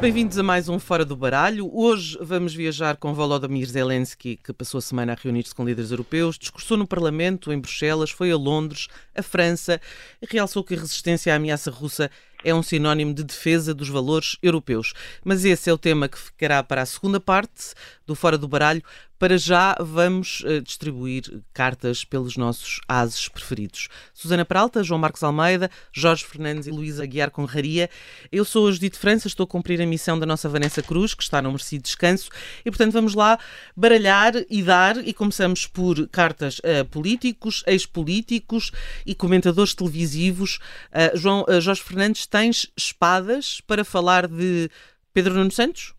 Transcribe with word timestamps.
Bem-vindos 0.00 0.38
a 0.38 0.42
mais 0.42 0.66
um 0.66 0.78
Fora 0.78 1.04
do 1.04 1.14
Baralho. 1.14 1.70
Hoje 1.70 2.16
vamos 2.22 2.54
viajar 2.54 2.96
com 2.96 3.12
Volodymyr 3.12 3.66
Zelensky, 3.66 4.38
que 4.42 4.50
passou 4.50 4.78
a 4.78 4.80
semana 4.80 5.12
a 5.12 5.14
reunir-se 5.14 5.54
com 5.54 5.62
líderes 5.62 5.90
europeus, 5.90 6.38
discursou 6.38 6.78
no 6.78 6.86
Parlamento, 6.86 7.52
em 7.52 7.60
Bruxelas, 7.60 8.10
foi 8.10 8.30
a 8.30 8.36
Londres, 8.36 8.88
a 9.14 9.22
França, 9.22 9.78
e 10.22 10.26
realçou 10.26 10.64
que 10.64 10.72
a 10.72 10.78
resistência 10.78 11.34
à 11.34 11.36
ameaça 11.36 11.70
russa 11.70 12.10
é 12.42 12.54
um 12.54 12.62
sinónimo 12.62 13.12
de 13.12 13.22
defesa 13.22 13.74
dos 13.74 13.90
valores 13.90 14.38
europeus. 14.42 14.94
Mas 15.22 15.44
esse 15.44 15.68
é 15.68 15.72
o 15.72 15.76
tema 15.76 16.08
que 16.08 16.18
ficará 16.18 16.62
para 16.62 16.80
a 16.80 16.86
segunda 16.86 17.20
parte 17.20 17.74
do 18.06 18.14
Fora 18.14 18.38
do 18.38 18.48
Baralho. 18.48 18.82
Para 19.20 19.36
já 19.36 19.76
vamos 19.78 20.40
uh, 20.46 20.62
distribuir 20.62 21.42
cartas 21.52 22.06
pelos 22.06 22.38
nossos 22.38 22.80
ases 22.88 23.28
preferidos. 23.28 23.88
Susana 24.14 24.46
Peralta, 24.46 24.82
João 24.82 24.98
Marcos 24.98 25.22
Almeida, 25.22 25.70
Jorge 25.92 26.24
Fernandes 26.24 26.66
e 26.66 26.70
Luísa 26.70 27.02
Aguiar 27.02 27.30
Conraria. 27.30 27.90
Eu 28.32 28.46
sou 28.46 28.66
a 28.66 28.72
Judite 28.72 28.98
França, 28.98 29.28
estou 29.28 29.44
a 29.44 29.46
cumprir 29.46 29.78
a 29.82 29.84
missão 29.84 30.18
da 30.18 30.24
nossa 30.24 30.48
Vanessa 30.48 30.82
Cruz, 30.82 31.12
que 31.12 31.22
está 31.22 31.42
no 31.42 31.50
merecido 31.50 31.82
descanso, 31.82 32.30
e 32.64 32.70
portanto 32.70 32.94
vamos 32.94 33.12
lá 33.12 33.38
baralhar 33.76 34.32
e 34.48 34.62
dar, 34.62 34.96
e 35.06 35.12
começamos 35.12 35.66
por 35.66 36.08
cartas 36.08 36.58
a 36.64 36.86
políticos, 36.86 37.62
ex-políticos 37.66 38.72
e 39.04 39.14
comentadores 39.14 39.74
televisivos. 39.74 40.58
Uh, 40.94 41.14
João, 41.18 41.44
uh, 41.46 41.60
Jorge 41.60 41.82
Fernandes, 41.82 42.24
tens 42.24 42.68
espadas 42.74 43.60
para 43.66 43.84
falar 43.84 44.26
de 44.26 44.70
Pedro 45.12 45.34
Nuno 45.34 45.50
Santos? 45.50 45.92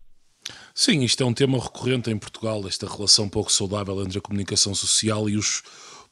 Sim, 0.74 1.02
isto 1.02 1.22
é 1.22 1.26
um 1.26 1.34
tema 1.34 1.58
recorrente 1.58 2.10
em 2.10 2.18
Portugal, 2.18 2.66
esta 2.66 2.86
relação 2.86 3.28
pouco 3.28 3.52
saudável 3.52 4.02
entre 4.02 4.18
a 4.18 4.22
comunicação 4.22 4.74
social 4.74 5.28
e 5.28 5.36
os 5.36 5.62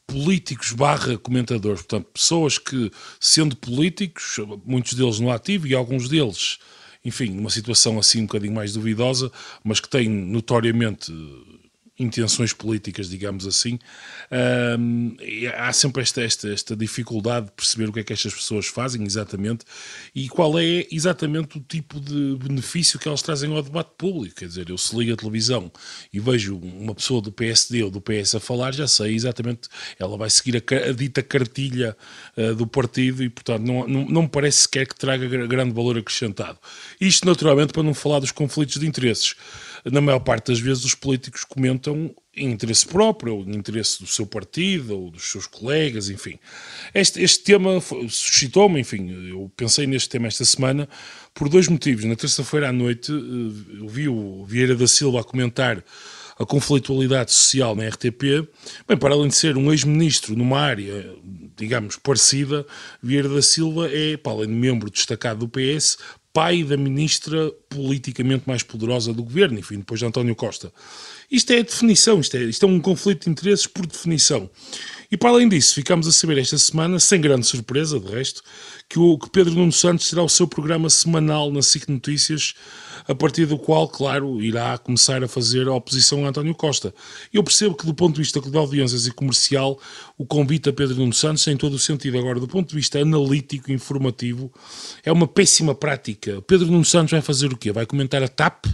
políticos 0.07 0.73
barra 0.73 1.17
comentadores, 1.17 1.83
portanto, 1.83 2.09
pessoas 2.13 2.59
que, 2.59 2.91
sendo 3.19 3.57
políticos, 3.57 4.39
muitos 4.65 4.95
deles 4.95 5.21
no 5.21 5.31
ativo 5.31 5.67
e 5.67 5.75
alguns 5.75 6.09
deles, 6.09 6.59
enfim, 7.05 7.31
numa 7.31 7.49
situação 7.49 7.99
assim 7.99 8.21
um 8.21 8.27
bocadinho 8.27 8.53
mais 8.53 8.73
duvidosa, 8.73 9.33
mas 9.65 9.81
que 9.81 9.89
têm 9.89 10.09
notoriamente 10.09 11.13
intenções 12.01 12.53
políticas, 12.53 13.09
digamos 13.09 13.47
assim, 13.47 13.79
um, 14.79 15.17
há 15.57 15.73
sempre 15.73 16.03
esta, 16.03 16.23
esta, 16.23 16.51
esta 16.51 16.75
dificuldade 16.75 17.47
de 17.47 17.53
perceber 17.53 17.91
o 17.91 17.93
que 17.93 18.01
é 18.01 18.05
que 18.05 18.13
estas 18.13 18.33
pessoas 18.33 18.67
fazem 18.67 19.05
exatamente 19.05 19.65
e 20.15 20.29
qual 20.29 20.59
é 20.59 20.87
exatamente 20.91 21.59
o 21.59 21.61
tipo 21.61 22.01
de 22.01 22.37
benefício 22.37 22.99
que 22.99 23.07
elas 23.07 23.21
trazem 23.21 23.55
ao 23.55 23.63
debate 23.63 23.91
público. 23.99 24.37
Quer 24.37 24.49
dizer, 24.49 24.71
eu 24.71 24.79
se 24.79 24.97
ligo 24.97 25.13
a 25.13 25.17
televisão 25.17 25.71
e 26.13 26.19
vejo 26.19 26.57
uma 26.57 26.95
pessoa 26.95 27.21
do 27.21 27.31
PSD 27.31 27.83
ou 27.83 27.91
do 27.91 28.01
PS 28.01 28.37
a 28.37 28.41
falar, 28.41 28.73
já 28.73 28.89
sei 28.89 29.15
exatamente, 29.15 29.69
ela 29.99 30.17
vai 30.17 30.31
seguir 30.31 30.57
a, 30.57 30.89
a 30.89 30.93
dita 30.93 31.23
cartilha 31.23 31.95
uh, 32.37 32.55
do 32.55 32.67
partido 32.67 33.23
e, 33.23 33.29
portanto, 33.29 33.63
não, 33.63 33.87
não, 33.87 34.05
não 34.07 34.23
me 34.23 34.29
parece 34.29 34.63
sequer 34.63 34.87
que 34.87 34.97
traga 34.97 35.29
grande 35.47 35.75
valor 35.75 35.99
acrescentado. 35.99 36.59
Isto, 36.99 37.27
naturalmente, 37.27 37.75
para 37.75 37.83
não 37.83 37.93
falar 37.93 38.21
dos 38.21 38.33
conflitos 38.33 38.81
de 38.81 38.87
interesses 38.87 39.35
na 39.85 40.01
maior 40.01 40.21
parte 40.21 40.49
das 40.49 40.61
vezes 40.61 40.85
os 40.85 40.95
políticos 40.95 41.45
comentam 41.45 42.15
em 42.37 42.51
interesse 42.51 42.87
próprio, 42.87 43.37
ou 43.37 43.45
em 43.45 43.55
interesse 43.55 44.01
do 44.01 44.07
seu 44.07 44.27
partido, 44.27 44.99
ou 44.99 45.11
dos 45.11 45.31
seus 45.31 45.47
colegas, 45.47 46.09
enfim. 46.09 46.39
Este, 46.95 47.23
este 47.23 47.45
tema 47.45 47.81
suscitou-me, 48.09 48.81
enfim, 48.81 49.11
eu 49.31 49.51
pensei 49.57 49.87
neste 49.87 50.09
tema 50.09 50.29
esta 50.29 50.45
semana 50.45 50.89
por 51.35 51.49
dois 51.49 51.69
motivos. 51.69 52.05
Na 52.05 52.17
terça-feira 52.17 52.69
à 52.69 52.73
noite 52.73 53.13
eh, 53.13 53.81
eu 53.81 53.89
vi 53.89 54.09
o 54.09 54.45
Vieira 54.45 54.75
da 54.75 54.87
Silva 54.87 55.21
a 55.21 55.25
comentar 55.25 55.85
a 56.39 56.47
conflitualidade 56.47 57.33
social 57.33 57.77
na 57.77 57.87
RTP, 57.87 58.49
bem, 58.89 58.97
para 58.97 59.13
além 59.13 59.29
de 59.29 59.35
ser 59.35 59.59
um 59.59 59.71
ex-ministro 59.71 60.35
numa 60.35 60.59
área, 60.59 61.15
digamos, 61.55 61.97
parecida, 61.97 62.67
Vieira 63.03 63.29
da 63.29 63.43
Silva 63.43 63.91
é, 63.93 64.17
para 64.17 64.33
além 64.33 64.49
de 64.49 64.55
membro 64.55 64.91
destacado 64.91 65.41
do 65.41 65.49
PS, 65.49 65.99
pai 66.33 66.63
da 66.63 66.77
ministra 66.77 67.51
politicamente 67.69 68.45
mais 68.47 68.63
poderosa 68.63 69.13
do 69.13 69.23
governo, 69.23 69.59
enfim, 69.59 69.79
depois 69.79 69.99
de 69.99 70.07
António 70.07 70.35
Costa. 70.37 70.73
Isto 71.31 71.53
é 71.53 71.59
a 71.59 71.63
definição, 71.63 72.21
isto 72.21 72.37
é, 72.37 72.43
isto 72.43 72.65
é 72.65 72.69
um 72.69 72.81
conflito 72.81 73.25
de 73.25 73.31
interesses 73.31 73.67
por 73.67 73.87
definição. 73.87 74.49
E 75.11 75.17
para 75.17 75.31
além 75.31 75.49
disso, 75.49 75.75
ficamos 75.75 76.07
a 76.07 76.13
saber 76.13 76.39
esta 76.39 76.57
semana, 76.57 77.01
sem 77.01 77.21
grande 77.21 77.47
surpresa, 77.47 77.99
de 77.99 78.07
resto, 78.07 78.43
que, 78.89 78.99
o, 78.99 79.19
que 79.19 79.29
Pedro 79.29 79.55
Nuno 79.55 79.73
Santos 79.73 80.09
terá 80.09 80.23
o 80.23 80.29
seu 80.29 80.47
programa 80.47 80.89
semanal 80.89 81.51
na 81.51 81.63
SIC 81.63 81.89
Notícias 81.89 82.55
a 83.09 83.15
partir 83.15 83.47
do 83.47 83.59
qual, 83.59 83.89
claro, 83.89 84.41
irá 84.41 84.79
começar 84.79 85.23
a 85.25 85.29
fazer 85.29 85.67
a 85.67 85.75
oposição 85.75 86.25
a 86.25 86.29
António 86.29 86.55
Costa. 86.55 86.95
Eu 87.33 87.43
percebo 87.43 87.75
que, 87.75 87.87
do 87.87 87.95
ponto 87.95 88.15
de 88.15 88.21
vista 88.21 88.41
de 88.41 88.57
audiências 88.57 89.07
e 89.07 89.11
comercial, 89.11 89.81
o 90.21 90.27
convite 90.27 90.69
a 90.69 90.73
Pedro 90.75 90.97
Nuno 90.97 91.15
Santos 91.15 91.43
tem 91.43 91.57
todo 91.57 91.73
o 91.73 91.79
sentido. 91.79 92.19
Agora, 92.19 92.39
do 92.39 92.47
ponto 92.47 92.69
de 92.69 92.75
vista 92.75 93.01
analítico, 93.01 93.73
informativo, 93.73 94.53
é 95.03 95.11
uma 95.11 95.27
péssima 95.27 95.75
prática. 95.75 96.43
Pedro 96.43 96.67
Nuno 96.67 96.85
Santos 96.85 97.13
vai 97.13 97.23
fazer 97.23 97.51
o 97.51 97.57
quê? 97.57 97.73
Vai 97.73 97.87
comentar 97.87 98.23
a 98.23 98.29
TAP? 98.29 98.67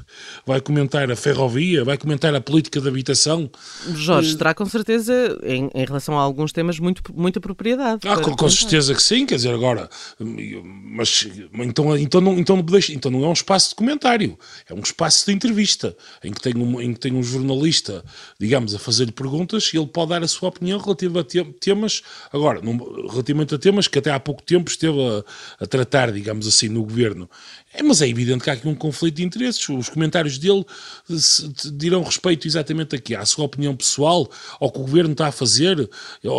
Vai 0.45 0.61
comentar 0.61 1.09
a 1.09 1.15
ferrovia? 1.15 1.85
Vai 1.85 1.97
comentar 1.97 2.35
a 2.35 2.41
política 2.41 2.81
de 2.81 2.89
habitação? 2.89 3.49
Jorge, 3.95 4.35
uh, 4.35 4.39
terá 4.39 4.55
com 4.55 4.67
certeza, 4.67 5.39
em, 5.45 5.71
em, 5.73 5.85
relação 5.85 6.19
a 6.19 6.21
alguns 6.21 6.51
temas, 6.51 6.81
muito, 6.81 7.01
muita 7.15 7.41
propriedade. 7.41 8.01
Ah, 8.09 8.17
com, 8.17 8.35
com, 8.35 8.49
certeza 8.49 8.93
que 8.93 9.01
sim, 9.01 9.25
quer 9.25 9.37
dizer, 9.37 9.55
agora, 9.55 9.89
mas 10.19 11.29
então, 11.53 11.97
então, 11.97 12.21
não, 12.21 12.37
então, 12.37 12.57
não, 12.57 12.69
então 12.91 13.11
não 13.13 13.25
é 13.25 13.29
um 13.29 13.33
espaço 13.33 13.69
de 13.69 13.77
comentário 13.77 14.37
é 14.69 14.75
um 14.75 14.81
espaço 14.81 15.25
de 15.27 15.33
entrevista 15.33 15.97
em 16.25 16.33
que 16.33 16.41
tem 16.41 16.57
um, 16.57 16.81
em 16.81 16.93
que 16.93 16.99
tem 16.99 17.15
um 17.15 17.23
jornalista, 17.23 18.05
digamos, 18.37 18.75
a 18.75 18.81
fazer-lhe 18.81 19.13
perguntas 19.13 19.71
e 19.73 19.77
ele 19.77 19.87
pode 19.87 20.11
dar 20.11 20.25
a 20.25 20.29
sua 20.29 20.49
opinião 20.49 20.81
relativa 20.81 21.21
a 21.21 21.25
temas, 21.45 22.03
agora, 22.33 22.61
num, 22.61 22.77
relativamente 23.09 23.55
a 23.55 23.59
temas 23.59 23.89
que 23.89 23.99
até 23.99 24.11
há 24.11 24.21
pouco 24.21 24.43
tempo 24.43 24.71
esteve 24.71 24.99
a, 25.01 25.65
a 25.65 25.67
tratar, 25.67 26.13
digamos 26.13 26.47
assim, 26.47 26.69
no 26.69 26.83
governo. 26.83 27.29
É, 27.73 27.83
mas 27.83 28.01
é 28.01 28.09
evidente 28.09 28.43
que 28.43 28.51
há 28.51 28.55
aqui 28.55 28.67
um 28.67 28.75
conflito 28.75 29.17
de 29.17 29.25
interesses. 29.25 29.69
Os 29.69 29.89
comentários 29.89 30.39
dele 30.39 30.65
dirão 31.75 32.03
respeito 32.03 32.47
exatamente 32.47 32.97
aqui 32.97 33.15
à 33.15 33.25
sua 33.27 33.45
opinião 33.45 33.77
pessoal, 33.77 34.31
ao 34.59 34.73
que 34.73 34.79
o 34.79 34.83
governo 34.83 35.13
está 35.13 35.29
a 35.29 35.33
fazer, 35.33 35.89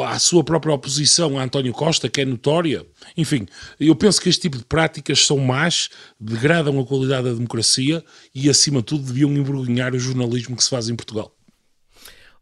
à 0.06 0.18
sua 0.18 0.44
própria 0.44 0.74
oposição 0.74 1.38
a 1.38 1.44
António 1.44 1.74
Costa, 1.74 2.10
que 2.10 2.22
é 2.22 2.26
notória. 2.26 2.86
Enfim, 3.16 3.46
eu 3.80 3.96
penso 3.96 4.20
que 4.20 4.30
este 4.30 4.42
tipo 4.42 4.58
de 4.58 4.66
práticas 4.66 5.26
são 5.26 5.38
más, 5.38 5.90
degradam 6.20 6.80
a 6.80 6.86
qualidade 6.86 7.28
da 7.28 7.34
democracia 7.34 8.04
e, 8.34 8.50
acima 8.50 8.80
de 8.80 8.86
tudo, 8.86 9.06
deviam 9.06 9.32
envergonhar 9.32 9.94
o 9.94 10.00
jornalismo 10.00 10.56
que 10.56 10.64
se 10.64 10.70
faz 10.70 10.90
em 10.90 10.96
Portugal. 10.96 11.37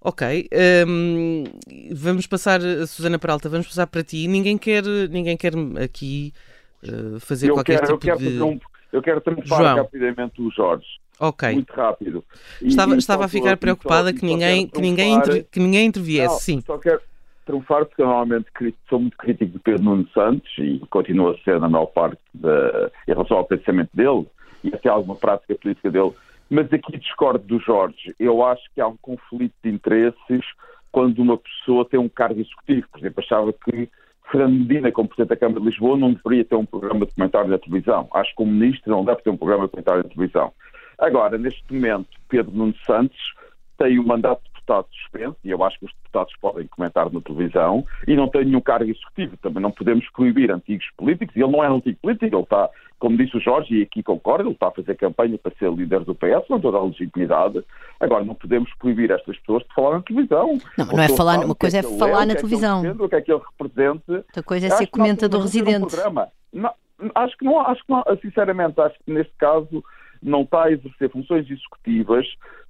Ok, 0.02 0.50
um, 0.88 1.44
vamos 1.92 2.28
passar, 2.28 2.62
Susana 2.88 3.18
Peralta, 3.18 3.50
vamos 3.50 3.68
passar 3.68 3.88
para 3.88 4.04
ti. 4.04 4.28
Ninguém 4.28 4.58
quer, 4.58 4.84
ninguém 5.10 5.36
quer 5.36 5.54
aqui 5.84 6.32
uh, 6.84 7.20
fazer 7.20 7.50
eu 7.50 7.56
qualquer 7.56 7.80
quero, 7.80 7.98
tipo 7.98 8.14
eu 8.14 8.18
de... 8.18 8.42
Um, 8.42 8.60
eu 8.94 9.02
quero 9.02 9.20
trunfar 9.20 9.76
rapidamente 9.78 10.42
o 10.42 10.50
Jorge. 10.52 10.86
Ok. 11.20 11.54
Muito 11.54 11.74
rápido. 11.74 12.24
E, 12.62 12.68
estava, 12.68 12.96
e 12.96 12.98
estava 12.98 13.26
a 13.26 13.28
ficar 13.28 13.58
preocupada 13.58 14.14
que 14.14 14.26
ninguém, 14.26 14.68
que, 14.68 14.80
ninguém 14.80 15.20
que 15.52 15.60
ninguém 15.60 15.88
interviesse, 15.88 16.34
não, 16.34 16.40
sim. 16.40 16.64
Só 16.66 16.78
quero, 16.78 17.02
trunfar, 17.46 17.86
porque 17.86 18.02
eu 18.02 18.08
normalmente 18.08 18.48
sou 18.90 19.00
muito 19.00 19.16
crítico 19.18 19.54
de 19.54 19.60
Pedro 19.60 19.84
Nuno 19.84 20.08
Santos 20.14 20.52
e 20.58 20.80
continuo 20.90 21.30
a 21.30 21.38
ser 21.40 21.60
na 21.60 21.70
maior 21.70 21.86
parte 21.86 22.20
da, 22.34 22.92
em 23.08 23.12
relação 23.12 23.38
ao 23.38 23.46
pensamento 23.46 23.90
dele 23.94 24.26
e 24.64 24.74
até 24.74 24.90
alguma 24.90 25.16
prática 25.16 25.56
política 25.56 25.92
dele. 25.92 26.12
Mas 26.50 26.72
aqui 26.72 26.98
discordo 26.98 27.46
do 27.46 27.60
Jorge. 27.60 28.14
Eu 28.20 28.44
acho 28.44 28.64
que 28.74 28.82
há 28.82 28.88
um 28.88 28.98
conflito 28.98 29.54
de 29.64 29.70
interesses 29.70 30.46
quando 30.92 31.20
uma 31.20 31.38
pessoa 31.38 31.86
tem 31.86 32.00
um 32.00 32.10
cargo 32.10 32.40
executivo. 32.40 32.88
Por 32.92 33.00
exemplo, 33.00 33.24
achava 33.24 33.54
que 33.54 33.90
Fernando 34.32 34.60
Medina, 34.60 34.92
como 34.92 35.10
Presidente 35.10 35.30
da 35.30 35.36
Câmara 35.36 35.60
de 35.60 35.66
Lisboa, 35.68 35.98
não 35.98 36.14
deveria 36.14 36.46
ter 36.46 36.56
um 36.56 36.66
programa 36.66 37.06
de 37.06 37.14
comentário 37.14 37.50
na 37.50 37.58
televisão. 37.58 38.08
Acho 38.14 38.36
que 38.36 38.44
o 38.44 38.46
Ministro 38.46 38.92
não 38.92 39.06
deve 39.06 39.22
ter 39.22 39.30
um 39.30 39.38
programa 39.38 39.66
de 39.66 39.72
comentário 39.72 40.04
na 40.04 40.10
televisão. 40.10 40.54
Agora, 40.98 41.38
neste 41.38 41.74
momento, 41.74 42.08
Pedro 42.30 42.56
Nuno 42.56 42.76
Santos 42.86 43.18
tem 43.78 44.00
o 44.00 44.08
mandato 44.08 44.42
deputado 44.66 44.88
suspenso, 44.92 45.38
e 45.44 45.52
eu 45.52 45.64
acho 45.64 45.80
que 45.80 45.86
os 45.86 45.94
deputados 45.94 46.34
podem 46.42 46.68
comentar 46.68 47.12
na 47.12 47.22
televisão, 47.22 47.86
e 48.08 48.16
não 48.16 48.28
tem 48.28 48.46
nenhum 48.46 48.62
cargo 48.62 48.90
executivo. 48.90 49.38
Também 49.38 49.62
não 49.62 49.72
podemos 49.72 50.10
proibir 50.12 50.52
antigos 50.52 50.86
políticos, 50.98 51.36
e 51.36 51.42
ele 51.42 51.52
não 51.52 51.64
é 51.64 51.70
um 51.70 51.76
antigo 51.76 51.98
político, 52.02 52.36
ele 52.36 52.44
está, 52.44 52.70
como 53.00 53.18
disse 53.18 53.38
o 53.38 53.40
Jorge, 53.40 53.76
e 53.76 53.84
aqui 53.84 54.02
concordo, 54.02 54.46
ele 54.46 54.54
está 54.54 54.68
a 54.68 54.72
fazer 54.72 54.96
campanha 54.96 55.38
para 55.38 55.56
ser 55.58 55.72
líder 55.72 56.04
do 56.04 56.16
PS, 56.16 56.48
com 56.48 56.60
toda 56.60 56.78
a 56.78 56.84
legitimidade. 56.84 57.64
Agora, 58.00 58.26
não 58.26 58.36
podemos 58.36 58.74
proibir 58.76 59.12
estas 59.12 59.38
pessoas 59.40 59.64
de 59.64 59.74
falar 59.74 59.98
na 59.98 60.02
televisão. 60.02 60.58
Não, 60.78 60.86
não 60.86 61.04
é 61.04 61.10
falar, 61.10 61.46
uma 61.46 61.56
coisa 61.56 61.78
é, 61.78 61.80
é 61.80 61.98
falar 61.98 62.24
é, 62.24 62.26
na 62.26 62.36
televisão. 62.36 62.82
O 63.00 63.10
que 63.10 63.16
é 63.16 63.22
que 63.22 63.32
ele 63.32 63.42
representa. 63.52 64.14
Outra 64.14 64.44
coisa 64.44 64.68
é 64.68 64.70
ser 64.72 64.88
comentador 64.88 65.42
residente. 65.42 65.96
Não, 66.52 66.74
acho 67.14 67.38
que 67.38 67.46
não, 67.46 67.60
acho 67.60 67.86
que 67.86 67.92
não, 67.92 68.04
sinceramente, 68.22 68.80
acho 68.80 68.96
que 69.06 69.12
neste 69.12 69.34
caso 69.38 69.84
não 70.26 70.42
está 70.42 70.66
a 70.66 70.72
exercer 70.72 71.10
funções 71.10 71.50
executivas 71.50 72.26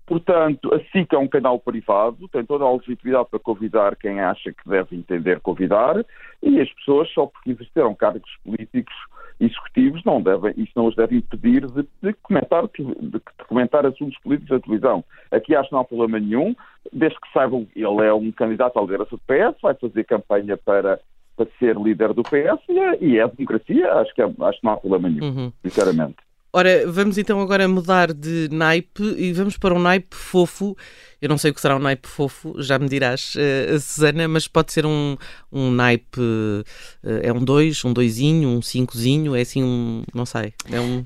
Portanto, 0.05 0.71
a 0.71 0.79
SIC 0.91 1.13
é 1.13 1.17
um 1.17 1.27
canal 1.27 1.59
privado, 1.59 2.27
tem 2.27 2.45
toda 2.45 2.63
a 2.63 2.71
legitimidade 2.71 3.27
para 3.29 3.39
convidar 3.39 3.95
quem 3.95 4.19
acha 4.19 4.51
que 4.53 4.69
deve 4.69 4.95
entender 4.95 5.39
convidar, 5.39 6.05
e 6.43 6.61
as 6.61 6.71
pessoas, 6.73 7.09
só 7.11 7.25
porque 7.25 7.51
exerceram 7.51 7.95
cargos 7.95 8.29
políticos 8.43 8.93
executivos, 9.39 10.03
não 10.05 10.21
devem, 10.21 10.53
isso 10.57 10.71
não 10.75 10.85
os 10.85 10.95
deve 10.95 11.17
impedir 11.17 11.65
de, 11.65 11.87
de, 12.03 12.13
comentar, 12.21 12.67
de, 12.67 12.83
de, 12.83 13.19
comentar 13.47 13.85
assuntos 13.85 14.17
políticos 14.19 14.51
na 14.51 14.59
televisão. 14.59 15.03
Aqui 15.31 15.55
acho 15.55 15.69
que 15.69 15.73
não 15.73 15.81
há 15.81 15.85
problema 15.85 16.19
nenhum, 16.19 16.55
desde 16.93 17.19
que 17.19 17.33
saibam, 17.33 17.67
ele 17.75 18.05
é 18.05 18.13
um 18.13 18.31
candidato 18.31 18.77
à 18.77 18.81
liderança 18.81 19.17
do 19.17 19.21
PS, 19.25 19.59
vai 19.59 19.73
fazer 19.73 20.03
campanha 20.03 20.55
para, 20.55 20.99
para 21.35 21.47
ser 21.57 21.75
líder 21.77 22.13
do 22.13 22.21
PS, 22.21 22.61
e 22.69 22.79
é, 22.79 23.03
e 23.03 23.19
é 23.19 23.27
democracia, 23.27 23.91
acho 23.95 24.13
que, 24.13 24.21
é, 24.21 24.25
acho 24.25 24.59
que 24.59 24.65
não 24.65 24.73
há 24.73 24.77
problema 24.77 25.09
nenhum, 25.09 25.35
uhum. 25.35 25.53
sinceramente. 25.63 26.17
Ora, 26.57 26.89
vamos 26.89 27.17
então 27.17 27.41
agora 27.41 27.67
mudar 27.67 28.13
de 28.13 28.47
naipe 28.49 29.03
e 29.17 29.33
vamos 29.33 29.57
para 29.57 29.73
um 29.73 29.79
naipe 29.79 30.15
fofo. 30.15 30.73
Eu 31.21 31.27
não 31.27 31.37
sei 31.37 31.51
o 31.51 31.53
que 31.53 31.59
será 31.59 31.75
um 31.75 31.79
naipe 31.79 32.07
fofo, 32.07 32.55
já 32.61 32.79
me 32.79 32.87
dirás, 32.87 33.33
uh, 33.35 33.77
Susana, 33.77 34.25
mas 34.25 34.47
pode 34.47 34.71
ser 34.71 34.85
um, 34.85 35.17
um 35.51 35.69
naipe. 35.69 36.17
Uh, 36.17 36.63
é 37.03 37.33
um 37.33 37.43
2, 37.43 37.83
um 37.83 37.91
2, 37.91 38.19
um 38.45 38.61
5, 38.61 39.35
é 39.35 39.41
assim 39.41 39.65
um. 39.65 40.03
Não 40.13 40.25
sei. 40.25 40.53
É 40.71 40.79
um. 40.79 41.05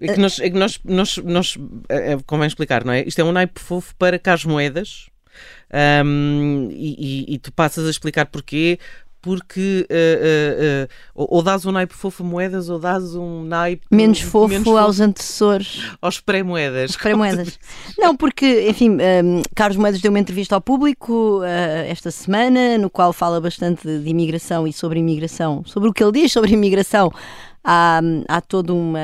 É, 0.00 0.14
que 0.14 0.18
nós. 0.18 0.40
É 0.40 0.48
que 0.48 0.56
nós, 0.56 0.80
nós, 0.82 1.18
nós 1.18 1.58
é, 1.90 2.16
convém 2.24 2.46
explicar, 2.46 2.86
não 2.86 2.94
é? 2.94 3.06
Isto 3.06 3.20
é 3.20 3.24
um 3.24 3.32
naipe 3.32 3.60
fofo 3.60 3.94
para 3.96 4.18
Carlos 4.18 4.46
Moedas. 4.46 5.10
Um, 5.70 6.70
e, 6.72 7.26
e, 7.28 7.34
e, 7.34 7.38
tu 7.38 7.52
passas 7.52 7.86
a 7.86 7.90
explicar 7.90 8.26
porquê, 8.26 8.78
porque 9.28 9.86
uh, 9.90 11.20
uh, 11.20 11.22
uh, 11.22 11.26
ou 11.30 11.42
dás 11.42 11.66
um 11.66 11.70
naipe 11.70 11.92
fofo 11.92 12.22
a 12.22 12.26
moedas 12.26 12.70
ou 12.70 12.78
dás 12.78 13.14
um 13.14 13.44
naipe 13.44 13.84
menos 13.90 14.22
fofo, 14.22 14.48
menos 14.48 14.64
fofo 14.64 14.78
aos 14.78 15.00
antecessores. 15.00 15.82
aos 16.00 16.18
pré-moedas. 16.18 16.96
Pré-moedas. 16.96 17.58
Não 17.98 18.16
porque 18.16 18.66
enfim 18.70 18.92
um, 18.92 19.42
Carlos 19.54 19.76
Moedas 19.76 20.00
deu 20.00 20.10
uma 20.10 20.18
entrevista 20.18 20.54
ao 20.54 20.62
público 20.62 21.42
esta 21.86 22.10
semana 22.10 22.78
no 22.78 22.88
qual 22.88 23.12
fala 23.12 23.38
bastante 23.38 23.86
de 23.86 24.08
imigração 24.08 24.66
e 24.66 24.72
sobre 24.72 24.98
imigração 24.98 25.62
sobre 25.66 25.90
o 25.90 25.92
que 25.92 26.02
ele 26.02 26.12
diz 26.12 26.32
sobre 26.32 26.54
imigração 26.54 27.12
há, 27.62 28.00
há, 28.28 28.40
toda 28.40 28.72
uma, 28.72 28.98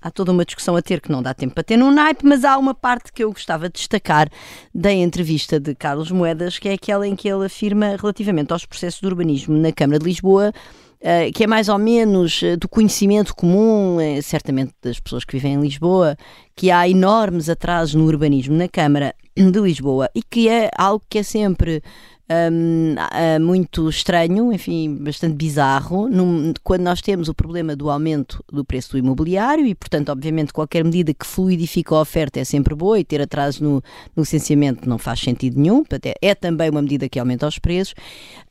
há 0.00 0.10
toda 0.10 0.32
uma 0.32 0.44
discussão 0.44 0.76
a 0.76 0.82
ter 0.82 1.00
que 1.00 1.10
não 1.10 1.22
dá 1.22 1.34
tempo 1.34 1.54
para 1.54 1.64
ter 1.64 1.76
num 1.76 1.90
naipe, 1.90 2.24
mas 2.24 2.44
há 2.44 2.56
uma 2.58 2.74
parte 2.74 3.12
que 3.12 3.24
eu 3.24 3.32
gostava 3.32 3.68
de 3.68 3.74
destacar 3.74 4.28
da 4.74 4.92
entrevista 4.92 5.58
de 5.58 5.74
Carlos 5.74 6.10
Moedas, 6.10 6.58
que 6.58 6.68
é 6.68 6.72
aquela 6.74 7.06
em 7.06 7.16
que 7.16 7.28
ele 7.28 7.46
afirma 7.46 7.96
relativamente 7.96 8.52
aos 8.52 8.66
processos 8.66 9.00
de 9.00 9.06
urbanismo 9.06 9.56
na 9.56 9.72
Câmara 9.72 9.98
de 9.98 10.04
Lisboa. 10.04 10.52
Uh, 11.00 11.30
que 11.34 11.44
é 11.44 11.46
mais 11.46 11.68
ou 11.68 11.76
menos 11.76 12.40
uh, 12.40 12.56
do 12.56 12.66
conhecimento 12.66 13.36
comum, 13.36 13.98
uh, 13.98 14.22
certamente 14.22 14.72
das 14.82 14.98
pessoas 14.98 15.22
que 15.22 15.34
vivem 15.34 15.52
em 15.52 15.60
Lisboa, 15.60 16.16
que 16.56 16.70
há 16.70 16.88
enormes 16.88 17.50
atrasos 17.50 17.94
no 17.94 18.06
urbanismo 18.06 18.56
na 18.56 18.68
Câmara 18.68 19.14
de 19.36 19.60
Lisboa 19.60 20.08
e 20.14 20.22
que 20.22 20.48
é 20.48 20.70
algo 20.78 21.04
que 21.10 21.18
é 21.18 21.22
sempre 21.22 21.82
um, 22.30 23.44
muito 23.44 23.88
estranho, 23.88 24.52
enfim, 24.52 24.96
bastante 24.96 25.34
bizarro, 25.34 26.08
num, 26.08 26.54
quando 26.62 26.82
nós 26.82 27.02
temos 27.02 27.28
o 27.28 27.34
problema 27.34 27.76
do 27.76 27.90
aumento 27.90 28.42
do 28.50 28.64
preço 28.64 28.92
do 28.92 28.98
imobiliário 28.98 29.66
e, 29.66 29.74
portanto, 29.74 30.10
obviamente, 30.10 30.52
qualquer 30.52 30.84
medida 30.84 31.12
que 31.12 31.26
fluidifica 31.26 31.94
a 31.94 32.00
oferta 32.00 32.40
é 32.40 32.44
sempre 32.44 32.74
boa 32.74 32.98
e 32.98 33.04
ter 33.04 33.20
atraso 33.20 33.62
no, 33.62 33.82
no 34.16 34.22
licenciamento 34.22 34.88
não 34.88 34.98
faz 34.98 35.20
sentido 35.20 35.60
nenhum, 35.60 35.78
portanto, 35.78 36.06
é, 36.06 36.14
é 36.20 36.34
também 36.34 36.70
uma 36.70 36.82
medida 36.82 37.08
que 37.08 37.18
aumenta 37.18 37.46
os 37.46 37.58
preços. 37.58 37.94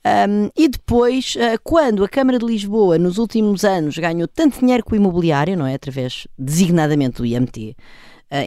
Um, 0.06 0.50
e 0.56 0.68
depois, 0.68 1.36
uh, 1.36 1.60
quando 1.64 2.04
a 2.04 2.10
Câmara 2.10 2.38
de 2.38 2.46
Lisboa, 2.46 2.98
nos 2.98 3.18
últimos 3.18 3.64
anos, 3.64 3.98
ganhou 3.98 4.28
tanto 4.28 4.60
dinheiro 4.60 4.84
com 4.84 4.94
o 4.94 4.98
imobiliário, 4.98 5.58
não 5.58 5.66
é? 5.66 5.74
Através, 5.74 6.28
designadamente, 6.38 7.18
do 7.18 7.26
IMT, 7.26 7.76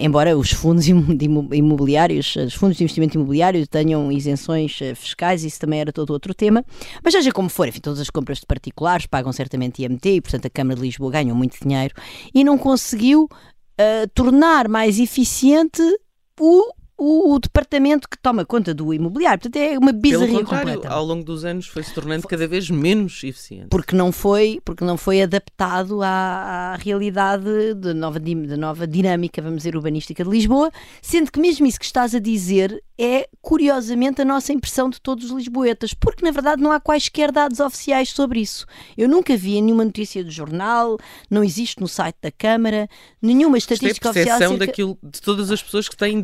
embora 0.00 0.36
os 0.36 0.50
fundos 0.50 0.86
imobiliários, 0.88 2.34
os 2.36 2.54
fundos 2.54 2.76
de 2.76 2.84
investimento 2.84 3.16
imobiliário 3.16 3.66
tenham 3.66 4.10
isenções 4.10 4.80
uh, 4.80 4.96
fiscais, 4.96 5.44
isso 5.44 5.60
também 5.60 5.80
era 5.80 5.92
todo 5.92 6.10
outro 6.10 6.34
tema. 6.34 6.64
Mas 7.02 7.14
seja 7.14 7.30
como 7.30 7.48
for, 7.48 7.68
enfim, 7.68 7.80
todas 7.80 8.00
as 8.00 8.10
compras 8.10 8.38
de 8.38 8.46
particulares 8.46 9.06
pagam 9.06 9.32
certamente 9.32 9.82
IMT 9.82 10.08
e, 10.08 10.20
portanto, 10.20 10.46
a 10.46 10.50
Câmara 10.50 10.76
de 10.76 10.82
Lisboa 10.86 11.12
ganha 11.12 11.34
muito 11.34 11.58
dinheiro 11.60 11.94
e 12.34 12.42
não 12.42 12.58
conseguiu 12.58 13.24
uh, 13.24 14.08
tornar 14.14 14.68
mais 14.68 14.98
eficiente 14.98 15.82
o 16.40 16.72
o, 16.98 17.38
departamento 17.38 18.08
que 18.08 18.18
toma 18.18 18.44
conta 18.44 18.72
do 18.72 18.92
imobiliário. 18.92 19.40
Portanto, 19.40 19.62
é 19.62 19.78
uma 19.78 19.92
bizarria 19.92 20.44
completa. 20.44 20.88
Ao 20.88 21.04
longo 21.04 21.24
dos 21.24 21.44
anos 21.44 21.66
foi 21.66 21.82
se 21.82 21.92
tornando 21.92 22.26
cada 22.26 22.46
vez 22.48 22.70
menos 22.70 23.22
eficiente. 23.22 23.68
Porque 23.68 23.94
não 23.94 24.10
foi, 24.10 24.60
porque 24.64 24.84
não 24.84 24.96
foi 24.96 25.22
adaptado 25.22 26.02
à, 26.02 26.72
à 26.72 26.76
realidade 26.76 27.74
de 27.74 27.92
nova, 27.92 28.18
de 28.18 28.34
nova 28.56 28.86
dinâmica, 28.86 29.42
vamos 29.42 29.58
dizer, 29.58 29.76
urbanística 29.76 30.24
de 30.24 30.30
Lisboa, 30.30 30.70
sendo 31.02 31.30
que 31.30 31.38
mesmo 31.38 31.66
isso 31.66 31.78
que 31.78 31.84
estás 31.84 32.14
a 32.14 32.18
dizer 32.18 32.82
é, 32.98 33.28
curiosamente, 33.42 34.22
a 34.22 34.24
nossa 34.24 34.52
impressão 34.52 34.88
de 34.88 35.00
todos 35.00 35.26
os 35.26 35.30
lisboetas, 35.32 35.92
porque 35.92 36.24
na 36.24 36.30
verdade 36.30 36.62
não 36.62 36.72
há 36.72 36.80
quaisquer 36.80 37.30
dados 37.30 37.60
oficiais 37.60 38.10
sobre 38.10 38.40
isso. 38.40 38.64
Eu 38.96 39.08
nunca 39.08 39.36
vi 39.36 39.60
nenhuma 39.60 39.84
notícia 39.84 40.24
do 40.24 40.30
jornal, 40.30 40.96
não 41.30 41.44
existe 41.44 41.78
no 41.80 41.86
site 41.86 42.16
da 42.22 42.30
Câmara, 42.30 42.88
nenhuma 43.20 43.58
estatística 43.58 44.08
Isto 44.08 44.18
é 44.18 44.22
oficial. 44.22 44.36
Acerca... 44.36 44.66
daquilo 44.66 44.98
de 45.02 45.20
todas 45.20 45.50
as 45.50 45.62
pessoas 45.62 45.88
que 45.88 45.96
têm 45.96 46.22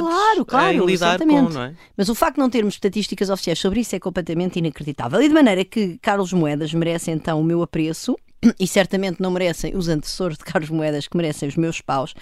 dificuldades 0.00 0.34
claro, 0.34 0.46
claro, 0.46 0.72
em 0.72 0.86
lidar 0.86 0.92
exatamente. 0.92 1.46
com, 1.46 1.52
não 1.52 1.62
é? 1.62 1.74
Mas 1.96 2.08
o 2.08 2.14
facto 2.14 2.34
de 2.34 2.40
não 2.40 2.50
termos 2.50 2.74
estatísticas 2.74 3.30
oficiais 3.30 3.58
sobre 3.58 3.80
isso 3.80 3.94
é 3.94 4.00
completamente 4.00 4.58
inacreditável. 4.58 5.20
E 5.22 5.28
de 5.28 5.34
maneira 5.34 5.64
que 5.64 5.98
Carlos 5.98 6.32
Moedas 6.32 6.72
merece 6.74 7.10
então 7.10 7.40
o 7.40 7.44
meu 7.44 7.62
apreço 7.62 8.16
e 8.58 8.66
certamente 8.66 9.20
não 9.20 9.30
merecem 9.30 9.76
os 9.76 9.88
antecessores 9.88 10.36
de 10.36 10.44
Carlos 10.44 10.70
Moedas 10.70 11.06
que 11.06 11.16
merecem 11.16 11.48
os 11.48 11.56
meus 11.56 11.80
paus. 11.80 12.14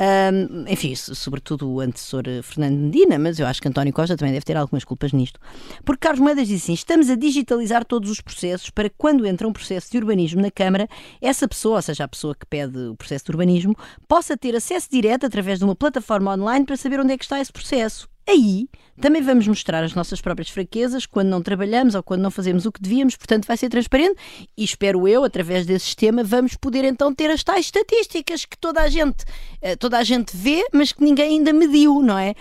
Um, 0.00 0.64
enfim, 0.66 0.94
sobretudo 0.94 1.70
o 1.70 1.78
antecessor 1.78 2.22
eh, 2.26 2.40
Fernando 2.40 2.78
Medina, 2.78 3.18
mas 3.18 3.38
eu 3.38 3.46
acho 3.46 3.60
que 3.60 3.68
António 3.68 3.92
Costa 3.92 4.16
também 4.16 4.32
deve 4.32 4.46
ter 4.46 4.56
algumas 4.56 4.82
culpas 4.82 5.12
nisto. 5.12 5.38
Porque 5.84 6.00
Carlos 6.00 6.20
Moedas 6.20 6.48
diz 6.48 6.62
assim: 6.62 6.72
estamos 6.72 7.10
a 7.10 7.16
digitalizar 7.16 7.84
todos 7.84 8.10
os 8.10 8.18
processos 8.18 8.70
para 8.70 8.88
que, 8.88 8.94
quando 8.96 9.26
entra 9.26 9.46
um 9.46 9.52
processo 9.52 9.90
de 9.90 9.98
urbanismo 9.98 10.40
na 10.40 10.50
Câmara, 10.50 10.88
essa 11.20 11.46
pessoa, 11.46 11.76
ou 11.76 11.82
seja, 11.82 12.04
a 12.04 12.08
pessoa 12.08 12.34
que 12.34 12.46
pede 12.46 12.78
o 12.78 12.96
processo 12.96 13.26
de 13.26 13.30
urbanismo, 13.30 13.76
possa 14.08 14.38
ter 14.38 14.56
acesso 14.56 14.88
direto 14.90 15.26
através 15.26 15.58
de 15.58 15.66
uma 15.66 15.76
plataforma 15.76 16.32
online 16.32 16.64
para 16.64 16.78
saber 16.78 16.98
onde 16.98 17.12
é 17.12 17.18
que 17.18 17.24
está 17.24 17.38
esse 17.38 17.52
processo. 17.52 18.08
Aí 18.30 18.68
também 19.00 19.22
vamos 19.22 19.48
mostrar 19.48 19.82
as 19.82 19.92
nossas 19.92 20.20
próprias 20.20 20.50
fraquezas 20.50 21.04
quando 21.04 21.28
não 21.28 21.42
trabalhamos 21.42 21.96
ou 21.96 22.02
quando 22.02 22.20
não 22.20 22.30
fazemos 22.30 22.64
o 22.64 22.70
que 22.70 22.80
devíamos, 22.80 23.16
portanto 23.16 23.44
vai 23.44 23.56
ser 23.56 23.68
transparente 23.68 24.14
e 24.56 24.62
espero 24.62 25.08
eu, 25.08 25.24
através 25.24 25.66
desse 25.66 25.86
sistema, 25.86 26.22
vamos 26.22 26.54
poder 26.54 26.84
então 26.84 27.12
ter 27.12 27.28
as 27.28 27.42
tais 27.42 27.66
estatísticas 27.66 28.44
que 28.44 28.56
toda 28.56 28.82
a 28.82 28.88
gente, 28.88 29.24
eh, 29.60 29.74
toda 29.74 29.98
a 29.98 30.04
gente 30.04 30.36
vê, 30.36 30.64
mas 30.72 30.92
que 30.92 31.02
ninguém 31.02 31.38
ainda 31.38 31.52
mediu, 31.52 32.02
não 32.02 32.16
é? 32.16 32.34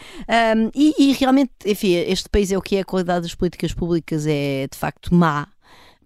Um, 0.56 0.69
e, 0.75 0.94
e 1.00 1.13
realmente, 1.13 1.51
enfim, 1.65 1.94
este 1.94 2.30
país 2.30 2.51
é 2.51 2.57
o 2.57 2.62
que 2.62 2.75
é, 2.75 2.81
a 2.81 2.85
qualidade 2.85 3.24
das 3.24 3.33
políticas 3.33 3.74
públicas 3.74 4.27
é 4.27 4.68
de 4.71 4.77
facto 4.77 5.13
má 5.13 5.47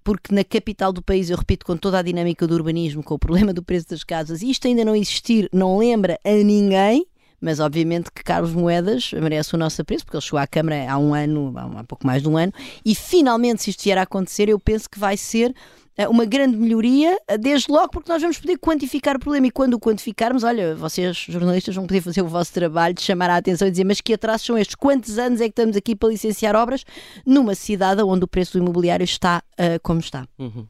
porque 0.03 0.35
na 0.35 0.43
capital 0.43 0.91
do 0.91 1.01
país, 1.01 1.29
eu 1.29 1.37
repito, 1.37 1.65
com 1.65 1.77
toda 1.77 1.97
a 1.97 2.01
dinâmica 2.01 2.45
do 2.45 2.53
urbanismo, 2.53 3.01
com 3.01 3.15
o 3.15 3.19
problema 3.19 3.53
do 3.53 3.63
preço 3.63 3.89
das 3.89 4.03
casas, 4.03 4.41
isto 4.41 4.67
ainda 4.67 4.83
não 4.83 4.95
existir, 4.95 5.49
não 5.53 5.77
lembra 5.77 6.19
a 6.25 6.31
ninguém, 6.31 7.07
mas 7.43 7.59
obviamente 7.59 8.09
que 8.09 8.23
Carlos 8.23 8.53
Moedas 8.53 9.11
merece 9.11 9.53
o 9.53 9.57
nosso 9.57 9.81
apreço, 9.81 10.05
porque 10.05 10.15
ele 10.15 10.23
chegou 10.23 10.39
à 10.39 10.47
Câmara 10.47 10.89
há 10.89 10.97
um 10.97 11.13
ano, 11.13 11.53
há 11.77 11.83
pouco 11.83 12.07
mais 12.07 12.21
de 12.21 12.29
um 12.29 12.37
ano, 12.37 12.53
e 12.85 12.95
finalmente, 12.95 13.63
se 13.63 13.69
isto 13.69 13.83
vier 13.83 13.97
a 13.97 14.03
acontecer, 14.03 14.47
eu 14.47 14.57
penso 14.57 14.89
que 14.89 14.97
vai 14.97 15.17
ser 15.17 15.53
eh, 15.97 16.07
uma 16.07 16.23
grande 16.23 16.55
melhoria, 16.55 17.19
eh, 17.27 17.37
desde 17.37 17.69
logo 17.69 17.89
porque 17.89 18.09
nós 18.09 18.21
vamos 18.21 18.39
poder 18.39 18.57
quantificar 18.57 19.17
o 19.17 19.19
problema 19.19 19.47
e 19.47 19.51
quando 19.51 19.73
o 19.73 19.79
quantificarmos, 19.79 20.43
olha, 20.43 20.73
vocês 20.73 21.17
jornalistas 21.29 21.75
vão 21.75 21.85
poder 21.85 21.99
fazer 21.99 22.21
o 22.21 22.27
vosso 22.27 22.53
trabalho 22.53 22.95
de 22.95 23.01
chamar 23.01 23.29
a 23.29 23.35
atenção 23.35 23.67
e 23.67 23.71
dizer 23.71 23.83
mas 23.83 23.99
que 23.99 24.13
atrasos 24.13 24.47
são 24.47 24.57
estes? 24.57 24.75
Quantos 24.75 25.19
anos 25.19 25.41
é 25.41 25.43
que 25.43 25.49
estamos 25.51 25.75
aqui 25.75 25.95
para 25.95 26.09
licenciar 26.09 26.55
obras 26.55 26.85
numa 27.25 27.55
cidade 27.55 28.01
onde 28.01 28.23
o 28.23 28.27
preço 28.27 28.53
do 28.53 28.63
imobiliário 28.63 29.03
está 29.03 29.43
uh, 29.59 29.79
como 29.83 29.99
está? 29.99 30.25
Uhum. 30.39 30.65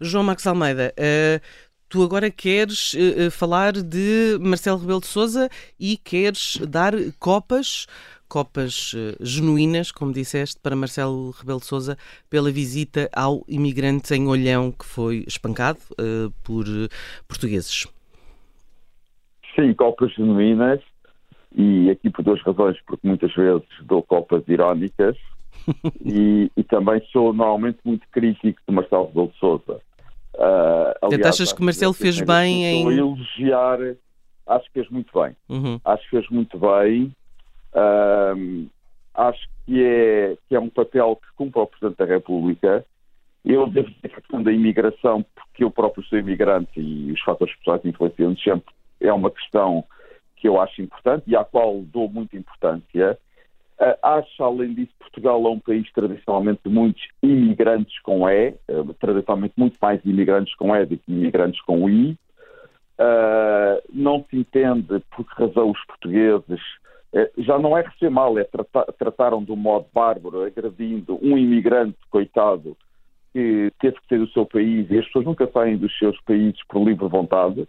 João 0.00 0.22
Marcos 0.22 0.46
Almeida, 0.46 0.94
uh, 0.96 1.40
tu 1.90 2.04
agora 2.04 2.30
queres 2.30 2.94
uh, 2.94 3.30
falar 3.32 3.72
de 3.72 4.38
Marcelo 4.40 4.78
Rebelo 4.78 5.00
de 5.00 5.08
Sousa 5.08 5.50
e 5.78 5.96
queres 5.96 6.56
dar 6.68 6.94
copas, 7.18 7.86
copas 8.28 8.94
uh, 8.94 9.16
genuínas, 9.20 9.90
como 9.90 10.12
disseste, 10.12 10.58
para 10.62 10.76
Marcelo 10.76 11.32
Rebelo 11.32 11.58
de 11.58 11.66
Sousa 11.66 11.98
pela 12.30 12.52
visita 12.52 13.10
ao 13.12 13.44
imigrante 13.48 14.14
em 14.14 14.28
Olhão 14.28 14.70
que 14.70 14.84
foi 14.84 15.24
espancado 15.26 15.80
uh, 15.92 16.30
por 16.44 16.64
portugueses. 17.26 17.88
Sim, 19.56 19.74
copas 19.74 20.14
genuínas 20.14 20.80
e 21.52 21.90
aqui 21.90 22.08
por 22.08 22.22
duas 22.22 22.40
razões, 22.42 22.78
porque 22.86 23.06
muitas 23.06 23.34
vezes 23.34 23.66
dou 23.82 24.00
copas 24.04 24.44
irónicas 24.46 25.16
e, 26.06 26.48
e, 26.56 26.62
também 26.62 27.02
sou 27.10 27.32
normalmente 27.32 27.78
muito 27.84 28.06
crítico 28.12 28.60
de 28.66 28.72
Marcelo 28.72 29.06
Rebelo 29.06 29.28
de 29.28 29.38
Sousa. 29.38 29.80
Uh, 30.40 30.96
aliás, 31.02 31.26
achas 31.26 31.52
que 31.52 31.62
Marcelo 31.62 31.92
fez 31.92 32.18
bem 32.22 32.64
em. 32.64 32.98
elogiar, 32.98 33.78
acho 34.46 34.64
que 34.66 34.72
fez 34.72 34.88
muito 34.88 35.12
bem. 35.20 35.36
Uhum. 35.50 35.78
Acho 35.84 36.02
que 36.04 36.10
fez 36.10 36.28
muito 36.30 36.58
bem. 36.58 37.14
Uh, 37.74 38.66
acho 39.14 39.46
que 39.66 39.84
é, 39.84 40.36
que 40.48 40.56
é 40.56 40.60
um 40.60 40.70
papel 40.70 41.16
que 41.16 41.36
cumpre 41.36 41.60
o 41.60 41.66
Presidente 41.66 41.98
da 41.98 42.06
República. 42.06 42.86
Eu 43.44 43.66
devo 43.66 43.88
dizer 43.90 44.08
que 44.08 44.16
a 44.16 44.20
questão 44.20 44.42
da 44.42 44.50
imigração, 44.50 45.24
porque 45.34 45.62
eu 45.62 45.70
próprio 45.70 46.04
sou 46.04 46.18
imigrante 46.18 46.80
e 46.80 47.12
os 47.12 47.20
fatores 47.20 47.54
pessoais 47.56 47.84
influenciantes 47.84 48.42
sempre 48.42 48.74
é 48.98 49.12
uma 49.12 49.30
questão 49.30 49.84
que 50.36 50.48
eu 50.48 50.58
acho 50.58 50.80
importante 50.80 51.24
e 51.26 51.36
à 51.36 51.44
qual 51.44 51.82
dou 51.82 52.08
muita 52.08 52.36
importância. 52.36 53.18
Uh, 53.80 53.96
acho, 54.02 54.44
além 54.44 54.74
disso, 54.74 54.92
Portugal 54.98 55.42
é 55.42 55.48
um 55.48 55.58
país 55.58 55.90
tradicionalmente 55.92 56.60
de 56.66 56.70
muitos 56.70 57.02
imigrantes 57.22 57.98
com 58.02 58.28
E, 58.28 58.50
uh, 58.68 58.94
tradicionalmente 59.00 59.54
muito 59.56 59.78
mais 59.80 60.04
imigrantes 60.04 60.54
com 60.56 60.76
E 60.76 60.84
do 60.84 60.98
que 60.98 61.10
imigrantes 61.10 61.60
com 61.62 61.88
I. 61.88 62.18
Uh, 62.98 63.80
não 63.90 64.22
se 64.28 64.36
entende 64.36 65.02
por 65.16 65.24
que 65.24 65.42
razão 65.42 65.70
os 65.70 65.84
portugueses 65.86 66.60
já 67.38 67.58
não 67.58 67.76
é 67.76 67.82
receber 67.82 68.10
mal, 68.10 68.38
é 68.38 68.44
tratar, 68.44 68.84
trataram 68.92 69.42
de 69.42 69.50
um 69.50 69.56
modo 69.56 69.86
bárbaro, 69.92 70.44
agredindo 70.44 71.18
um 71.20 71.36
imigrante, 71.36 71.98
coitado, 72.08 72.76
que 73.32 73.72
teve 73.80 73.96
que 74.00 74.08
sair 74.08 74.18
do 74.18 74.28
seu 74.28 74.46
país 74.46 74.88
e 74.90 74.98
as 74.98 75.06
pessoas 75.06 75.24
nunca 75.24 75.48
saem 75.48 75.76
dos 75.76 75.96
seus 75.98 76.20
países 76.20 76.60
por 76.68 76.84
livre 76.84 77.08
vontade 77.08 77.66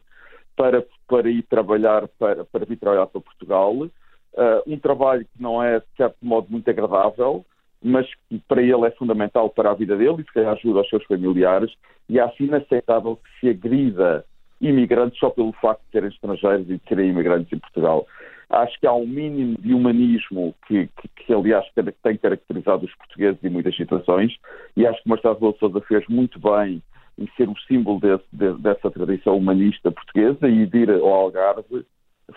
para, 0.55 0.85
para 1.07 1.29
ir 1.29 1.43
trabalhar 1.43 2.07
para, 2.19 2.43
para 2.45 2.65
vir 2.65 2.77
trabalhar 2.77 3.07
para 3.07 3.21
Portugal. 3.21 3.89
Uh, 4.33 4.73
um 4.73 4.79
trabalho 4.79 5.25
que 5.25 5.41
não 5.41 5.61
é, 5.61 5.79
de 5.79 5.85
certo 5.97 6.17
modo, 6.21 6.47
muito 6.49 6.69
agradável, 6.69 7.45
mas 7.83 8.07
que 8.29 8.39
para 8.47 8.61
ele 8.61 8.85
é 8.85 8.91
fundamental 8.91 9.49
para 9.49 9.71
a 9.71 9.73
vida 9.73 9.97
dele 9.97 10.23
e 10.23 10.31
se 10.31 10.39
ajuda 10.39 10.79
aos 10.79 10.89
seus 10.89 11.03
familiares. 11.05 11.71
E 12.07 12.19
acho 12.19 12.33
assim 12.33 12.43
inaceitável 12.45 13.17
que 13.17 13.39
se 13.39 13.49
agrida 13.49 14.25
imigrantes 14.61 15.19
só 15.19 15.29
pelo 15.29 15.51
facto 15.53 15.81
de 15.85 15.91
serem 15.91 16.09
estrangeiros 16.09 16.69
e 16.69 16.77
de 16.77 16.81
serem 16.87 17.09
imigrantes 17.09 17.51
em 17.51 17.59
Portugal. 17.59 18.05
Acho 18.49 18.79
que 18.79 18.85
há 18.85 18.93
um 18.93 19.07
mínimo 19.07 19.57
de 19.59 19.73
humanismo 19.73 20.53
que, 20.67 20.87
que, 20.87 21.07
que 21.07 21.33
aliás, 21.33 21.65
tem 22.03 22.17
caracterizado 22.17 22.85
os 22.85 22.95
portugueses 22.95 23.43
em 23.43 23.49
muitas 23.49 23.75
situações 23.75 24.35
e 24.75 24.85
acho 24.85 25.01
que 25.01 25.09
Marcelo 25.09 25.35
Rebelo 25.35 25.57
Sousa 25.57 25.81
fez 25.81 26.05
muito 26.07 26.37
bem 26.39 26.81
em 27.17 27.27
ser 27.37 27.49
o 27.49 27.57
símbolo 27.67 27.99
desse, 27.99 28.25
de, 28.31 28.53
dessa 28.61 28.91
tradição 28.91 29.37
humanista 29.37 29.91
portuguesa 29.91 30.47
e 30.47 30.65
de 30.65 30.77
ir 30.79 30.91
ao 30.91 31.13
Algarve 31.13 31.85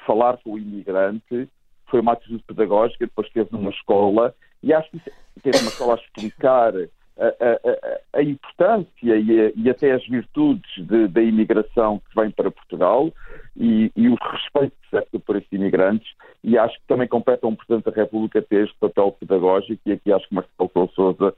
falar 0.07 0.39
com 0.39 0.53
o 0.53 0.59
imigrante. 0.59 1.49
Foi 1.95 2.01
uma 2.01 2.15
atitude 2.15 2.43
pedagógica, 2.43 3.07
depois 3.07 3.29
esteve 3.29 3.51
numa 3.53 3.71
escola 3.71 4.35
e 4.61 4.73
acho 4.73 4.91
que 4.91 5.01
teve 5.41 5.59
uma 5.59 5.69
escola 5.69 5.95
a 5.95 5.97
explicar 5.97 6.73
a, 6.75 7.27
a, 7.27 8.19
a, 8.19 8.23
importância 8.25 8.89
e, 9.01 9.41
a, 9.41 9.53
e, 9.55 9.71
até 9.71 9.93
as 9.93 10.05
virtudes 10.09 10.69
de, 10.77 11.07
da 11.07 11.23
imigração 11.23 12.01
que 12.01 12.21
vem 12.21 12.33
para 12.33 12.51
Portugal 12.51 13.13
e, 13.57 13.93
e 13.95 14.09
o 14.09 14.17
respeito 14.17 14.75
serve 14.91 15.21
por 15.25 15.37
esses 15.37 15.53
imigrantes 15.53 16.13
e 16.43 16.59
acho 16.59 16.75
que 16.81 16.87
também 16.89 17.07
compete 17.07 17.45
a 17.45 17.47
um 17.47 17.55
Presidente 17.55 17.85
da 17.85 18.03
República 18.03 18.43
ter 18.43 18.65
este 18.65 18.77
papel 18.81 19.13
pedagógico 19.13 19.81
e 19.87 19.93
aqui 19.93 20.13
acho 20.13 20.29
que 20.29 20.35
Marcelo 20.35 20.91
Souza 20.97 21.33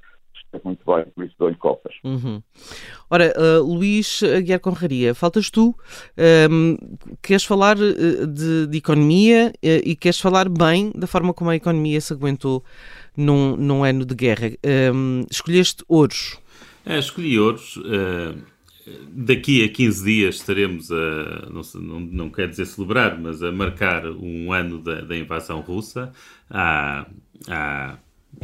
esteve 0.45 0.64
muito 0.64 0.85
bem, 0.87 1.05
por 1.14 1.25
isso 1.25 1.35
dou-lhe 1.38 1.57
copas. 1.57 1.95
Uhum. 2.05 2.43
Ora, 3.11 3.33
uh, 3.37 3.62
Luís 3.62 4.23
Aguiar 4.23 4.61
Conraria, 4.61 5.14
faltas 5.14 5.50
tu, 5.50 5.75
um, 6.50 6.76
queres 7.23 7.45
falar 7.45 7.76
uh, 7.76 8.26
de, 8.26 8.66
de 8.66 8.78
economia 8.78 9.52
uh, 9.55 9.83
e 9.85 9.97
queres 9.97 10.21
falar 10.21 10.49
bem 10.49 10.93
da 10.95 11.07
forma 11.07 11.33
como 11.33 11.50
a 11.50 11.57
economia 11.57 12.00
se 12.00 12.12
aguentou 12.12 12.64
num, 13.16 13.57
num 13.57 13.85
ano 13.85 14.05
de 14.05 14.14
guerra. 14.14 14.50
Um, 14.93 15.25
escolheste 15.31 15.85
ouros. 15.88 16.38
É, 16.85 16.99
escolhi 16.99 17.38
ouros. 17.38 17.76
Uh, 17.76 18.57
daqui 19.09 19.64
a 19.64 19.69
15 19.69 20.05
dias 20.05 20.37
estaremos 20.37 20.90
a, 20.90 21.49
não, 21.50 21.62
não, 21.83 22.00
não 22.00 22.31
quer 22.31 22.49
dizer 22.49 22.66
celebrar, 22.66 23.19
mas 23.21 23.43
a 23.43 23.50
marcar 23.50 24.07
um 24.07 24.52
ano 24.52 24.81
da, 24.81 25.00
da 25.00 25.16
invasão 25.16 25.61
russa 25.61 26.12
à, 26.49 27.07
à, 27.49 27.99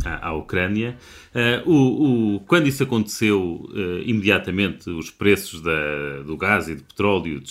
à 0.04 0.32
Ucrânia. 0.32 0.96
Uh, 1.34 1.70
o, 1.70 2.36
o, 2.36 2.40
quando 2.40 2.66
isso 2.66 2.82
aconteceu, 2.82 3.66
uh, 3.70 4.02
imediatamente 4.04 4.90
os 4.90 5.10
preços 5.10 5.60
da, 5.60 6.22
do 6.24 6.36
gás 6.36 6.68
e 6.68 6.74
do 6.74 6.84
petróleo 6.84 7.42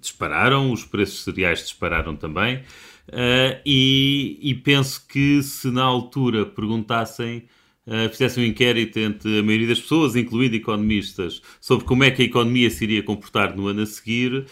dispararam, 0.00 0.72
os 0.72 0.84
preços 0.84 1.24
cereais 1.24 1.60
dispararam 1.60 2.16
também. 2.16 2.56
Uh, 3.08 3.58
e, 3.66 4.38
e, 4.40 4.54
penso 4.54 5.06
que 5.06 5.42
se 5.42 5.70
na 5.70 5.82
altura 5.82 6.46
perguntassem, 6.46 7.44
fizessem 8.12 8.44
um 8.44 8.46
inquérito 8.46 9.00
entre 9.00 9.40
a 9.40 9.42
maioria 9.42 9.66
das 9.66 9.80
pessoas, 9.80 10.14
incluindo 10.14 10.54
economistas, 10.54 11.42
sobre 11.60 11.84
como 11.84 12.04
é 12.04 12.10
que 12.12 12.22
a 12.22 12.24
economia 12.24 12.70
se 12.70 12.84
iria 12.84 13.02
comportar 13.02 13.56
no 13.56 13.66
ano 13.66 13.82
a 13.82 13.86
seguir, 13.86 14.46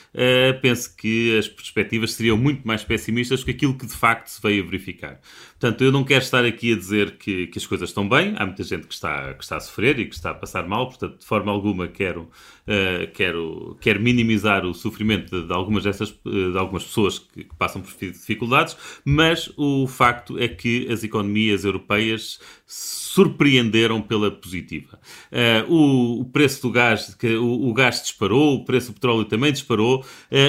penso 0.60 0.96
que 0.96 1.38
as 1.38 1.46
perspectivas 1.46 2.14
seriam 2.14 2.36
muito 2.36 2.66
mais 2.66 2.82
pessimistas 2.82 3.44
que 3.44 3.52
aquilo 3.52 3.78
que 3.78 3.86
de 3.86 3.92
facto 3.92 4.26
se 4.26 4.42
veio 4.42 4.64
a 4.64 4.66
verificar. 4.66 5.20
Portanto, 5.58 5.82
eu 5.82 5.90
não 5.90 6.04
quero 6.04 6.22
estar 6.22 6.44
aqui 6.44 6.72
a 6.72 6.76
dizer 6.76 7.16
que, 7.16 7.48
que 7.48 7.58
as 7.58 7.66
coisas 7.66 7.88
estão 7.88 8.08
bem, 8.08 8.34
há 8.36 8.46
muita 8.46 8.62
gente 8.62 8.86
que 8.86 8.94
está, 8.94 9.34
que 9.34 9.42
está 9.42 9.56
a 9.56 9.60
sofrer 9.60 9.98
e 9.98 10.06
que 10.06 10.14
está 10.14 10.30
a 10.30 10.34
passar 10.34 10.68
mal, 10.68 10.86
portanto, 10.86 11.18
de 11.18 11.26
forma 11.26 11.50
alguma 11.50 11.88
quero 11.88 12.30
uh, 12.68 13.10
quero, 13.12 13.76
quero 13.80 14.00
minimizar 14.00 14.66
o 14.66 14.74
sofrimento 14.74 15.30
de, 15.30 15.46
de 15.46 15.52
algumas 15.52 15.84
dessas 15.84 16.10
uh, 16.10 16.52
de 16.52 16.58
algumas 16.58 16.84
pessoas 16.84 17.18
que, 17.18 17.44
que, 17.44 17.56
passam 17.56 17.80
por 17.80 17.90
dificuldades, 17.98 18.76
mas 19.04 19.50
o 19.56 19.86
facto 19.86 20.38
é 20.38 20.46
que 20.46 20.86
as 20.92 21.02
economias 21.02 21.64
europeias 21.64 22.38
surpreenderam 22.66 24.02
pela 24.02 24.30
positiva. 24.30 25.00
Uh, 25.32 25.72
o, 25.72 26.20
o, 26.20 26.24
preço 26.26 26.62
do 26.62 26.70
gás, 26.70 27.14
que, 27.14 27.34
o, 27.36 27.68
o, 27.68 27.72
gás 27.72 28.02
disparou, 28.02 28.56
o 28.56 28.64
preço 28.64 28.88
do 28.88 28.94
petróleo 28.94 29.24
também 29.24 29.50
disparou, 29.52 30.04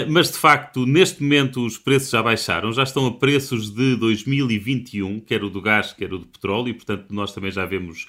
mas 0.10 0.32
de 0.32 0.38
facto, 0.38 0.86
neste 0.86 1.24
momento, 1.24 1.66
os 1.66 1.78
preços 1.78 2.10
já 2.10 2.22
baixaram, 2.22 2.72
já 2.74 2.84
estão 2.84 3.08
a 3.08 3.13
preços 3.13 3.74
de 3.74 3.96
2021, 3.96 4.99
quer 5.25 5.44
o 5.44 5.50
do 5.50 5.62
gás, 5.62 5.94
quer 5.94 6.13
o 6.13 6.18
do 6.20 6.25
petróleo, 6.25 6.70
e 6.70 6.74
portanto 6.74 7.06
nós 7.10 7.34
também 7.34 7.51
já 7.51 7.65
vemos, 7.65 8.08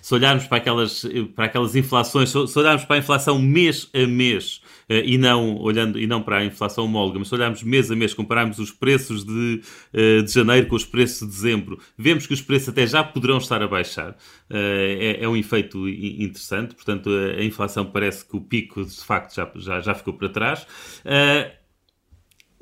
se 0.00 0.14
olharmos 0.14 0.46
para 0.46 0.58
aquelas, 0.58 1.04
para 1.34 1.46
aquelas 1.46 1.76
inflações, 1.76 2.30
se 2.30 2.58
olharmos 2.58 2.84
para 2.84 2.96
a 2.96 2.98
inflação 2.98 3.38
mês 3.38 3.88
a 3.94 4.06
mês 4.06 4.60
uh, 4.88 4.94
e 5.04 5.18
não 5.18 5.56
olhando 5.58 5.98
e 5.98 6.06
não 6.06 6.22
para 6.22 6.38
a 6.38 6.44
inflação 6.44 6.84
homóloga, 6.84 7.18
mas 7.18 7.28
se 7.28 7.34
olharmos 7.34 7.62
mês 7.62 7.90
a 7.90 7.96
mês, 7.96 8.14
compararmos 8.14 8.58
os 8.58 8.70
preços 8.70 9.24
de, 9.24 9.60
uh, 9.92 10.22
de 10.22 10.32
janeiro 10.32 10.66
com 10.66 10.76
os 10.76 10.84
preços 10.84 11.20
de 11.20 11.34
dezembro, 11.34 11.78
vemos 11.96 12.26
que 12.26 12.34
os 12.34 12.42
preços 12.42 12.70
até 12.70 12.86
já 12.86 13.02
poderão 13.02 13.38
estar 13.38 13.62
a 13.62 13.68
baixar. 13.68 14.10
Uh, 14.50 14.54
é, 14.54 15.18
é, 15.22 15.28
um 15.28 15.36
efeito 15.36 15.88
interessante, 15.88 16.74
portanto, 16.74 17.10
a, 17.10 17.40
a, 17.40 17.44
inflação 17.44 17.84
parece 17.84 18.24
que 18.24 18.36
o 18.36 18.40
pico 18.40 18.84
de 18.84 19.04
facto 19.04 19.34
já, 19.34 19.50
já, 19.56 19.80
já 19.80 19.94
ficou 19.94 20.14
para 20.14 20.28
trás. 20.28 20.66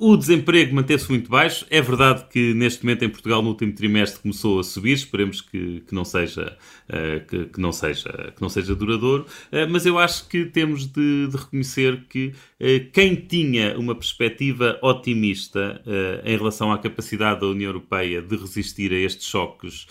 O 0.04 0.16
desemprego 0.16 0.74
manteve-se 0.74 1.08
muito 1.08 1.30
baixo. 1.30 1.64
É 1.70 1.80
verdade 1.80 2.24
que 2.28 2.52
neste 2.54 2.82
momento 2.82 3.04
em 3.04 3.08
Portugal, 3.08 3.40
no 3.40 3.50
último 3.50 3.72
trimestre, 3.72 4.20
começou 4.20 4.58
a 4.58 4.64
subir. 4.64 4.94
Esperemos 4.94 5.40
que, 5.40 5.80
que 5.86 5.94
não, 5.94 6.04
seja, 6.04 6.58
uh, 6.88 7.24
que, 7.24 7.44
que, 7.44 7.60
não 7.60 7.70
seja, 7.70 8.32
que 8.34 8.42
não 8.42 8.48
seja 8.48 8.74
duradouro. 8.74 9.24
Uh, 9.52 9.70
mas 9.70 9.86
eu 9.86 10.00
acho 10.00 10.26
que 10.26 10.44
temos 10.44 10.86
de, 10.86 11.28
de 11.28 11.36
reconhecer 11.36 12.04
que 12.08 12.32
uh, 12.60 12.90
quem 12.92 13.14
tinha 13.14 13.78
uma 13.78 13.94
perspectiva 13.94 14.76
otimista 14.82 15.80
em 16.24 16.36
relação 16.36 16.72
à 16.72 16.78
capacidade 16.78 17.40
da 17.40 17.46
União 17.46 17.68
Europeia 17.68 18.20
de 18.20 18.34
resistir 18.34 18.92
a 18.92 18.96
estes 18.96 19.28
choques, 19.28 19.86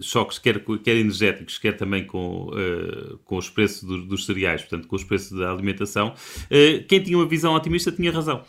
choques 0.00 0.38
quer, 0.38 0.58
quer 0.82 0.96
energéticos, 0.96 1.58
quer 1.58 1.76
também 1.76 2.04
com, 2.04 2.50
com 3.24 3.36
os 3.36 3.48
preços 3.48 3.84
dos, 3.84 4.04
dos 4.06 4.26
cereais, 4.26 4.62
portanto, 4.62 4.88
com 4.88 4.96
os 4.96 5.04
preços 5.04 5.38
da 5.38 5.52
alimentação, 5.52 6.14
quem 6.88 7.02
tinha 7.02 7.16
uma 7.16 7.26
visão 7.26 7.54
otimista 7.54 7.92
tinha 7.92 8.10
razão. 8.10 8.44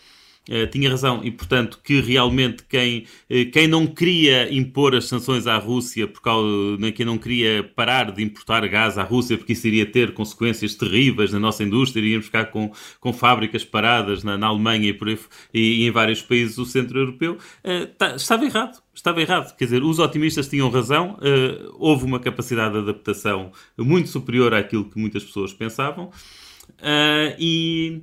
Uh, 0.48 0.65
tinha 0.65 0.89
razão 0.89 1.22
e, 1.24 1.29
portanto, 1.29 1.79
que 1.84 2.01
realmente 2.01 2.63
quem, 2.67 3.05
uh, 3.29 3.51
quem 3.51 3.67
não 3.67 3.86
queria 3.86 4.51
impor 4.51 4.96
as 4.96 5.05
sanções 5.05 5.46
à 5.46 5.58
Rússia, 5.58 6.08
por 6.08 6.22
causa, 6.22 6.75
né, 6.79 6.91
quem 6.91 7.05
não 7.05 7.19
queria 7.19 7.63
parar 7.75 8.12
de 8.12 8.24
importar 8.24 8.67
gás 8.67 8.98
à 8.98 9.03
Rússia, 9.03 9.38
porque 9.38 9.53
isso 9.53 9.67
iria 9.67 9.86
ter 9.86 10.12
consequências 10.12 10.74
terríveis 10.74 11.31
na 11.31 11.39
nossa 11.39 11.63
indústria, 11.63 12.01
iríamos 12.01 12.25
ficar 12.25 12.46
com, 12.46 12.72
com 13.00 13.13
fábricas 13.13 13.63
paradas 13.63 14.24
na, 14.24 14.39
na 14.39 14.48
Alemanha 14.48 14.89
e, 14.89 14.93
por 14.93 15.10
aí, 15.10 15.19
e, 15.53 15.86
em 15.86 15.91
vários 15.91 16.24
países 16.24 16.55
do 16.55 16.65
centro 16.65 16.98
europeu, 16.98 17.38
uh, 17.63 17.86
tá, 17.96 18.15
estava 18.15 18.43
errado. 18.43 18.81
Estava 18.91 19.22
errado, 19.22 19.55
quer 19.55 19.65
dizer, 19.65 19.84
os 19.84 20.00
otimistas 20.00 20.50
tinham 20.50 20.69
razão, 20.69 21.17
houve 21.75 22.03
uma 22.03 22.19
capacidade 22.19 22.74
de 22.74 22.79
adaptação 22.79 23.50
muito 23.77 24.10
superior 24.10 24.53
àquilo 24.53 24.89
que 24.89 25.00
muitas 25.00 25.24
pessoas 25.24 25.53
pensavam, 25.53 26.12
e, 27.39 28.01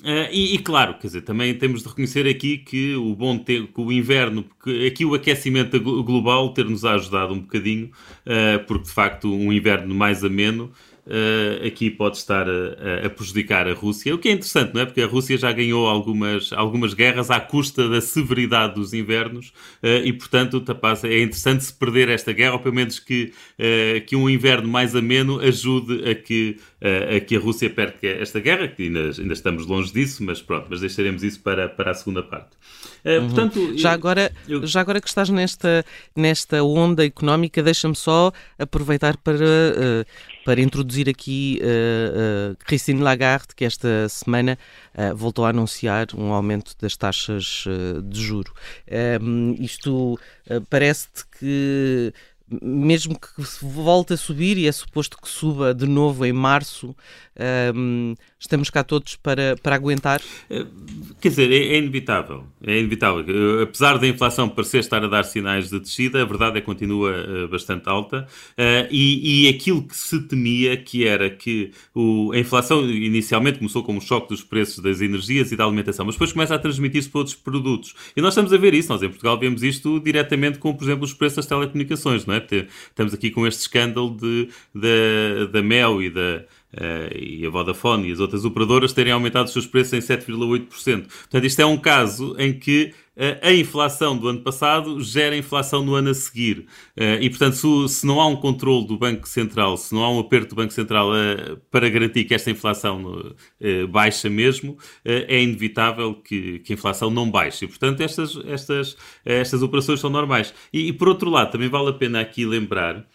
Uh, 0.00 0.30
e, 0.30 0.54
e, 0.54 0.58
claro, 0.58 0.94
quer 0.94 1.08
dizer, 1.08 1.22
também 1.22 1.52
temos 1.58 1.82
de 1.82 1.88
reconhecer 1.88 2.24
aqui 2.28 2.58
que 2.58 2.94
o 2.94 3.16
bom 3.16 3.36
tempo, 3.36 3.72
que 3.72 3.80
o 3.80 3.90
inverno, 3.90 4.44
que 4.62 4.86
aqui 4.86 5.04
o 5.04 5.12
aquecimento 5.12 5.80
global 5.80 6.50
ter-nos 6.54 6.84
ajudado 6.84 7.34
um 7.34 7.40
bocadinho, 7.40 7.90
uh, 8.24 8.64
porque 8.66 8.84
de 8.84 8.92
facto 8.92 9.32
um 9.32 9.52
inverno 9.52 9.92
mais 9.94 10.22
ameno 10.22 10.70
uh, 11.08 11.66
aqui 11.66 11.90
pode 11.90 12.18
estar 12.18 12.46
a, 12.48 13.06
a, 13.06 13.10
prejudicar 13.10 13.66
a 13.66 13.72
Rússia, 13.72 14.14
o 14.14 14.18
que 14.18 14.28
é 14.28 14.32
interessante, 14.32 14.74
não 14.74 14.82
é? 14.82 14.84
Porque 14.84 15.00
a 15.00 15.06
Rússia 15.06 15.36
já 15.36 15.50
ganhou 15.50 15.88
algumas, 15.88 16.52
algumas 16.52 16.94
guerras 16.94 17.30
à 17.30 17.40
custa 17.40 17.88
da 17.88 18.00
severidade 18.00 18.74
dos 18.74 18.92
invernos 18.92 19.48
uh, 19.82 20.04
e, 20.04 20.12
portanto, 20.12 20.62
é 21.04 21.22
interessante 21.22 21.64
se 21.64 21.72
perder 21.72 22.08
esta 22.08 22.32
guerra, 22.32 22.54
ou 22.54 22.58
pelo 22.60 22.74
menos 22.74 22.98
que, 22.98 23.32
uh, 23.58 24.04
que 24.06 24.14
um 24.14 24.28
inverno 24.28 24.68
mais 24.68 24.94
ameno 24.94 25.40
ajude 25.40 26.08
a 26.08 26.14
que, 26.14 26.58
a 27.16 27.20
que 27.20 27.36
a 27.36 27.40
Rússia 27.40 27.68
perca 27.70 28.06
esta 28.06 28.38
guerra, 28.38 28.68
que 28.68 28.84
ainda, 28.84 29.10
ainda 29.18 29.32
estamos 29.32 29.66
longe 29.66 29.92
disso, 29.92 30.22
mas 30.22 30.40
pronto, 30.42 30.66
mas 30.70 30.80
deixaremos 30.80 31.22
isso 31.22 31.40
para, 31.40 31.68
para 31.68 31.90
a 31.90 31.94
segunda 31.94 32.22
parte. 32.22 32.50
Uhum. 33.04 33.26
Portanto, 33.26 33.78
já, 33.78 33.92
agora, 33.92 34.32
eu... 34.48 34.66
já 34.66 34.80
agora 34.80 35.00
que 35.00 35.08
estás 35.08 35.28
nesta, 35.28 35.84
nesta 36.14 36.62
onda 36.62 37.04
económica, 37.04 37.62
deixa-me 37.62 37.96
só 37.96 38.32
aproveitar 38.58 39.16
para 39.16 40.06
para 40.48 40.62
introduzir 40.62 41.10
aqui 41.10 41.60
uh, 41.60 42.52
uh, 42.52 42.56
Christine 42.64 43.02
Lagarde, 43.02 43.48
que 43.54 43.66
esta 43.66 44.08
semana 44.08 44.58
uh, 44.94 45.14
voltou 45.14 45.44
a 45.44 45.50
anunciar 45.50 46.06
um 46.16 46.32
aumento 46.32 46.74
das 46.80 46.96
taxas 46.96 47.66
de 48.02 48.18
juro. 48.18 48.50
Um, 49.20 49.54
isto 49.60 50.18
parece-te 50.70 51.26
que 51.38 52.14
mesmo 52.62 53.18
que 53.20 53.42
volte 53.60 54.14
a 54.14 54.16
subir, 54.16 54.56
e 54.56 54.66
é 54.66 54.72
suposto 54.72 55.18
que 55.20 55.28
suba 55.28 55.74
de 55.74 55.86
novo 55.86 56.24
em 56.24 56.32
março, 56.32 56.96
um, 57.74 58.14
estamos 58.38 58.70
cá 58.70 58.84
todos 58.84 59.16
para, 59.16 59.56
para 59.62 59.74
aguentar? 59.74 60.20
Eh, 60.48 60.64
quer 61.20 61.28
dizer, 61.28 61.50
é, 61.50 61.74
é, 61.74 61.78
inevitável. 61.78 62.44
É 62.62 62.78
inevitável. 62.78 63.24
Eh, 63.26 63.62
apesar 63.62 63.98
da 63.98 64.06
inflação 64.06 64.48
parecer 64.48 64.78
estar 64.78 65.02
a 65.04 65.08
dar 65.08 65.24
sinais 65.24 65.68
de 65.68 65.80
descida, 65.80 66.22
a 66.22 66.24
verdade 66.24 66.58
é 66.58 66.60
que 66.60 66.66
continua 66.66 67.10
uh, 67.10 67.48
bastante 67.48 67.88
alta. 67.88 68.26
E, 68.90 69.46
e 69.46 69.48
aquilo 69.48 69.82
que 69.82 69.96
se 69.96 70.20
temia, 70.22 70.76
que 70.76 71.06
era 71.06 71.28
que 71.30 71.72
o, 71.94 72.32
a 72.32 72.38
inflação 72.38 72.88
inicialmente 72.88 73.58
começou 73.58 73.82
como 73.82 73.98
um 73.98 74.00
choque 74.00 74.28
dos 74.28 74.42
preços 74.42 74.78
das 74.78 75.00
energias 75.00 75.52
e 75.52 75.56
da 75.56 75.64
alimentação, 75.64 76.06
mas 76.06 76.14
depois 76.14 76.32
começa 76.32 76.54
a 76.54 76.58
transmitir-se 76.58 77.08
para 77.08 77.18
outros 77.18 77.36
produtos. 77.36 77.94
E 78.16 78.20
nós 78.20 78.32
estamos 78.32 78.52
a 78.52 78.56
ver 78.56 78.74
isso. 78.74 78.92
Nós 78.92 79.02
em 79.02 79.08
Portugal 79.08 79.38
vemos 79.38 79.62
isto 79.62 80.00
diretamente 80.00 80.58
com, 80.58 80.74
por 80.74 80.84
exemplo, 80.84 81.04
os 81.04 81.12
preços 81.12 81.36
das 81.36 81.46
telecomunicações. 81.46 82.26
Não 82.26 82.34
é? 82.34 82.46
Estamos 82.88 83.14
aqui 83.14 83.30
com 83.30 83.46
este 83.46 83.60
escândalo 83.60 84.16
de, 84.16 84.48
de 84.74 85.48
da 85.52 85.62
Mel 85.62 86.02
e 86.02 86.10
da 86.10 86.44
e 87.14 87.46
a 87.46 87.50
Vodafone 87.50 88.08
e 88.08 88.12
as 88.12 88.20
outras 88.20 88.44
operadoras 88.44 88.92
terem 88.92 89.12
aumentado 89.12 89.46
os 89.46 89.52
seus 89.52 89.66
preços 89.66 89.94
em 89.94 90.00
7,8%. 90.00 91.06
Portanto, 91.06 91.44
isto 91.44 91.60
é 91.60 91.66
um 91.66 91.78
caso 91.78 92.36
em 92.38 92.52
que 92.52 92.92
uh, 93.16 93.46
a 93.46 93.52
inflação 93.52 94.16
do 94.16 94.28
ano 94.28 94.40
passado 94.40 95.00
gera 95.00 95.34
inflação 95.34 95.82
no 95.82 95.94
ano 95.94 96.10
a 96.10 96.14
seguir. 96.14 96.66
Uh, 96.96 97.20
e, 97.20 97.30
portanto, 97.30 97.88
se, 97.88 98.06
não 98.06 98.20
há 98.20 98.26
um 98.26 98.36
controle 98.36 98.86
do 98.86 98.98
Banco 98.98 99.26
Central, 99.26 99.78
se 99.78 99.94
não 99.94 100.04
há 100.04 100.10
um 100.10 100.18
aperto 100.18 100.50
do 100.50 100.56
Banco 100.56 100.72
Central 100.72 101.10
para 101.70 101.88
garantir 101.88 102.24
que 102.24 102.34
esta 102.34 102.50
inflação 102.50 103.34
baixa 103.90 104.28
mesmo, 104.28 104.76
é 105.04 105.42
inevitável 105.42 106.14
que, 106.14 106.62
a 106.68 106.72
inflação 106.72 107.10
não 107.10 107.30
baixe. 107.30 107.64
E, 107.64 107.68
portanto, 107.68 108.00
estas, 108.02 108.36
estas, 108.46 108.96
estas 109.24 109.62
operações 109.62 110.00
são 110.00 110.10
normais. 110.10 110.52
E, 110.72 110.92
por 110.92 111.08
outro 111.08 111.30
lado, 111.30 111.52
também 111.52 111.68
vale 111.68 111.90
a 111.90 111.92
pena 111.92 112.20
aqui 112.20 112.44
lembrar 112.44 113.06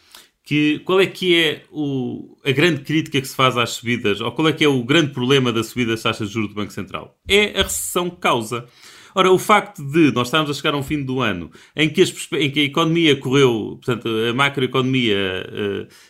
que 0.43 0.79
qual 0.79 0.99
é 0.99 1.07
que 1.07 1.39
é 1.39 1.63
o, 1.71 2.37
a 2.45 2.51
grande 2.51 2.81
crítica 2.81 3.19
que 3.19 3.27
se 3.27 3.35
faz 3.35 3.57
às 3.57 3.71
subidas, 3.71 4.19
ou 4.19 4.31
qual 4.31 4.49
é 4.49 4.53
que 4.53 4.63
é 4.63 4.67
o 4.67 4.83
grande 4.83 5.13
problema 5.13 5.53
da 5.53 5.63
subida 5.63 5.91
das 5.91 6.01
taxas 6.03 6.27
de 6.27 6.33
juros 6.33 6.49
do 6.49 6.55
Banco 6.55 6.73
Central? 6.73 7.17
É 7.27 7.59
a 7.59 7.63
recessão 7.63 8.09
causa. 8.09 8.65
Ora, 9.15 9.31
o 9.31 9.37
facto 9.37 9.83
de 9.83 10.11
nós 10.11 10.27
estarmos 10.27 10.49
a 10.49 10.53
chegar 10.53 10.73
a 10.73 10.77
um 10.77 10.83
fim 10.83 11.03
do 11.03 11.21
ano 11.21 11.51
em 11.75 11.89
que, 11.89 12.01
as, 12.01 12.13
em 12.33 12.49
que 12.49 12.59
a 12.61 12.63
economia 12.63 13.15
correu, 13.15 13.79
portanto, 13.83 14.07
a 14.29 14.33
macroeconomia, 14.33 15.15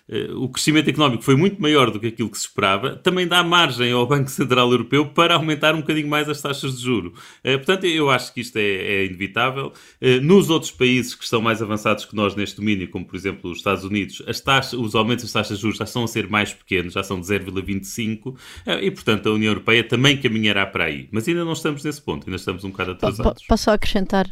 uh, 0.10 0.33
uh, 0.33 0.43
o 0.43 0.50
crescimento 0.50 0.89
económico 0.89 1.24
foi 1.24 1.36
muito 1.36 1.62
maior 1.62 1.91
do 1.91 2.00
que 2.00 2.07
aquilo 2.07 2.29
que 2.29 2.38
se 2.38 2.48
esperava, 2.48 2.95
também 2.95 3.27
dá 3.27 3.43
margem 3.43 3.91
ao 3.91 4.07
Banco 4.07 4.29
Central 4.29 4.72
Europeu 4.72 5.05
para 5.07 5.36
aumentar 5.36 5.75
um 5.75 5.81
bocadinho 5.81 6.07
mais 6.07 6.29
as 6.29 6.41
taxas 6.41 6.77
de 6.77 6.83
juro. 6.83 7.13
Uh, 7.43 7.57
portanto, 7.57 7.86
eu 7.86 8.10
acho 8.10 8.33
que 8.33 8.41
isto 8.41 8.57
é, 8.57 8.62
é 8.62 9.05
inevitável. 9.05 9.74
nos 10.22 10.50
outros 10.50 10.72
países 10.72 11.15
que 11.15 11.24
estão 11.24 11.41
mais 11.41 11.62
avançados 11.62 12.05
que 12.05 12.15
nós 12.15 12.36
neste 12.36 12.57
domínio, 12.57 12.89
como 12.89 13.05
por 13.05 13.15
exemplo 13.15 13.51
os 13.51 13.57
Estados 13.57 13.83
Unidos, 13.83 14.22
as 14.27 14.39
taxas, 14.39 14.79
os 14.79 14.95
aumentos 14.95 15.25
das 15.25 15.33
taxas 15.33 15.57
de 15.57 15.62
juros 15.62 15.77
já 15.77 15.83
estão 15.83 16.03
a 16.03 16.07
ser 16.07 16.27
mais 16.29 16.53
pequenos, 16.53 16.93
já 16.93 17.03
são 17.03 17.19
de 17.19 17.27
0,25 17.27 18.36
e, 18.81 18.91
portanto, 18.91 19.29
a 19.29 19.33
União 19.33 19.51
Europeia 19.51 19.83
também 19.83 20.17
caminhará 20.17 20.65
para 20.65 20.86
aí. 20.86 21.07
Mas 21.12 21.27
ainda 21.27 21.43
não 21.43 21.53
estamos 21.53 21.83
nesse 21.83 22.01
ponto, 22.01 22.25
ainda 22.25 22.38
estamos 22.38 22.63
um 22.63 22.69
bocado 22.69 22.92
atrasados. 22.93 23.45
Posso 23.47 23.63
só 23.63 23.71
acrescentar? 23.71 24.27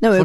Não, 0.00 0.12
eu, 0.12 0.24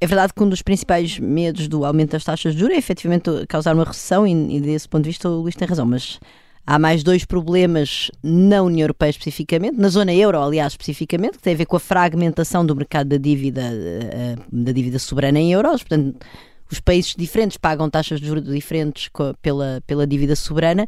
é 0.00 0.06
verdade 0.06 0.32
que 0.34 0.42
um 0.42 0.48
dos 0.48 0.62
principais 0.62 1.18
medos 1.18 1.68
do 1.68 1.84
aumento 1.84 2.12
das 2.12 2.24
taxas 2.24 2.54
de 2.54 2.60
juros 2.60 2.74
é 2.74 2.78
efetivamente 2.78 3.30
causar 3.48 3.74
uma 3.74 3.84
recessão 3.84 4.26
e, 4.26 4.56
e 4.56 4.60
desse 4.60 4.88
ponto 4.88 5.04
de 5.04 5.10
vista 5.10 5.28
o 5.28 5.42
Luís 5.42 5.54
tem 5.54 5.68
razão, 5.68 5.84
mas 5.84 6.18
há 6.66 6.78
mais 6.78 7.02
dois 7.02 7.26
problemas 7.26 8.10
na 8.22 8.62
União 8.62 8.84
Europeia 8.84 9.10
especificamente, 9.10 9.76
na 9.76 9.88
zona 9.88 10.14
euro, 10.14 10.40
aliás, 10.40 10.72
especificamente, 10.72 11.36
que 11.36 11.42
tem 11.42 11.52
a 11.52 11.56
ver 11.56 11.66
com 11.66 11.76
a 11.76 11.80
fragmentação 11.80 12.64
do 12.64 12.74
mercado 12.74 13.08
da 13.08 13.16
dívida, 13.18 13.62
eh, 13.62 14.36
da 14.50 14.72
dívida 14.72 14.98
soberana 14.98 15.38
em 15.38 15.52
euros, 15.52 15.82
portanto, 15.82 16.16
os 16.70 16.80
países 16.80 17.14
diferentes 17.14 17.56
pagam 17.56 17.90
taxas 17.90 18.20
de 18.20 18.26
juros 18.26 18.44
diferentes 18.44 19.10
pela, 19.42 19.82
pela 19.86 20.06
dívida 20.06 20.36
soberana. 20.36 20.86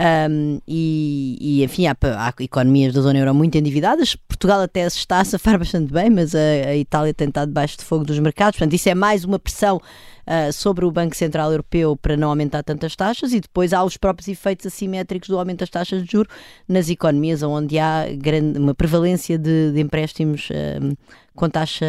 Um, 0.00 0.62
e, 0.66 1.36
e, 1.38 1.62
enfim, 1.62 1.86
há, 1.86 1.94
há, 2.16 2.32
economias 2.42 2.94
da 2.94 3.02
zona 3.02 3.18
euro 3.18 3.34
muito 3.34 3.58
endividadas. 3.58 4.16
Portugal 4.16 4.62
até 4.62 4.88
se 4.88 4.96
está 4.96 5.20
a 5.20 5.24
safar 5.26 5.58
bastante 5.60 5.92
bem, 5.92 6.08
mas 6.08 6.34
a, 6.34 6.38
a 6.38 6.76
Itália 6.76 7.12
tem 7.12 7.28
estado 7.28 7.48
debaixo 7.48 7.76
de 7.76 7.84
fogo 7.84 8.02
dos 8.02 8.18
mercados. 8.18 8.58
Portanto, 8.58 8.72
isso 8.72 8.88
é 8.88 8.94
mais 8.94 9.24
uma 9.24 9.38
pressão 9.38 9.76
uh, 9.76 10.50
sobre 10.54 10.86
o 10.86 10.90
Banco 10.90 11.14
Central 11.14 11.50
Europeu 11.50 11.98
para 11.98 12.16
não 12.16 12.30
aumentar 12.30 12.62
tantas 12.62 12.96
taxas. 12.96 13.34
E 13.34 13.40
depois 13.40 13.74
há 13.74 13.84
os 13.84 13.98
próprios 13.98 14.26
efeitos 14.26 14.64
assimétricos 14.64 15.28
do 15.28 15.38
aumento 15.38 15.58
das 15.58 15.68
taxas 15.68 16.02
de 16.02 16.10
juros 16.10 16.32
nas 16.66 16.88
economias 16.88 17.42
onde 17.42 17.78
há 17.78 18.06
grande, 18.16 18.58
uma 18.58 18.74
prevalência 18.74 19.36
de, 19.36 19.72
de 19.72 19.80
empréstimos. 19.80 20.48
Com 21.40 21.48
taxa, 21.48 21.86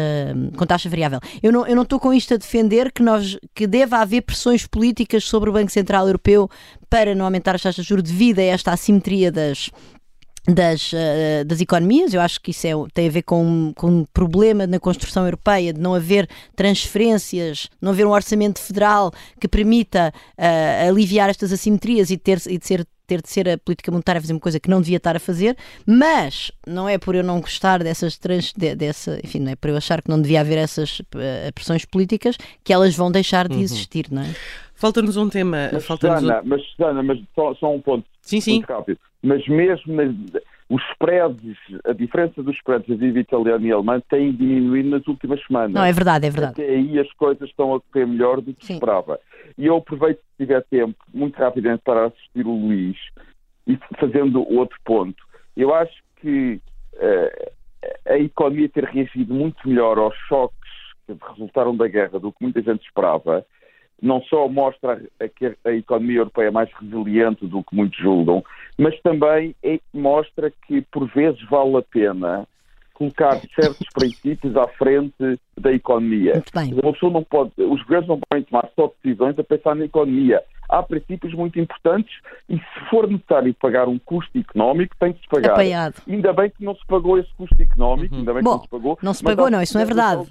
com 0.56 0.64
taxa 0.64 0.88
variável. 0.88 1.20
Eu 1.42 1.52
não, 1.52 1.66
eu 1.66 1.76
não 1.76 1.82
estou 1.82 2.00
com 2.00 2.14
isto 2.14 2.32
a 2.32 2.38
defender 2.38 2.90
que, 2.90 3.02
nós, 3.02 3.36
que 3.54 3.66
deva 3.66 3.98
haver 3.98 4.22
pressões 4.22 4.66
políticas 4.66 5.24
sobre 5.24 5.50
o 5.50 5.52
Banco 5.52 5.70
Central 5.70 6.06
Europeu 6.06 6.48
para 6.88 7.14
não 7.14 7.26
aumentar 7.26 7.54
as 7.54 7.62
taxas 7.62 7.84
de 7.84 7.88
juros 7.90 8.10
devido 8.10 8.38
a 8.38 8.44
esta 8.44 8.72
assimetria 8.72 9.30
das, 9.30 9.70
das, 10.48 10.90
uh, 10.94 11.44
das 11.46 11.60
economias. 11.60 12.14
Eu 12.14 12.22
acho 12.22 12.40
que 12.40 12.50
isso 12.50 12.66
é, 12.66 12.72
tem 12.94 13.08
a 13.08 13.10
ver 13.10 13.22
com, 13.22 13.74
com 13.76 13.88
um 13.88 14.04
problema 14.06 14.66
na 14.66 14.80
construção 14.80 15.26
europeia 15.26 15.70
de 15.70 15.80
não 15.80 15.94
haver 15.94 16.26
transferências, 16.56 17.68
não 17.78 17.92
haver 17.92 18.06
um 18.06 18.10
orçamento 18.10 18.58
federal 18.58 19.12
que 19.38 19.46
permita 19.46 20.14
uh, 20.38 20.88
aliviar 20.88 21.28
estas 21.28 21.52
assimetrias 21.52 22.10
e, 22.10 22.16
ter, 22.16 22.40
e 22.48 22.56
de 22.56 22.66
ser 22.66 22.86
ter 23.06 23.20
de 23.20 23.28
ser 23.28 23.48
a 23.48 23.58
política 23.58 23.90
monetária 23.90 24.18
a 24.18 24.22
fazer 24.22 24.32
uma 24.32 24.40
coisa 24.40 24.60
que 24.60 24.70
não 24.70 24.80
devia 24.80 24.96
estar 24.96 25.16
a 25.16 25.20
fazer, 25.20 25.56
mas 25.86 26.50
não 26.66 26.88
é 26.88 26.98
por 26.98 27.14
eu 27.14 27.22
não 27.22 27.40
gostar 27.40 27.82
dessas 27.82 28.16
trans, 28.16 28.52
de, 28.52 28.74
dessa, 28.74 29.18
enfim, 29.24 29.40
não 29.40 29.52
é 29.52 29.56
por 29.56 29.70
eu 29.70 29.76
achar 29.76 30.02
que 30.02 30.08
não 30.08 30.20
devia 30.20 30.40
haver 30.40 30.58
essas 30.58 31.00
uh, 31.00 31.52
pressões 31.54 31.84
políticas 31.84 32.36
que 32.64 32.72
elas 32.72 32.96
vão 32.96 33.10
deixar 33.10 33.48
de 33.48 33.56
uhum. 33.56 33.60
existir, 33.60 34.06
não 34.10 34.22
é? 34.22 34.34
Falta-nos 34.74 35.16
um 35.16 35.28
tema. 35.28 35.70
Mas, 35.72 35.84
falta 35.84 36.08
Susana, 36.08 36.40
um... 36.40 36.48
mas, 36.48 36.66
Susana, 36.70 37.02
mas 37.02 37.20
só, 37.34 37.54
só, 37.54 37.72
um 37.72 37.80
ponto. 37.80 38.04
Sim, 38.20 38.40
sim. 38.40 38.64
rápido. 38.66 38.98
Mas 39.22 39.46
mesmo 39.46 39.94
os 40.72 40.82
spreads, 40.92 41.56
a 41.84 41.92
diferença 41.92 42.42
dos 42.42 42.56
spreads 42.56 42.88
da 42.88 42.94
dívida 42.94 43.20
italiana 43.20 43.66
e 43.66 43.70
alemã 43.70 44.00
tem 44.08 44.32
diminuído 44.32 44.88
nas 44.88 45.06
últimas 45.06 45.40
semanas. 45.46 45.72
Não, 45.72 45.84
é 45.84 45.92
verdade, 45.92 46.26
é 46.26 46.30
verdade. 46.30 46.62
Até 46.62 46.74
aí 46.74 46.98
as 46.98 47.12
coisas 47.12 47.48
estão 47.48 47.74
a 47.74 47.80
correr 47.80 48.06
melhor 48.06 48.40
do 48.40 48.54
que 48.54 48.64
se 48.64 48.72
esperava. 48.72 49.20
E 49.56 49.66
eu 49.66 49.76
aproveito, 49.76 50.18
se 50.18 50.44
tiver 50.44 50.62
tempo, 50.64 50.96
muito 51.12 51.36
rapidamente 51.36 51.82
para 51.84 52.06
assistir 52.06 52.46
o 52.46 52.52
Luís 52.52 52.96
e 53.66 53.78
fazendo 53.98 54.46
outro 54.52 54.78
ponto. 54.84 55.22
Eu 55.56 55.74
acho 55.74 56.02
que 56.16 56.60
uh, 56.94 57.52
a 58.06 58.18
economia 58.18 58.68
ter 58.68 58.84
reagido 58.84 59.34
muito 59.34 59.68
melhor 59.68 59.98
aos 59.98 60.16
choques 60.28 60.58
que 61.06 61.16
resultaram 61.30 61.76
da 61.76 61.88
guerra 61.88 62.18
do 62.18 62.32
que 62.32 62.42
muita 62.42 62.62
gente 62.62 62.84
esperava, 62.84 63.44
não 64.00 64.20
só 64.22 64.48
mostra 64.48 65.00
que 65.36 65.56
a 65.64 65.72
economia 65.72 66.18
europeia 66.18 66.48
é 66.48 66.50
mais 66.50 66.70
resiliente 66.80 67.46
do 67.46 67.62
que 67.62 67.74
muitos 67.74 67.98
julgam, 67.98 68.42
mas 68.76 68.98
também 69.00 69.54
é, 69.62 69.78
mostra 69.92 70.52
que 70.66 70.82
por 70.82 71.06
vezes 71.08 71.40
vale 71.48 71.76
a 71.76 71.82
pena 71.82 72.48
colocar 73.02 73.40
certos 73.54 73.86
princípios 73.92 74.56
à 74.56 74.68
frente 74.68 75.38
da 75.58 75.72
economia. 75.72 76.34
Muito 76.34 76.52
bem. 76.54 76.72
Uma 76.74 76.92
pessoa 76.92 77.12
não 77.12 77.24
pode, 77.24 77.52
os 77.58 77.82
governos 77.82 78.08
não 78.08 78.20
podem 78.28 78.44
tomar 78.44 78.68
só 78.76 78.92
decisões 79.02 79.38
a 79.38 79.44
pensar 79.44 79.74
na 79.74 79.84
economia 79.84 80.42
há 80.72 80.82
princípios 80.82 81.34
muito 81.34 81.60
importantes 81.60 82.12
e 82.48 82.56
se 82.56 82.90
for 82.90 83.06
necessário 83.06 83.54
pagar 83.54 83.88
um 83.88 83.98
custo 83.98 84.38
económico, 84.38 84.96
tem 84.98 85.12
que 85.12 85.20
se 85.20 85.28
pagar. 85.28 85.92
Ainda 86.08 86.32
bem 86.32 86.50
que 86.50 86.64
não 86.64 86.74
se 86.74 86.86
pagou 86.86 87.18
esse 87.18 87.32
custo 87.36 87.60
económico, 87.60 88.14
uhum. 88.14 88.20
ainda 88.20 88.34
bem 88.34 88.42
Bom, 88.42 88.58
que 88.58 88.58
não 88.58 88.62
se 88.62 88.68
pagou. 88.70 88.98
Não 89.02 89.14
se 89.14 89.22
pagou, 89.22 89.50
não, 89.50 89.62
isso 89.62 89.74
não 89.74 89.82
é 89.82 89.84
verdade. 89.84 90.22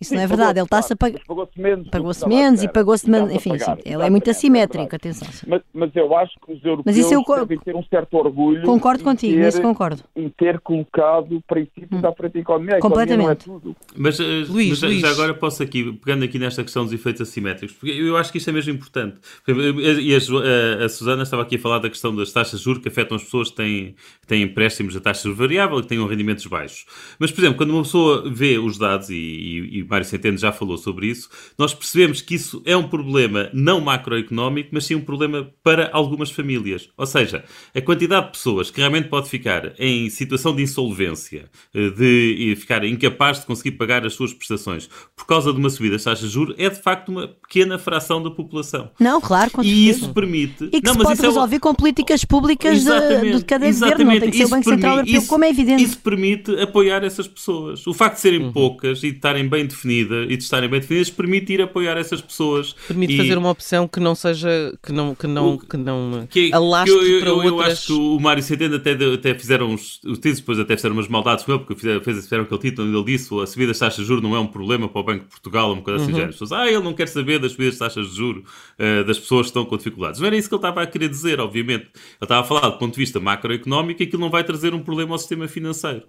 Isso 0.00 0.10
Sim, 0.10 0.16
não 0.16 0.22
é 0.22 0.26
verdade, 0.26 0.58
ele 0.58 0.66
está-se 0.66 0.92
a 0.92 0.96
pagar. 0.96 1.20
Pagou-se 1.26 1.60
menos. 1.60 1.88
Pagou-se 1.88 2.28
menos 2.28 2.62
e 2.62 2.68
pagou-se 2.68 3.08
menos. 3.08 3.32
Enfim, 3.32 3.58
sim, 3.58 3.72
ele 3.84 4.02
é 4.02 4.10
muito 4.10 4.28
assimétrico, 4.28 4.94
atenção. 4.94 5.28
Mas, 5.46 5.62
mas, 5.72 5.96
eu 5.96 6.14
acho 6.16 6.34
que 6.44 6.52
os 6.52 6.64
europeus 6.64 6.96
mas 6.96 7.12
eu... 7.12 7.24
devem 7.24 7.58
ter 7.58 7.76
um 7.76 7.82
certo 7.84 8.14
orgulho. 8.14 8.62
Concordo 8.62 9.02
contigo, 9.02 9.34
ter, 9.34 9.44
nisso 9.44 9.62
concordo. 9.62 10.02
Em 10.14 10.28
ter 10.28 10.60
colocado 10.60 11.42
princípios 11.46 12.02
hum. 12.02 12.06
à 12.06 12.12
frente 12.12 12.34
da 12.34 12.40
economia. 12.40 12.76
A 12.76 12.80
Completamente. 12.80 13.44
Economia 13.44 13.70
é 13.70 13.94
mas, 13.96 14.18
uh, 14.18 14.22
Luís, 14.50 14.68
mas 14.70 14.82
Luís. 14.82 15.00
já 15.00 15.10
agora 15.10 15.32
posso 15.32 15.62
aqui, 15.62 15.92
pegando 15.92 16.24
aqui 16.24 16.38
nesta 16.38 16.62
questão 16.62 16.84
dos 16.84 16.92
efeitos 16.92 17.22
assimétricos, 17.22 17.74
porque 17.76 17.92
eu 17.92 18.16
acho 18.16 18.32
que 18.32 18.38
isto 18.38 18.50
é 18.50 18.52
mesmo 18.52 18.74
importante. 18.74 19.18
E 19.46 20.14
a, 20.14 20.84
a, 20.84 20.88
Susana 20.88 21.22
estava 21.22 21.42
aqui 21.42 21.56
a 21.56 21.58
falar 21.58 21.78
da 21.78 21.90
questão 21.90 22.14
das 22.14 22.32
taxas 22.32 22.60
de 22.60 22.64
juros 22.64 22.82
que 22.82 22.88
afetam 22.88 23.16
as 23.16 23.24
pessoas 23.24 23.50
que 23.50 23.56
têm, 23.56 23.94
que 24.20 24.26
têm 24.26 24.42
empréstimos 24.42 24.96
a 24.96 25.00
taxa 25.00 25.32
variável 25.32 25.78
e 25.78 25.82
que 25.82 25.88
tenham 25.88 26.06
rendimentos 26.06 26.46
baixos. 26.46 26.86
Mas, 27.18 27.30
por 27.30 27.40
exemplo, 27.40 27.56
quando 27.56 27.70
uma 27.70 27.82
pessoa 27.82 28.28
vê 28.30 28.58
os 28.58 28.78
dados, 28.78 29.10
e, 29.10 29.14
e, 29.14 29.78
e 29.78 29.84
Mário 29.84 30.06
Centeno 30.06 30.36
já 30.38 30.52
falou 30.52 30.76
sobre 30.76 31.06
isso, 31.06 31.28
nós 31.58 31.74
percebemos 31.74 32.20
que 32.20 32.34
isso 32.34 32.62
é 32.64 32.76
um 32.76 32.88
problema 32.88 33.50
não 33.52 33.80
macroeconómico, 33.80 34.70
mas 34.72 34.84
sim 34.86 34.94
um 34.94 35.00
problema 35.00 35.50
para 35.62 35.90
algumas 35.92 36.30
famílias. 36.30 36.88
Ou 36.96 37.06
seja, 37.06 37.44
a 37.74 37.80
quantidade 37.80 38.26
de 38.26 38.32
pessoas 38.32 38.70
que 38.70 38.78
realmente 38.78 39.08
pode 39.08 39.28
ficar 39.28 39.74
em 39.78 40.08
situação 40.10 40.54
de 40.54 40.62
insolvência, 40.62 41.50
eh, 41.74 41.90
de 41.90 42.56
ficar 42.56 42.84
incapaz 42.84 43.40
de 43.40 43.46
conseguir 43.46 43.72
pagar 43.72 44.06
as 44.06 44.14
suas 44.14 44.32
prestações 44.32 44.88
por 45.16 45.26
causa 45.26 45.52
de 45.52 45.58
uma 45.58 45.70
subida 45.70 45.94
das 45.94 46.04
taxas 46.04 46.28
de 46.28 46.34
juros, 46.34 46.54
é 46.58 46.68
de 46.68 46.80
facto 46.80 47.08
uma 47.08 47.28
pequena 47.28 47.78
fração 47.78 48.22
da 48.22 48.30
população. 48.30 48.90
Não, 48.98 49.13
claro, 49.20 49.50
com 49.50 49.62
E 49.62 49.88
isso 49.88 50.12
permite. 50.12 50.64
E 50.72 50.80
que 50.80 50.86
não, 50.86 50.94
se 50.94 51.02
pode 51.02 51.22
resolver 51.22 51.56
é... 51.56 51.60
com 51.60 51.74
políticas 51.74 52.24
públicas 52.24 52.84
de, 52.84 53.38
de, 53.38 53.44
cada 53.44 53.66
governo, 53.66 54.04
não 54.04 54.20
tem 54.20 54.30
que 54.30 54.36
ser 54.36 54.44
o 54.44 54.48
Banco 54.48 54.64
Central 54.64 54.96
Europeu, 54.96 55.18
isso, 55.18 55.28
como 55.28 55.44
é 55.44 55.50
evidente. 55.50 55.82
Isso 55.82 55.98
permite 55.98 56.50
apoiar 56.60 57.04
essas 57.04 57.26
pessoas. 57.26 57.86
O 57.86 57.94
facto 57.94 58.16
de 58.16 58.20
serem 58.20 58.42
uhum. 58.42 58.52
poucas 58.52 58.98
e 58.98 59.10
de 59.10 59.16
estarem 59.16 59.48
bem 59.48 59.66
definidas 59.66 59.84
definida 59.84 60.24
e 60.24 60.36
de 60.36 60.42
estarem 60.42 60.68
bem 60.68 60.80
definidas, 60.80 61.10
permite 61.10 61.52
ir 61.52 61.62
apoiar 61.62 61.96
essas 61.96 62.20
pessoas. 62.20 62.74
Permite 62.86 63.14
e... 63.14 63.16
fazer 63.16 63.38
uma 63.38 63.50
opção 63.50 63.86
que 63.86 64.00
não 64.00 64.14
seja, 64.14 64.48
que 64.82 64.92
não, 64.92 65.14
que 65.14 65.26
não, 65.26 65.58
que 65.58 65.76
não 65.76 66.26
que, 66.28 66.52
alastre 66.52 66.94
eu, 66.94 67.06
eu, 67.06 67.20
para 67.20 67.28
eu, 67.28 67.36
outras... 67.36 67.52
Eu 67.52 67.60
acho 67.60 67.86
que 67.86 67.92
o 67.92 68.18
Mário 68.18 68.42
Centeno 68.42 68.76
até, 68.76 68.92
até 68.92 69.34
fizeram 69.34 69.72
os, 69.72 70.00
os 70.04 70.18
títulos, 70.18 70.40
depois 70.40 70.58
até 70.58 70.76
fizeram 70.76 70.94
umas 70.94 71.08
maldades 71.08 71.44
com 71.44 71.52
ele, 71.52 71.60
porque 71.60 71.74
fizeram, 71.80 72.00
fizeram 72.02 72.44
aquele 72.44 72.60
título 72.60 72.88
onde 72.88 72.96
ele 72.96 73.04
disse 73.04 73.34
a 73.34 73.46
subida 73.46 73.68
das 73.68 73.78
taxas 73.78 74.00
de 74.00 74.08
juros 74.08 74.22
não 74.22 74.34
é 74.34 74.40
um 74.40 74.46
problema 74.46 74.88
para 74.88 75.00
o 75.00 75.04
Banco 75.04 75.24
de 75.24 75.30
Portugal, 75.30 75.72
uma 75.72 75.82
coisa 75.82 76.02
assim, 76.02 76.12
uhum. 76.12 76.24
as 76.24 76.30
pessoas, 76.30 76.52
ah, 76.52 76.66
ele 76.66 76.80
não 76.80 76.92
quer 76.92 77.08
saber 77.08 77.38
das 77.38 77.52
subidas 77.52 77.74
de 77.74 77.78
taxas 77.78 78.10
de 78.10 78.16
juros 78.16 78.42
uh, 78.42 79.03
das 79.04 79.18
pessoas 79.18 79.42
que 79.42 79.50
estão 79.50 79.64
com 79.64 79.76
dificuldades. 79.76 80.20
Não 80.20 80.26
era 80.26 80.36
isso 80.36 80.48
que 80.48 80.54
ele 80.54 80.58
estava 80.58 80.82
a 80.82 80.86
querer 80.86 81.08
dizer, 81.08 81.40
obviamente. 81.40 81.84
Ele 81.84 82.22
estava 82.22 82.40
a 82.40 82.44
falar 82.44 82.68
do 82.70 82.78
ponto 82.78 82.94
de 82.94 82.98
vista 82.98 83.20
macroeconómico 83.20 84.02
e 84.02 84.06
aquilo 84.06 84.20
não 84.20 84.30
vai 84.30 84.44
trazer 84.44 84.74
um 84.74 84.80
problema 84.80 85.12
ao 85.12 85.18
sistema 85.18 85.46
financeiro. 85.46 86.04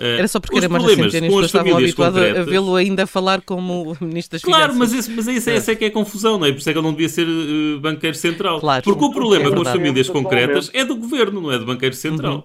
Uh, 0.00 0.18
era 0.18 0.26
só 0.26 0.40
porque 0.40 0.58
era 0.58 0.68
mais 0.68 0.84
recente 0.84 1.24
as 1.24 1.46
estavam 1.46 1.76
habituados 1.76 2.18
a 2.18 2.42
vê-lo 2.42 2.74
ainda 2.74 3.06
falar 3.06 3.40
como 3.42 3.96
Ministro 4.00 4.32
das 4.32 4.42
claro, 4.42 4.72
Finanças. 4.72 4.76
Claro, 4.76 4.76
mas, 4.76 4.92
esse, 4.92 5.10
mas 5.10 5.28
esse, 5.28 5.50
é. 5.50 5.54
essa 5.54 5.70
é 5.70 5.74
que 5.76 5.84
é 5.84 5.88
a 5.88 5.90
confusão, 5.92 6.36
não 6.36 6.46
é? 6.46 6.50
Por 6.50 6.58
isso 6.58 6.68
é 6.68 6.72
que 6.72 6.78
ele 6.78 6.86
não 6.86 6.92
devia 6.92 7.08
ser 7.08 7.28
uh, 7.28 7.80
banqueiro 7.80 8.16
central. 8.16 8.58
Claro, 8.58 8.82
porque 8.82 9.04
o 9.04 9.12
problema 9.12 9.48
é 9.48 9.54
com 9.54 9.62
as 9.62 9.68
famílias 9.68 10.08
concretas 10.08 10.68
é 10.74 10.84
do 10.84 10.96
governo, 10.96 11.40
não 11.40 11.52
é 11.52 11.58
do 11.60 11.64
banqueiro 11.64 11.94
central. 11.94 12.34
Uhum. 12.34 12.42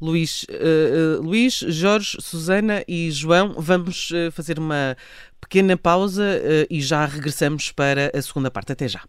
Luís, 0.00 0.44
uh, 0.44 1.22
Luís, 1.22 1.54
Jorge, 1.54 2.18
Susana 2.20 2.84
e 2.86 3.10
João, 3.10 3.54
vamos 3.58 4.10
fazer 4.32 4.58
uma 4.58 4.96
pequena 5.40 5.76
pausa 5.76 6.40
e 6.70 6.80
já 6.80 7.04
regressamos 7.04 7.70
para 7.70 8.10
a 8.14 8.22
segunda 8.22 8.50
parte. 8.50 8.72
Até 8.72 8.88
já. 8.88 9.02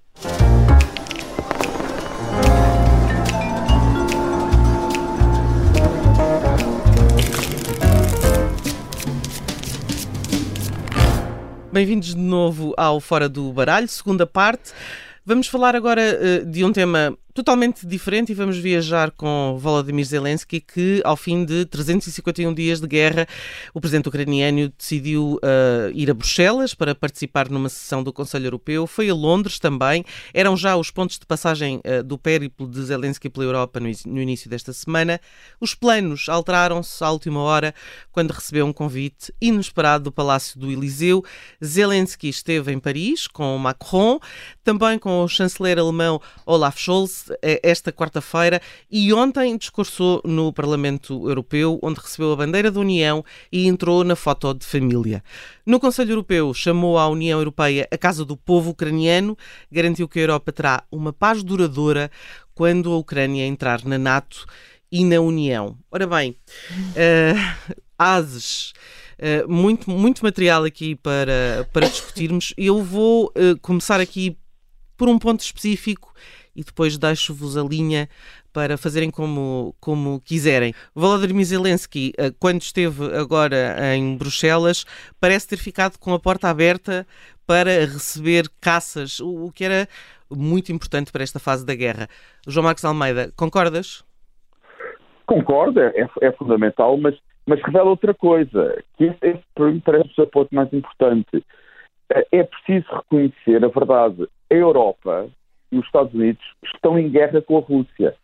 Bem-vindos 11.75 12.15
de 12.15 12.21
novo 12.21 12.73
ao 12.77 13.01
Fora 13.01 13.27
do 13.27 13.51
Baralho, 13.51 13.85
segunda 13.89 14.25
parte. 14.25 14.71
Vamos 15.25 15.47
falar 15.47 15.75
agora 15.75 16.01
uh, 16.01 16.45
de 16.45 16.63
um 16.63 16.71
tema 16.71 17.17
totalmente 17.35 17.85
diferente 17.85 18.31
e 18.31 18.33
vamos 18.33 18.57
viajar 18.57 19.11
com 19.11 19.57
Volodymyr 19.59 20.05
Zelensky, 20.05 20.61
que 20.61 21.01
ao 21.03 21.17
fim 21.17 21.43
de 21.43 21.65
351 21.65 22.53
dias 22.53 22.79
de 22.79 22.87
guerra, 22.87 23.27
o 23.73 23.81
presidente 23.81 24.07
ucraniano 24.07 24.69
decidiu 24.69 25.37
uh, 25.43 25.91
ir 25.93 26.09
a 26.09 26.13
Bruxelas 26.13 26.73
para 26.73 26.95
participar 26.95 27.49
numa 27.49 27.67
sessão 27.67 28.01
do 28.01 28.13
Conselho 28.13 28.45
Europeu. 28.45 28.87
Foi 28.87 29.09
a 29.09 29.13
Londres 29.13 29.59
também. 29.59 30.05
Eram 30.33 30.55
já 30.55 30.77
os 30.77 30.89
pontos 30.91 31.19
de 31.19 31.25
passagem 31.25 31.81
uh, 31.85 32.01
do 32.01 32.17
périplo 32.17 32.69
de 32.69 32.81
Zelensky 32.81 33.29
pela 33.29 33.45
Europa 33.45 33.81
no, 33.81 33.91
no 34.05 34.21
início 34.21 34.49
desta 34.49 34.71
semana. 34.71 35.19
Os 35.59 35.75
planos 35.75 36.29
alteraram-se 36.29 37.03
à 37.03 37.11
última 37.11 37.41
hora 37.41 37.75
quando 38.13 38.31
recebeu 38.31 38.65
um 38.65 38.71
convite 38.71 39.33
inesperado 39.41 40.05
do 40.05 40.11
Palácio 40.11 40.57
do 40.57 40.71
Eliseu. 40.71 41.21
Zelensky 41.61 42.29
esteve 42.29 42.71
em 42.71 42.79
Paris 42.79 43.27
com 43.27 43.57
Macron, 43.57 44.21
também 44.63 44.97
com 44.97 45.21
o 45.21 45.27
chanceler 45.27 45.77
alemão 45.77 46.21
Olaf 46.45 46.79
Scholz 46.79 47.24
esta 47.41 47.91
quarta-feira 47.91 48.61
e 48.89 49.13
ontem 49.13 49.57
discursou 49.57 50.21
no 50.23 50.51
Parlamento 50.53 51.27
Europeu, 51.27 51.79
onde 51.81 51.99
recebeu 51.99 52.31
a 52.31 52.35
bandeira 52.35 52.71
da 52.71 52.79
União 52.79 53.23
e 53.51 53.67
entrou 53.67 54.03
na 54.03 54.15
foto 54.15 54.53
de 54.53 54.65
família. 54.65 55.23
No 55.65 55.79
Conselho 55.79 56.11
Europeu, 56.11 56.53
chamou 56.53 56.97
a 56.97 57.07
União 57.07 57.39
Europeia 57.39 57.87
a 57.91 57.97
casa 57.97 58.23
do 58.23 58.37
povo 58.37 58.71
ucraniano, 58.71 59.37
garantiu 59.71 60.07
que 60.07 60.19
a 60.19 60.23
Europa 60.23 60.51
terá 60.51 60.83
uma 60.91 61.11
paz 61.11 61.43
duradoura 61.43 62.11
quando 62.53 62.91
a 62.91 62.97
Ucrânia 62.97 63.45
entrar 63.45 63.83
na 63.85 63.97
NATO 63.97 64.45
e 64.91 65.03
na 65.03 65.19
União. 65.19 65.77
Ora 65.91 66.07
bem, 66.07 66.37
uh, 66.71 67.75
ases. 67.97 68.73
Uh, 69.17 69.49
muito, 69.49 69.89
muito 69.89 70.23
material 70.23 70.65
aqui 70.65 70.95
para, 70.95 71.67
para 71.71 71.87
discutirmos. 71.87 72.53
Eu 72.57 72.83
vou 72.83 73.27
uh, 73.27 73.57
começar 73.61 74.01
aqui 74.01 74.37
por 74.97 75.07
um 75.07 75.17
ponto 75.17 75.41
específico 75.41 76.13
e 76.55 76.63
depois 76.63 76.97
deixo-vos 76.97 77.57
a 77.57 77.63
linha 77.63 78.07
para 78.53 78.77
fazerem 78.77 79.11
como, 79.11 79.75
como 79.79 80.21
quiserem. 80.21 80.73
Volodymyr 80.93 81.45
Zelensky, 81.45 82.13
eh, 82.17 82.31
quando 82.39 82.61
esteve 82.61 83.15
agora 83.17 83.75
em 83.95 84.15
Bruxelas, 84.15 84.85
parece 85.19 85.49
ter 85.49 85.57
ficado 85.57 85.99
com 85.99 86.13
a 86.13 86.19
porta 86.19 86.49
aberta 86.49 87.05
para 87.45 87.71
receber 87.81 88.45
caças, 88.61 89.19
o 89.19 89.51
que 89.51 89.65
era 89.65 89.87
muito 90.31 90.71
importante 90.71 91.11
para 91.11 91.23
esta 91.23 91.39
fase 91.39 91.65
da 91.65 91.75
guerra. 91.75 92.07
João 92.47 92.63
Marcos 92.63 92.85
Almeida, 92.85 93.31
concordas? 93.35 94.03
Concordo, 95.25 95.79
é, 95.79 96.07
é 96.21 96.31
fundamental, 96.31 96.97
mas, 96.97 97.17
mas 97.45 97.61
revela 97.61 97.89
outra 97.89 98.13
coisa, 98.13 98.81
que 98.97 99.05
esse, 99.05 99.17
esse 99.21 99.43
para 99.53 99.71
mim 99.71 99.79
parece 99.79 100.09
o 100.21 100.27
ponto 100.27 100.53
mais 100.53 100.71
importante. 100.71 101.43
É, 102.09 102.25
é 102.31 102.43
preciso 102.43 102.87
reconhecer 102.95 103.63
a 103.63 103.67
verdade. 103.67 104.27
A 104.49 104.53
Europa 104.53 105.27
e 105.75 105.79
os 105.79 105.85
Estados 105.85 106.13
Unidos 106.13 106.43
estão 106.63 106.97
em 106.97 107.09
guerra 107.09 107.41
com 107.41 107.57
a 107.57 107.61
Rússia. 107.61 108.15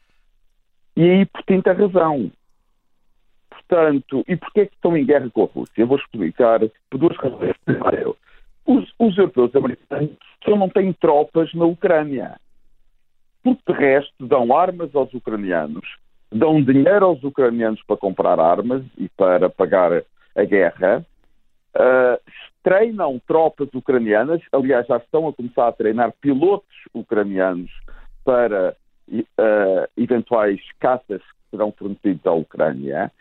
E 0.96 1.04
aí 1.04 1.26
Putin 1.26 1.62
tem 1.62 1.74
razão. 1.74 2.32
Portanto, 3.50 4.24
e 4.28 4.36
porquê 4.38 4.62
é 4.62 4.66
que 4.66 4.74
estão 4.74 4.96
em 4.96 5.06
guerra 5.06 5.30
com 5.30 5.44
a 5.44 5.48
Rússia? 5.48 5.82
Eu 5.82 5.88
vou 5.88 5.98
explicar 5.98 6.60
por 6.90 6.98
duas 6.98 7.18
razões. 7.18 7.54
Primeiro, 7.66 8.18
os, 8.66 8.92
os 8.98 9.18
europeus 9.18 9.54
americanos 9.56 10.16
só 10.44 10.56
não 10.56 10.70
têm 10.70 10.94
tropas 10.94 11.54
na 11.54 11.66
Ucrânia. 11.66 12.40
Porque 13.44 13.74
de 13.74 13.78
resto 13.78 14.28
dão 14.28 14.56
armas 14.56 14.96
aos 14.96 15.14
ucranianos, 15.14 15.86
dão 16.32 16.62
dinheiro 16.62 17.06
aos 17.06 17.24
ucranianos 17.24 17.82
para 17.84 17.98
comprar 17.98 18.40
armas 18.40 18.84
e 18.98 19.10
para 19.10 19.50
pagar 19.50 20.04
a 20.36 20.44
guerra, 20.44 21.06
uh, 21.76 22.20
treinam 22.64 23.20
tropas 23.28 23.70
ucranianas, 23.74 24.42
aliás, 24.52 24.86
já 24.88 24.98
estão 24.98 25.28
a 25.28 25.34
começar 25.34 25.68
a 25.68 25.72
treinar 25.72 26.14
pilotos 26.22 26.76
ucranianos 26.94 27.72
para 28.24 28.76
uh, 29.10 29.88
eventuais 29.98 30.60
caças 30.80 31.22
que 31.22 31.50
serão 31.52 31.74
fornecidos 31.78 32.26
à 32.26 32.32
Ucrânia, 32.32 33.12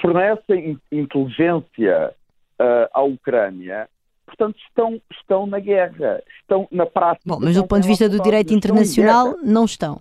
fornecem 0.00 0.78
inteligência 0.90 2.14
uh, 2.60 2.88
à 2.92 3.02
Ucrânia, 3.02 3.88
portanto, 4.24 4.58
estão, 4.66 5.00
estão 5.10 5.46
na 5.46 5.58
guerra, 5.58 6.22
estão 6.40 6.68
na 6.70 6.86
prática. 6.86 7.22
Bom, 7.26 7.38
mas 7.40 7.56
do 7.56 7.66
ponto 7.66 7.82
de 7.82 7.88
vista 7.88 8.08
do 8.08 8.20
direito 8.20 8.52
internacional, 8.52 9.36
não 9.42 9.64
estão. 9.64 10.00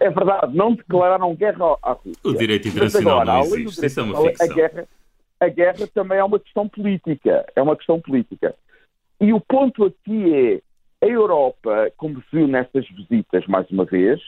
É 0.00 0.10
verdade, 0.10 0.56
não 0.56 0.74
declararam 0.74 1.34
guerra 1.34 1.76
à 1.80 1.92
Rússia. 1.92 2.20
O 2.24 2.34
direito 2.34 2.66
internacional 2.66 3.20
agora, 3.20 3.38
não 3.38 3.56
existe, 3.56 3.86
isso 3.86 4.00
é 4.00 4.02
uma 4.02 4.20
ficção. 4.20 4.50
A 4.50 4.54
guerra, 4.54 4.88
a 5.40 5.48
guerra 5.48 5.86
também 5.92 6.18
é 6.18 6.24
uma 6.24 6.38
questão 6.38 6.68
política. 6.68 7.46
É 7.54 7.62
uma 7.62 7.76
questão 7.76 8.00
política. 8.00 8.54
E 9.20 9.32
o 9.32 9.40
ponto 9.40 9.84
aqui 9.84 10.62
é 11.00 11.06
a 11.06 11.08
Europa, 11.08 11.90
como 11.96 12.20
se 12.22 12.26
viu 12.32 12.48
nestas 12.48 12.88
visitas 12.88 13.46
mais 13.46 13.68
uma 13.70 13.84
vez, 13.84 14.20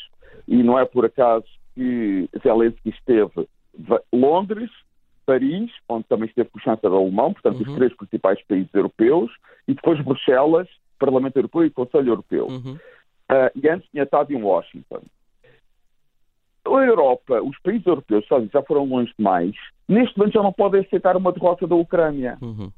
e 0.46 0.62
não 0.62 0.78
é 0.78 0.84
por 0.84 1.04
acaso 1.04 1.46
que 1.74 2.28
Zelensky 2.42 2.90
esteve 2.90 3.48
Londres, 4.12 4.70
Paris, 5.24 5.70
onde 5.88 6.04
também 6.08 6.28
esteve 6.28 6.48
com 6.50 6.58
o 6.58 6.62
chanceler 6.62 6.98
alemão, 6.98 7.32
portanto, 7.32 7.60
uhum. 7.60 7.70
os 7.70 7.76
três 7.76 7.94
principais 7.94 8.42
países 8.46 8.72
europeus, 8.74 9.30
e 9.66 9.74
depois 9.74 10.00
Bruxelas, 10.00 10.68
Parlamento 10.98 11.36
Europeu 11.36 11.64
e 11.64 11.70
Conselho 11.70 12.08
Europeu. 12.08 12.46
Uhum. 12.46 12.78
Uh, 13.30 13.50
e 13.54 13.68
antes 13.68 13.88
tinha 13.90 14.04
estado 14.04 14.32
em 14.32 14.42
Washington. 14.42 15.02
A 16.76 16.84
Europa, 16.84 17.40
os 17.42 17.58
países 17.60 17.86
europeus, 17.86 18.24
já 18.52 18.62
foram 18.62 18.84
longe 18.84 19.12
demais 19.18 19.54
neste 19.88 20.16
momento 20.18 20.34
já 20.34 20.42
não 20.42 20.52
podem 20.52 20.82
aceitar 20.82 21.16
uma 21.16 21.32
derrota 21.32 21.66
da 21.66 21.74
Ucrânia. 21.74 22.36
Uhum. 22.42 22.70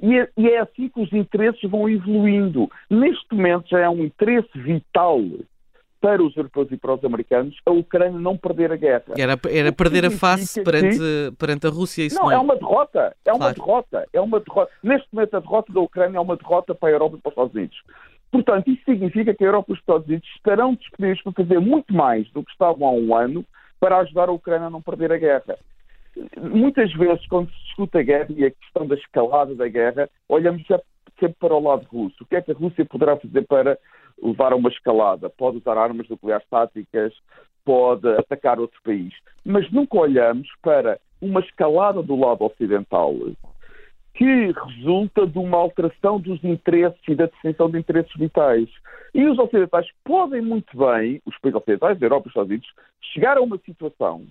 E 0.00 0.18
é, 0.18 0.28
e 0.36 0.48
é, 0.48 0.60
assim 0.60 0.88
que 0.88 1.00
os 1.00 1.12
interesses 1.12 1.68
vão 1.68 1.88
evoluindo. 1.88 2.70
Neste 2.88 3.34
momento 3.34 3.68
já 3.68 3.80
é 3.80 3.88
um 3.88 4.04
interesse 4.04 4.50
vital 4.54 5.20
para 6.00 6.22
os 6.22 6.36
europeus 6.36 6.70
e 6.70 6.76
para 6.76 6.94
os 6.94 7.04
americanos 7.04 7.56
a 7.64 7.70
Ucrânia 7.70 8.18
não 8.18 8.36
perder 8.36 8.70
a 8.70 8.76
guerra. 8.76 9.14
Era, 9.16 9.38
era 9.50 9.72
perder 9.72 10.04
a 10.04 10.10
face 10.10 10.62
perante, 10.62 10.98
perante 11.38 11.66
a 11.66 11.70
Rússia. 11.70 12.02
Isso 12.02 12.16
não, 12.16 12.24
não 12.24 12.32
é? 12.32 12.34
é 12.34 12.38
uma 12.38 12.56
derrota. 12.56 13.16
É 13.24 13.30
claro. 13.30 13.38
uma 13.38 13.52
derrota. 13.52 14.08
É 14.12 14.20
uma 14.20 14.40
derrota. 14.40 14.70
Neste 14.82 15.08
momento 15.12 15.34
a 15.34 15.40
derrota 15.40 15.72
da 15.72 15.80
Ucrânia 15.80 16.18
é 16.18 16.20
uma 16.20 16.36
derrota 16.36 16.74
para 16.74 16.88
a 16.90 16.92
Europa 16.92 17.16
e 17.16 17.20
para 17.20 17.28
os 17.28 17.32
Estados 17.32 17.54
Unidos. 17.54 17.82
Portanto, 18.34 18.68
isso 18.68 18.82
significa 18.84 19.32
que 19.32 19.44
a 19.44 19.46
Europa 19.46 19.70
e 19.70 19.74
os 19.74 19.78
Estados 19.78 20.08
Unidos 20.08 20.28
estarão 20.34 20.74
disponíveis 20.74 21.22
para 21.22 21.32
fazer 21.32 21.60
muito 21.60 21.94
mais 21.94 22.28
do 22.32 22.42
que 22.42 22.50
estavam 22.50 22.88
há 22.88 22.90
um 22.90 23.14
ano 23.14 23.44
para 23.78 23.98
ajudar 23.98 24.28
a 24.28 24.32
Ucrânia 24.32 24.66
a 24.66 24.70
não 24.70 24.82
perder 24.82 25.12
a 25.12 25.16
guerra 25.16 25.56
muitas 26.40 26.92
vezes, 26.94 27.26
quando 27.28 27.50
se 27.50 27.64
discute 27.64 27.98
a 27.98 28.02
guerra 28.02 28.28
e 28.30 28.44
a 28.44 28.50
questão 28.50 28.86
da 28.86 28.94
escalada 28.96 29.54
da 29.54 29.68
guerra, 29.68 30.08
olhamos 30.28 30.64
sempre 30.66 31.36
para 31.38 31.54
o 31.54 31.62
lado 31.62 31.86
russo. 31.86 32.16
O 32.22 32.26
que 32.26 32.36
é 32.36 32.42
que 32.42 32.50
a 32.50 32.54
Rússia 32.54 32.84
poderá 32.84 33.16
fazer 33.16 33.42
para 33.46 33.78
levar 34.20 34.52
a 34.52 34.56
uma 34.56 34.68
escalada? 34.68 35.30
Pode 35.30 35.58
usar 35.58 35.78
armas 35.78 36.08
nucleares 36.08 36.46
táticas, 36.48 37.12
pode 37.64 38.08
atacar 38.08 38.58
outro 38.58 38.80
país. 38.82 39.12
Mas 39.44 39.70
nunca 39.70 39.96
olhamos 39.96 40.48
para 40.62 40.98
uma 41.20 41.40
escalada 41.40 42.02
do 42.02 42.16
lado 42.16 42.44
ocidental 42.44 43.14
que 44.14 44.52
resulta 44.52 45.26
de 45.26 45.38
uma 45.38 45.58
alteração 45.58 46.20
dos 46.20 46.42
interesses 46.44 47.00
e 47.08 47.14
da 47.14 47.26
definição 47.26 47.68
de 47.68 47.78
interesses 47.78 48.12
vitais. 48.16 48.68
E 49.12 49.26
os 49.26 49.38
ocidentais 49.38 49.86
podem 50.04 50.40
muito 50.40 50.76
bem, 50.76 51.20
os 51.26 51.36
países 51.38 51.60
ocidentais, 51.60 52.00
a 52.00 52.04
Europa 52.04 52.26
e 52.26 52.28
os 52.28 52.30
Estados 52.30 52.50
Unidos, 52.50 52.68
chegar 53.12 53.36
a 53.36 53.42
uma 53.42 53.58
situação 53.58 54.24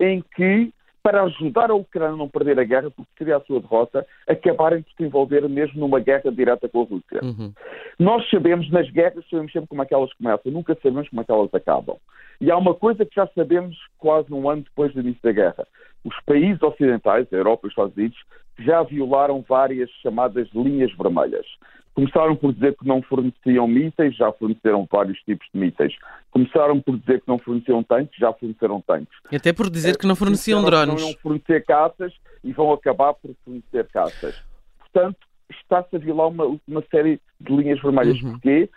em 0.00 0.22
que 0.34 0.72
para 1.06 1.22
ajudar 1.22 1.70
a 1.70 1.74
Ucrânia 1.74 2.14
a 2.14 2.16
não 2.16 2.28
perder 2.28 2.58
a 2.58 2.64
guerra, 2.64 2.90
porque 2.90 3.12
seria 3.16 3.36
a 3.36 3.40
sua 3.42 3.60
derrota, 3.60 4.04
acabarem 4.26 4.82
por 4.82 4.90
se 4.90 5.04
envolver 5.04 5.48
mesmo 5.48 5.78
numa 5.78 6.00
guerra 6.00 6.32
direta 6.32 6.68
com 6.68 6.82
a 6.82 6.84
Rússia. 6.84 7.20
Uhum. 7.22 7.52
Nós 7.96 8.28
sabemos, 8.28 8.68
nas 8.72 8.90
guerras, 8.90 9.24
sabemos 9.30 9.52
sempre 9.52 9.68
como 9.68 9.82
é 9.82 9.86
que 9.86 9.94
elas 9.94 10.12
começam, 10.14 10.50
nunca 10.50 10.76
sabemos 10.82 11.08
como 11.08 11.22
é 11.22 11.24
que 11.24 11.30
elas 11.30 11.54
acabam. 11.54 11.96
E 12.40 12.50
há 12.50 12.56
uma 12.56 12.74
coisa 12.74 13.06
que 13.06 13.14
já 13.14 13.28
sabemos 13.36 13.76
quase 13.98 14.34
um 14.34 14.50
ano 14.50 14.62
depois 14.62 14.92
do 14.92 15.00
início 15.00 15.22
da 15.22 15.30
guerra. 15.30 15.64
Os 16.04 16.18
países 16.26 16.60
ocidentais, 16.60 17.32
a 17.32 17.36
Europa 17.36 17.60
e 17.62 17.66
os 17.68 17.72
Estados 17.72 17.96
Unidos, 17.96 18.18
já 18.58 18.82
violaram 18.82 19.44
várias 19.46 19.90
chamadas 20.02 20.48
linhas 20.54 20.92
vermelhas. 20.96 21.46
Começaram 21.94 22.36
por 22.36 22.52
dizer 22.52 22.76
que 22.76 22.86
não 22.86 23.00
forneciam 23.00 23.66
mísseis, 23.66 24.14
já 24.14 24.30
forneceram 24.32 24.86
vários 24.90 25.18
tipos 25.20 25.46
de 25.52 25.58
mísseis. 25.58 25.94
Começaram 26.30 26.78
por 26.78 26.98
dizer 26.98 27.22
que 27.22 27.28
não 27.28 27.38
forneciam 27.38 27.82
tanques, 27.82 28.18
já 28.18 28.30
forneceram 28.34 28.82
tanques. 28.82 29.18
Até 29.32 29.50
por 29.50 29.70
dizer 29.70 29.96
que 29.96 30.06
não 30.06 30.14
forneciam 30.14 30.62
drones. 30.62 30.94
Que 30.94 31.00
não 31.00 31.08
iam 31.08 31.18
fornecer 31.22 31.64
caças 31.64 32.12
e 32.44 32.52
vão 32.52 32.70
acabar 32.72 33.14
por 33.14 33.34
fornecer 33.42 33.88
caças. 33.88 34.42
Portanto, 34.78 35.18
está-se 35.50 35.96
a 35.96 35.98
violar 35.98 36.28
uma, 36.28 36.58
uma 36.68 36.84
série 36.90 37.18
de 37.40 37.56
linhas 37.56 37.80
vermelhas. 37.80 38.20
Uhum. 38.20 38.32
Porquê? 38.32 38.70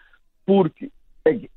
Porque 0.46 0.92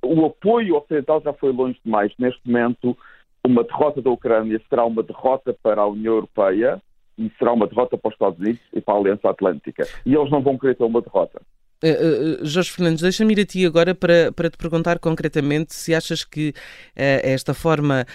o 0.03 0.27
apoio 0.27 0.77
ocidental 0.77 1.23
já 1.23 1.33
foi 1.33 1.53
longe 1.53 1.79
demais. 1.85 2.13
Neste 2.19 2.41
momento, 2.45 2.99
uma 3.47 3.63
derrota 3.63 4.03
da 4.03 4.11
Ucrânia 4.11 4.61
será 4.69 4.85
uma 4.85 5.05
derrota 5.05 5.57
para 5.63 5.83
a 5.83 5.87
União 5.87 6.15
Europeia 6.15 6.83
e 7.18 7.31
será 7.38 7.53
uma 7.53 7.66
derrota 7.66 7.96
para 7.98 8.09
os 8.09 8.14
Estados 8.14 8.38
Unidos 8.38 8.61
e 8.72 8.81
para 8.81 8.94
a 8.94 8.98
Aliança 8.98 9.31
Atlântica. 9.31 9.87
E 10.05 10.14
eles 10.14 10.31
não 10.31 10.42
vão 10.42 10.59
querer 10.59 10.77
ter 10.77 10.85
uma 10.85 11.01
derrota. 11.01 11.40
Uh, 11.83 12.42
uh, 12.42 12.46
Jorge 12.46 12.70
Fernandes, 12.70 13.03
deixa-me 13.03 13.35
ir 13.35 13.40
a 13.40 13.44
ti 13.44 13.66
agora 13.66 13.92
para, 13.92 14.31
para 14.31 14.48
te 14.48 14.57
perguntar 14.57 15.01
concretamente 15.01 15.75
se 15.75 15.92
achas 15.92 16.25
que 16.25 16.51
uh, 16.51 16.55
esta 16.94 17.53
forma, 17.53 18.07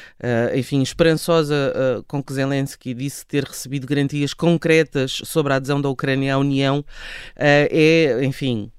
enfim, 0.55 0.81
esperançosa 0.81 1.73
com 2.07 2.23
que 2.23 2.33
Zelensky 2.33 2.93
disse 2.93 3.25
ter 3.25 3.43
recebido 3.43 3.85
garantias 3.85 4.33
concretas 4.33 5.11
sobre 5.25 5.51
a 5.51 5.57
adesão 5.57 5.81
da 5.81 5.89
Ucrânia 5.89 6.35
à 6.35 6.37
União 6.37 6.83
é, 7.35 8.23
enfim, 8.23 8.71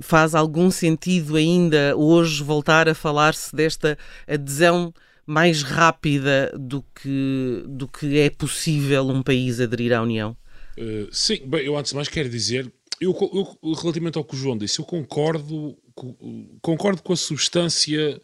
faz 0.00 0.34
algum 0.34 0.70
sentido 0.70 1.36
ainda 1.36 1.96
hoje 1.96 2.42
voltar 2.42 2.88
a 2.88 2.94
falar-se 2.94 3.54
desta 3.54 3.96
adesão 4.28 4.92
mais 5.26 5.62
rápida 5.62 6.52
do 6.58 6.82
que, 6.82 7.64
do 7.66 7.86
que 7.86 8.18
é 8.18 8.30
possível 8.30 9.08
um 9.08 9.22
país 9.22 9.60
aderir 9.60 9.92
à 9.92 10.02
União? 10.02 10.36
Uh, 10.78 11.08
sim, 11.12 11.40
bem, 11.46 11.64
eu 11.64 11.76
antes 11.76 11.90
de 11.90 11.96
mais 11.96 12.08
quero 12.08 12.28
dizer, 12.28 12.72
eu, 13.00 13.16
eu, 13.62 13.72
relativamente 13.74 14.18
ao 14.18 14.24
que 14.24 14.34
o 14.34 14.38
João 14.38 14.58
disse, 14.58 14.78
eu 14.78 14.84
concordo, 14.84 15.76
concordo 16.60 17.02
com 17.02 17.12
a 17.12 17.16
substância 17.16 18.20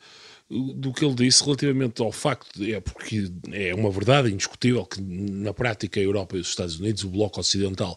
do 0.49 0.93
que 0.93 1.05
ele 1.05 1.15
disse 1.15 1.43
relativamente 1.45 2.01
ao 2.01 2.13
facto, 2.13 2.57
de, 2.57 2.73
é 2.73 2.81
porque 2.81 3.25
é 3.53 3.75
uma 3.75 3.91
verdade 3.91 4.33
indiscutível 4.33 4.85
que 4.87 5.01
na 5.03 5.53
prática 5.53 5.99
a 5.99 6.03
Europa 6.03 6.37
e 6.37 6.41
os 6.41 6.49
Estados 6.49 6.79
Unidos, 6.79 7.03
o 7.03 7.11
Bloco 7.11 7.41
Ocidental, 7.41 7.97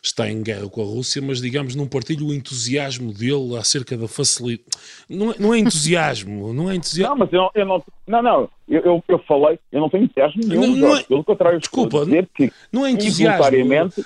está 0.00 0.30
em 0.30 0.40
guerra 0.40 0.68
com 0.68 0.80
a 0.80 0.84
Rússia, 0.84 1.20
mas 1.20 1.40
digamos 1.40 1.74
não 1.74 1.88
partilho 1.88 2.28
o 2.28 2.34
entusiasmo 2.34 3.12
dele 3.12 3.56
acerca 3.56 3.96
da 3.96 4.06
facilidade. 4.06 4.64
Não, 5.10 5.32
é, 5.32 5.34
não 5.40 5.54
é 5.54 5.58
entusiasmo, 5.58 6.52
não 6.54 6.70
é 6.70 6.76
entusiasmo. 6.76 7.16
Não, 7.16 7.18
mas 7.18 7.32
eu, 7.32 7.50
eu 7.54 7.66
não. 7.66 7.84
Não, 8.06 8.22
não, 8.22 8.50
eu, 8.68 8.80
eu, 8.82 9.04
eu, 9.08 9.18
falei, 9.20 9.58
eu 9.72 9.80
não 9.80 9.90
tenho 9.90 10.04
entusiasmo 10.04 10.40
nenhum, 10.46 10.76
não, 10.76 10.88
não 10.88 10.96
é, 10.96 11.02
pelo 11.02 11.24
contrário, 11.24 11.58
desculpa, 11.58 12.06
que, 12.34 12.50
não 12.72 12.86
é 12.86 12.90
entusiasmo. 12.90 13.44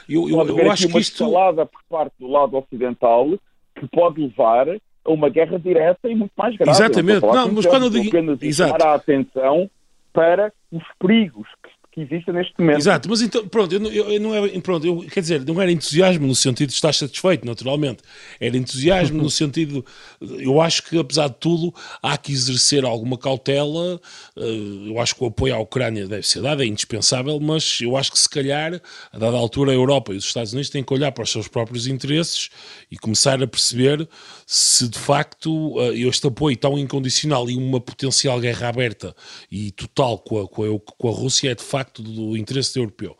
Eu, 0.09 0.29
eu, 0.29 0.47
eu, 0.47 0.59
eu 0.59 0.73
acho 0.73 0.89
que 0.89 0.99
isto. 0.99 1.25
escalada 1.25 1.67
por 1.67 1.81
parte 1.91 2.15
do 2.19 2.27
lado 2.27 2.57
ocidental 2.57 3.29
que 3.75 3.87
pode 3.89 4.23
levar 4.23 4.67
uma 5.07 5.29
guerra 5.29 5.59
direta 5.59 6.09
e 6.09 6.15
muito 6.15 6.33
mais 6.37 6.57
grave. 6.57 6.71
Exatamente. 6.71 7.23
Não, 7.23 7.53
mas 7.53 7.67
quando 7.67 7.85
eu 7.85 7.91
digo... 7.91 8.09
apenas 8.09 8.43
Exato. 8.43 8.85
a 8.85 8.95
atenção 8.95 9.71
para 10.13 10.53
os 10.71 10.85
perigos 10.99 11.49
que 11.63 11.73
que 11.93 12.01
existe 12.01 12.33
neste 12.33 12.55
momento. 12.59 12.79
Exato, 12.79 13.09
mas 13.09 13.21
então, 13.21 13.47
pronto, 13.47 13.75
eu, 13.75 13.93
eu, 13.93 14.13
eu 14.13 14.21
não 14.21 14.35
era, 14.35 14.61
pronto, 14.63 14.87
eu, 14.87 15.01
quer 15.13 15.21
dizer, 15.21 15.45
não 15.45 15.61
era 15.61 15.71
entusiasmo 15.71 16.27
no 16.27 16.35
sentido 16.35 16.71
de 16.71 16.75
estar 16.75 16.93
satisfeito, 16.95 17.47
naturalmente. 17.47 18.03
Era 18.41 18.57
entusiasmo 18.57 19.23
no 19.23 19.29
sentido, 19.31 19.85
eu 20.21 20.61
acho 20.63 20.85
que 20.85 20.99
apesar 20.99 21.29
de 21.29 21.35
tudo, 21.35 21.73
há 22.03 22.17
que 22.17 22.33
exercer 22.33 22.83
alguma 22.83 23.19
cautela. 23.19 24.01
Eh, 24.39 24.89
eu 24.89 24.99
acho 24.99 25.15
que 25.15 25.23
o 25.23 25.27
apoio 25.27 25.55
à 25.55 25.59
Ucrânia 25.59 26.09
deve 26.09 26.27
ser 26.27 26.41
dado, 26.41 26.63
é 26.63 26.67
indispensável, 26.67 27.39
mas 27.39 27.79
eu 27.83 27.95
acho 27.95 28.11
que 28.11 28.19
se 28.19 28.29
calhar, 28.29 28.81
a 29.13 29.19
dada 29.19 29.37
altura, 29.37 29.73
a 29.73 29.75
Europa 29.75 30.15
e 30.15 30.17
os 30.17 30.25
Estados 30.25 30.55
Unidos 30.55 30.71
têm 30.71 30.83
que 30.83 30.95
olhar 30.95 31.13
para 31.13 31.25
os 31.25 31.31
seus 31.31 31.47
próprios 31.47 31.87
interesses 31.87 32.49
e 32.91 32.97
começar 32.97 33.43
a 33.43 33.47
perceber 33.47 34.09
se 34.55 34.87
de 34.87 34.99
facto 34.99 35.81
eh, 35.81 35.95
este 36.01 36.27
apoio 36.27 36.55
tão 36.55 36.79
incondicional 36.79 37.49
e 37.49 37.57
uma 37.57 37.81
potencial 37.81 38.39
guerra 38.39 38.69
aberta 38.69 39.17
e 39.51 39.71
total 39.71 40.19
com 40.19 40.43
a, 40.43 40.47
com 40.47 40.63
a, 40.63 40.79
com 40.79 41.09
a 41.09 41.11
Rússia 41.11 41.53
é 41.53 41.55
de 41.55 41.63
facto 41.63 42.03
do 42.03 42.37
interesse 42.37 42.79
europeu. 42.79 43.17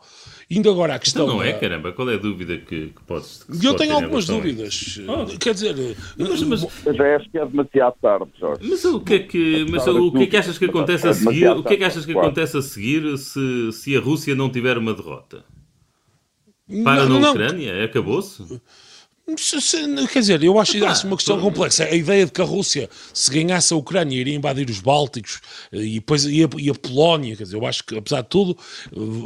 Indo 0.47 0.69
agora 0.69 0.93
à 0.93 0.99
questão. 0.99 1.25
Então 1.25 1.37
não 1.37 1.43
é, 1.43 1.53
caramba, 1.53 1.91
qual 1.91 2.07
é 2.11 2.13
a 2.13 2.17
dúvida 2.17 2.59
que, 2.59 2.89
que 2.89 3.03
podes. 3.07 3.43
Que 3.59 3.65
eu 3.65 3.75
tenho 3.75 3.95
algumas 3.95 4.27
dúvidas. 4.27 4.99
Oh. 5.07 5.25
Quer 5.39 5.55
dizer. 5.55 5.75
Mas, 6.15 6.43
mas, 6.43 6.67
mas 6.85 6.95
já 6.95 7.15
acho 7.15 7.31
que 7.31 7.39
é 7.39 7.45
demasiado 7.47 7.95
tarde, 7.99 8.29
Jorge. 8.39 8.69
Mas 8.69 8.85
o 8.85 8.99
que 8.99 9.13
é 9.15 9.19
que, 9.19 9.65
mas 9.71 9.87
o 9.87 10.11
que, 10.11 10.23
é 10.23 10.27
que 10.27 10.37
achas 10.37 10.59
que 10.59 10.65
acontece 10.65 11.07
a 11.07 11.09
é 11.09 11.13
seguir? 11.13 11.49
O 11.49 11.63
que 11.63 11.73
é 11.73 11.77
que 11.77 11.83
achas 11.83 12.05
que 12.05 12.11
acontece 12.11 12.57
a 12.57 12.61
seguir 12.61 13.17
se, 13.17 13.71
se 13.71 13.97
a 13.97 13.99
Rússia 13.99 14.35
não 14.35 14.51
tiver 14.51 14.77
uma 14.77 14.93
derrota? 14.93 15.43
Para 16.83 17.07
não, 17.07 17.19
na 17.19 17.31
Ucrânia? 17.31 17.83
Acabou-se? 17.83 18.61
Quer 20.11 20.19
dizer, 20.19 20.43
eu 20.43 20.59
acho, 20.59 20.85
acho 20.85 21.07
uma 21.07 21.15
questão 21.15 21.39
complexa. 21.39 21.85
A 21.85 21.95
ideia 21.95 22.25
de 22.25 22.31
que 22.31 22.41
a 22.41 22.43
Rússia, 22.43 22.89
se 23.13 23.31
ganhasse 23.31 23.73
a 23.73 23.77
Ucrânia, 23.77 24.17
iria 24.17 24.35
invadir 24.35 24.69
os 24.69 24.81
Bálticos 24.81 25.39
eh, 25.71 25.77
e 25.77 25.93
depois 25.93 26.25
ia, 26.25 26.49
e 26.57 26.69
a 26.69 26.73
Polónia, 26.73 27.33
quer 27.33 27.43
dizer, 27.43 27.55
eu 27.55 27.65
acho 27.65 27.85
que, 27.85 27.97
apesar 27.97 28.21
de 28.21 28.27
tudo, 28.27 28.57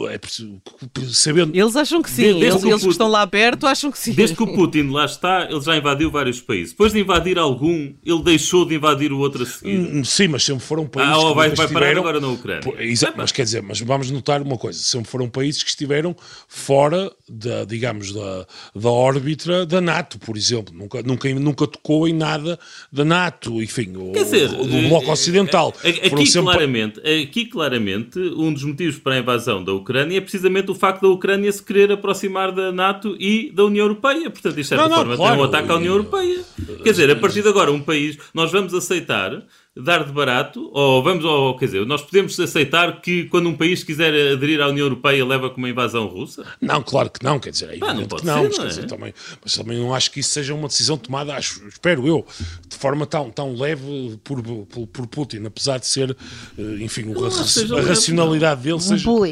eh, 0.08 0.14
é 0.14 1.08
sabendo. 1.12 1.58
Eles 1.58 1.76
acham 1.76 2.04
que 2.04 2.12
sim, 2.12 2.22
desde, 2.22 2.46
eles, 2.46 2.64
eles 2.64 2.84
que 2.84 2.90
estão 2.90 3.08
lá 3.08 3.26
perto 3.26 3.66
acham 3.66 3.92
que 3.92 3.98
sim. 3.98 4.14
Desde 4.14 4.36
que 4.36 4.44
o 4.44 4.54
Putin 4.54 4.90
lá 4.92 5.06
está, 5.06 5.48
ele 5.50 5.62
já 5.62 5.76
invadiu 5.76 6.12
vários 6.12 6.40
países. 6.42 6.74
Depois 6.74 6.94
de 6.94 7.00
invadir 7.00 7.40
algum, 7.40 7.92
ele 8.06 8.24
deixou 8.24 8.66
de 8.66 8.76
invadir 8.76 9.12
o 9.12 9.18
outro 9.18 9.42
a 9.42 9.46
seguir. 9.48 9.80
Hum, 9.80 10.04
sim, 10.04 10.28
mas 10.28 10.44
sempre 10.44 10.64
foram 10.64 10.86
países. 10.86 11.16
Ah, 11.16 11.30
que 11.30 11.34
vai, 11.34 11.50
vai 11.50 11.56
parar 11.56 11.66
estiveram... 11.66 12.02
agora 12.02 12.22
na 12.22 12.28
Ucrânia. 12.28 12.84
Exato, 12.84 13.16
mas 13.18 13.32
quer 13.32 13.44
dizer, 13.46 13.64
mas 13.64 13.80
vamos 13.82 14.12
notar 14.12 14.44
uma 14.44 14.60
coisa: 14.60 14.78
sempre 14.78 15.10
foram 15.10 15.28
países 15.28 15.64
que 15.64 15.70
estiveram 15.72 16.16
fora 16.48 17.12
da, 17.28 17.66
digamos, 17.66 18.14
da, 18.14 18.46
da 18.76 18.90
órbita 18.92 19.66
da 19.66 19.82
NATO, 19.88 20.20
por 20.20 20.36
exemplo 20.36 20.76
nunca, 20.76 21.02
nunca, 21.02 21.34
nunca 21.34 21.68
tocou 21.68 22.08
em 22.08 22.14
nada 22.14 22.60
da 22.92 23.06
NATO, 23.06 23.62
enfim, 23.62 23.94
dizer, 24.14 24.50
do 24.50 24.90
Bloco 24.90 25.08
eh, 25.08 25.14
Ocidental. 25.14 25.74
Aqui, 25.84 26.26
sempre... 26.26 26.52
claramente, 26.52 27.00
aqui 27.00 27.46
claramente, 27.46 28.20
um 28.20 28.52
dos 28.54 28.64
motivos 28.64 28.98
para 29.00 29.16
a 29.16 29.20
invasão 29.20 29.64
da 29.64 29.74
Ucrânia 29.74 30.18
é 30.18 30.22
precisamente 30.22 30.70
o 30.70 30.76
facto 30.76 31.02
da 31.04 31.08
Ucrânia 31.08 31.52
se 31.52 31.64
querer 31.64 31.92
aproximar 31.92 32.52
da 32.52 32.72
NATO 32.72 33.16
e 33.20 33.52
da 33.52 33.66
União 33.66 33.86
Europeia. 33.86 34.30
Portanto, 34.30 34.56
de 34.56 34.64
certa 34.64 34.84
não, 34.84 34.90
não, 34.90 34.98
forma, 34.98 35.16
claro. 35.16 35.36
tem 35.36 35.42
um 35.42 35.48
ataque 35.48 35.72
à 35.72 35.76
União 35.76 35.94
Europeia. 35.94 36.44
Quer 36.84 36.92
dizer, 36.92 37.12
a 37.12 37.16
partir 37.16 37.42
de 37.42 37.50
agora, 37.50 37.72
um 37.72 37.82
país, 37.82 38.18
nós 38.34 38.52
vamos 38.52 38.74
aceitar 38.74 39.42
dar 39.84 40.04
de 40.04 40.12
barato, 40.12 40.70
ou 40.74 41.04
vamos, 41.04 41.24
ou, 41.24 41.56
quer 41.58 41.66
dizer, 41.66 41.86
nós 41.86 42.02
podemos 42.02 42.40
aceitar 42.40 43.02
que 43.02 43.26
quando 43.26 43.50
um 43.50 43.56
país 43.56 43.84
quiser 43.84 44.34
aderir 44.34 44.62
à 44.62 44.68
União 44.68 44.86
Europeia 44.86 45.26
leva 45.26 45.50
com 45.50 45.58
uma 45.58 45.70
invasão 45.70 46.08
russa? 46.08 46.46
não, 46.62 46.82
claro 46.82 47.10
que 47.10 47.24
não, 47.24 47.40
quer 47.40 47.52
dizer, 47.52 47.76
é 47.76 47.78
não, 47.78 48.06
pode 48.06 48.26
não, 48.26 48.52
ser, 48.52 48.58
não 48.58 48.66
é? 48.66 48.68
dizer, 48.68 48.86
também, 48.86 49.14
mas 49.44 49.56
também 49.56 49.80
não 49.80 49.94
acho 49.94 50.12
que 50.12 50.20
isso 50.20 50.30
seja 50.30 50.54
uma 50.54 50.68
decisão 50.68 50.98
tomada, 50.98 51.36
acho, 51.36 51.66
espero 51.68 52.08
eu, 52.08 52.26
de 52.68 52.76
forma 52.76 53.06
tão, 53.06 53.30
tão 53.30 53.54
leve 53.56 54.20
por, 54.24 54.42
por, 54.42 54.88
por 54.88 55.08
Putin, 55.08 55.46
apesar 55.46 55.80
de 55.80 55.88
ser, 55.88 56.16
eh, 56.58 56.62
enfim, 56.82 57.14
a, 57.14 57.78
a 57.78 57.82
racionalidade 57.82 58.62
dele 58.62 58.80
seja... 58.80 59.10
Uh, 59.10 59.28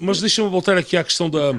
mas 0.00 0.20
deixa-me 0.20 0.48
voltar 0.48 0.76
aqui 0.76 0.96
à 0.96 1.04
questão 1.04 1.28
da... 1.28 1.52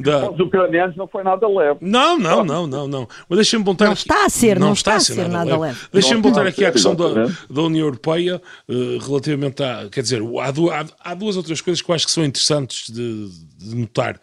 da... 0.00 0.30
Os 0.30 0.40
ucranianos 0.40 0.96
não 0.96 1.06
foi 1.06 1.22
nada 1.22 1.46
leve. 1.48 1.78
Não, 1.80 2.18
não, 2.18 2.44
não, 2.44 2.66
não, 2.66 2.88
não. 2.88 3.08
Mas 3.28 3.36
deixa-me 3.36 3.64
voltar... 3.64 3.86
Não 3.86 3.92
aqui... 3.92 4.02
está 4.02 4.24
a 4.24 4.28
ser, 4.28 4.58
não, 4.58 4.68
não 4.68 4.72
está, 4.74 4.96
está, 4.96 5.12
a 5.12 5.16
ser, 5.16 5.28
nada, 5.28 5.44
nada 5.44 5.50
leve. 5.58 5.74
leve. 5.74 5.88
Deixa-me 5.92 6.22
voltar 6.22 6.46
aqui 6.46 6.64
à 6.64 6.72
questão 6.72 6.94
da, 6.94 7.08
da 7.50 7.61
da 7.62 7.68
União 7.68 7.86
Europeia 7.86 8.40
uh, 8.68 8.98
relativamente 8.98 9.62
a. 9.62 9.88
Quer 9.90 10.02
dizer, 10.02 10.22
há, 10.22 10.80
há, 10.80 11.10
há, 11.12 11.14
duas 11.14 11.36
outras 11.36 11.60
coisas 11.60 11.80
que 11.82 11.90
eu 11.90 11.94
acho 11.94 12.06
que 12.06 12.12
são 12.12 12.24
interessantes 12.24 12.90
de, 12.90 13.28
de 13.58 13.74
notar. 13.74 14.20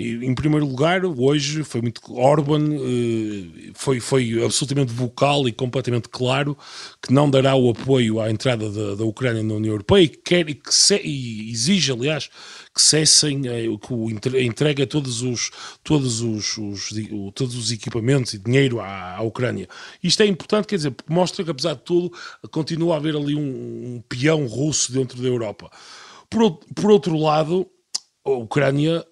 Em 0.00 0.34
primeiro 0.34 0.66
lugar, 0.66 1.04
hoje 1.04 1.62
foi 1.62 1.82
muito. 1.82 2.00
Orban 2.12 2.76
uh, 2.76 3.72
foi, 3.74 4.00
foi 4.00 4.42
absolutamente 4.42 4.92
vocal 4.92 5.46
e 5.46 5.52
completamente 5.52 6.08
claro 6.08 6.56
que 7.02 7.12
não 7.12 7.30
dará 7.30 7.54
o 7.54 7.70
apoio 7.70 8.20
à 8.20 8.30
entrada 8.30 8.70
da, 8.70 8.94
da 8.94 9.04
Ucrânia 9.04 9.42
na 9.42 9.54
União 9.54 9.72
Europeia 9.72 10.04
e, 10.04 10.08
quer, 10.08 10.48
e, 10.48 10.54
que 10.54 10.74
se, 10.74 11.00
e 11.02 11.50
exige, 11.50 11.92
aliás, 11.92 12.30
que 12.74 12.80
cessem 12.80 13.42
eh, 13.46 13.66
a 13.66 14.40
entrega 14.40 14.86
todos 14.86 15.22
os, 15.22 15.50
todos 15.82 16.20
os, 16.20 16.56
os, 16.56 16.90
todos 17.34 17.56
os 17.56 17.70
equipamentos 17.70 18.32
e 18.32 18.38
dinheiro 18.38 18.80
à, 18.80 19.16
à, 19.16 19.22
Ucrânia. 19.22 19.68
Isto 20.02 20.22
é 20.22 20.26
importante, 20.26 20.66
quer 20.66 20.76
dizer, 20.76 20.92
porque 20.92 21.12
mostra 21.12 21.44
que, 21.44 21.50
apesar 21.50 21.74
de 21.74 21.82
tudo, 21.82 22.12
continua 22.50 22.94
a 22.94 22.96
haver 22.96 23.16
ali 23.16 23.34
um, 23.34 23.40
um 23.96 24.02
peão 24.08 24.46
russo 24.46 24.92
dentro 24.92 25.20
da 25.20 25.28
Europa. 25.28 25.70
Por, 26.30 26.60
por 26.74 26.90
outro 26.90 27.18
lado, 27.18 27.66
a 28.24 28.30
Ucrânia 28.30 29.04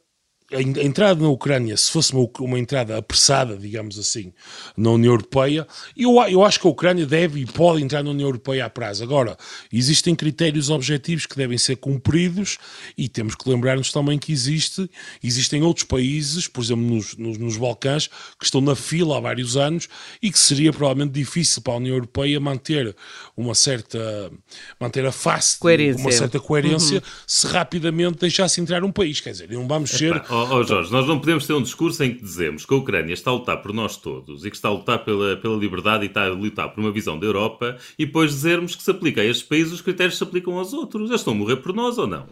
a 0.50 0.62
entrada 0.62 1.20
na 1.20 1.28
Ucrânia, 1.28 1.76
se 1.76 1.90
fosse 1.90 2.14
uma, 2.14 2.26
uma, 2.40 2.58
entrada 2.58 2.96
apressada, 2.96 3.54
digamos 3.54 3.98
assim, 3.98 4.32
na 4.74 4.92
União 4.92 5.12
Europeia, 5.12 5.66
eu, 5.94 6.14
eu 6.22 6.42
acho 6.42 6.58
que 6.58 6.66
a 6.66 6.70
Ucrânia 6.70 7.04
deve 7.04 7.40
e 7.40 7.46
pode 7.46 7.82
entrar 7.82 8.02
na 8.02 8.11
União 8.11 8.26
Europeia 8.26 8.64
a 8.64 8.70
prazo. 8.70 9.04
Agora, 9.04 9.37
existem 9.70 10.14
critérios 10.14 10.70
objetivos 10.70 11.26
que 11.26 11.37
devem 11.37 11.58
ser 11.58 11.76
cumpridos 11.76 12.56
e 12.96 13.11
temos 13.11 13.34
que 13.34 13.48
lembrar-nos 13.48 13.92
também 13.92 14.18
que 14.18 14.32
existe, 14.32 14.90
existem 15.22 15.62
outros 15.62 15.84
países, 15.84 16.48
por 16.48 16.64
exemplo, 16.64 16.82
nos, 16.82 17.14
nos, 17.16 17.37
nos, 17.37 17.56
Balcãs, 17.58 18.08
que 18.38 18.44
estão 18.44 18.62
na 18.62 18.74
fila 18.74 19.18
há 19.18 19.20
vários 19.20 19.54
anos 19.54 19.87
e 20.22 20.30
que 20.30 20.38
seria 20.38 20.72
provavelmente 20.72 21.12
difícil 21.12 21.61
para 21.61 21.74
a 21.74 21.76
União 21.76 21.94
Europeia 21.94 22.40
manter 22.40 22.96
uma 23.37 23.54
certa, 23.54 24.32
manter 24.80 25.04
a 25.04 25.12
face, 25.12 25.58
coerência. 25.58 26.00
uma 26.00 26.12
certa 26.12 26.40
coerência, 26.40 26.96
uhum. 26.96 27.02
se 27.26 27.46
rapidamente 27.48 28.18
deixasse 28.18 28.62
entrar 28.62 28.82
um 28.82 28.90
país. 28.90 29.20
Quer 29.20 29.32
dizer, 29.32 29.50
não 29.50 29.68
vamos 29.68 29.90
ser... 29.90 30.16
Epá, 30.16 30.38
oh, 30.38 30.55
oh, 30.57 30.64
Jorge, 30.64 30.92
nós 30.92 31.07
não 31.07 31.18
podemos 31.18 31.46
ter 31.46 31.53
um 31.53 31.62
discurso 31.62 32.03
em 32.05 32.14
que 32.14 32.22
dizemos 32.22 32.64
que 32.64 32.72
a 32.72 32.77
Ucrânia 32.77 33.12
está 33.12 33.31
a 33.31 33.35
lutar 33.35 33.61
por 33.62 33.72
nós 33.72 33.96
todos 33.96 34.44
e 34.44 34.51
que 34.51 34.57
está 34.57 34.68
a 34.68 34.72
lutar 34.72 35.05
pela, 35.05 35.37
pela 35.37 35.57
liberdade 35.57 36.05
e 36.05 36.07
está 36.07 36.27
a 36.27 36.29
lutar 36.29 36.68
por 36.70 36.81
uma 36.81 36.92
visão 36.92 37.18
da 37.18 37.27
Europa 37.27 37.77
e 37.98 38.07
depois 38.07 38.31
dizermos 38.31 38.74
que 38.77 38.83
se 38.83 38.90
aplica 38.90 39.20
a 39.20 39.24
estes 39.24 39.46
países 39.46 39.72
os 39.72 39.81
critérios 39.81 40.16
se 40.16 40.22
aplicam 40.22 40.57
aos 40.59 40.72
outros. 40.72 41.09
Eles 41.09 41.20
estão 41.20 41.33
a 41.33 41.37
morrer 41.37 41.57
por 41.57 41.74
nós 41.74 41.98
ou 41.98 42.07
não? 42.07 42.27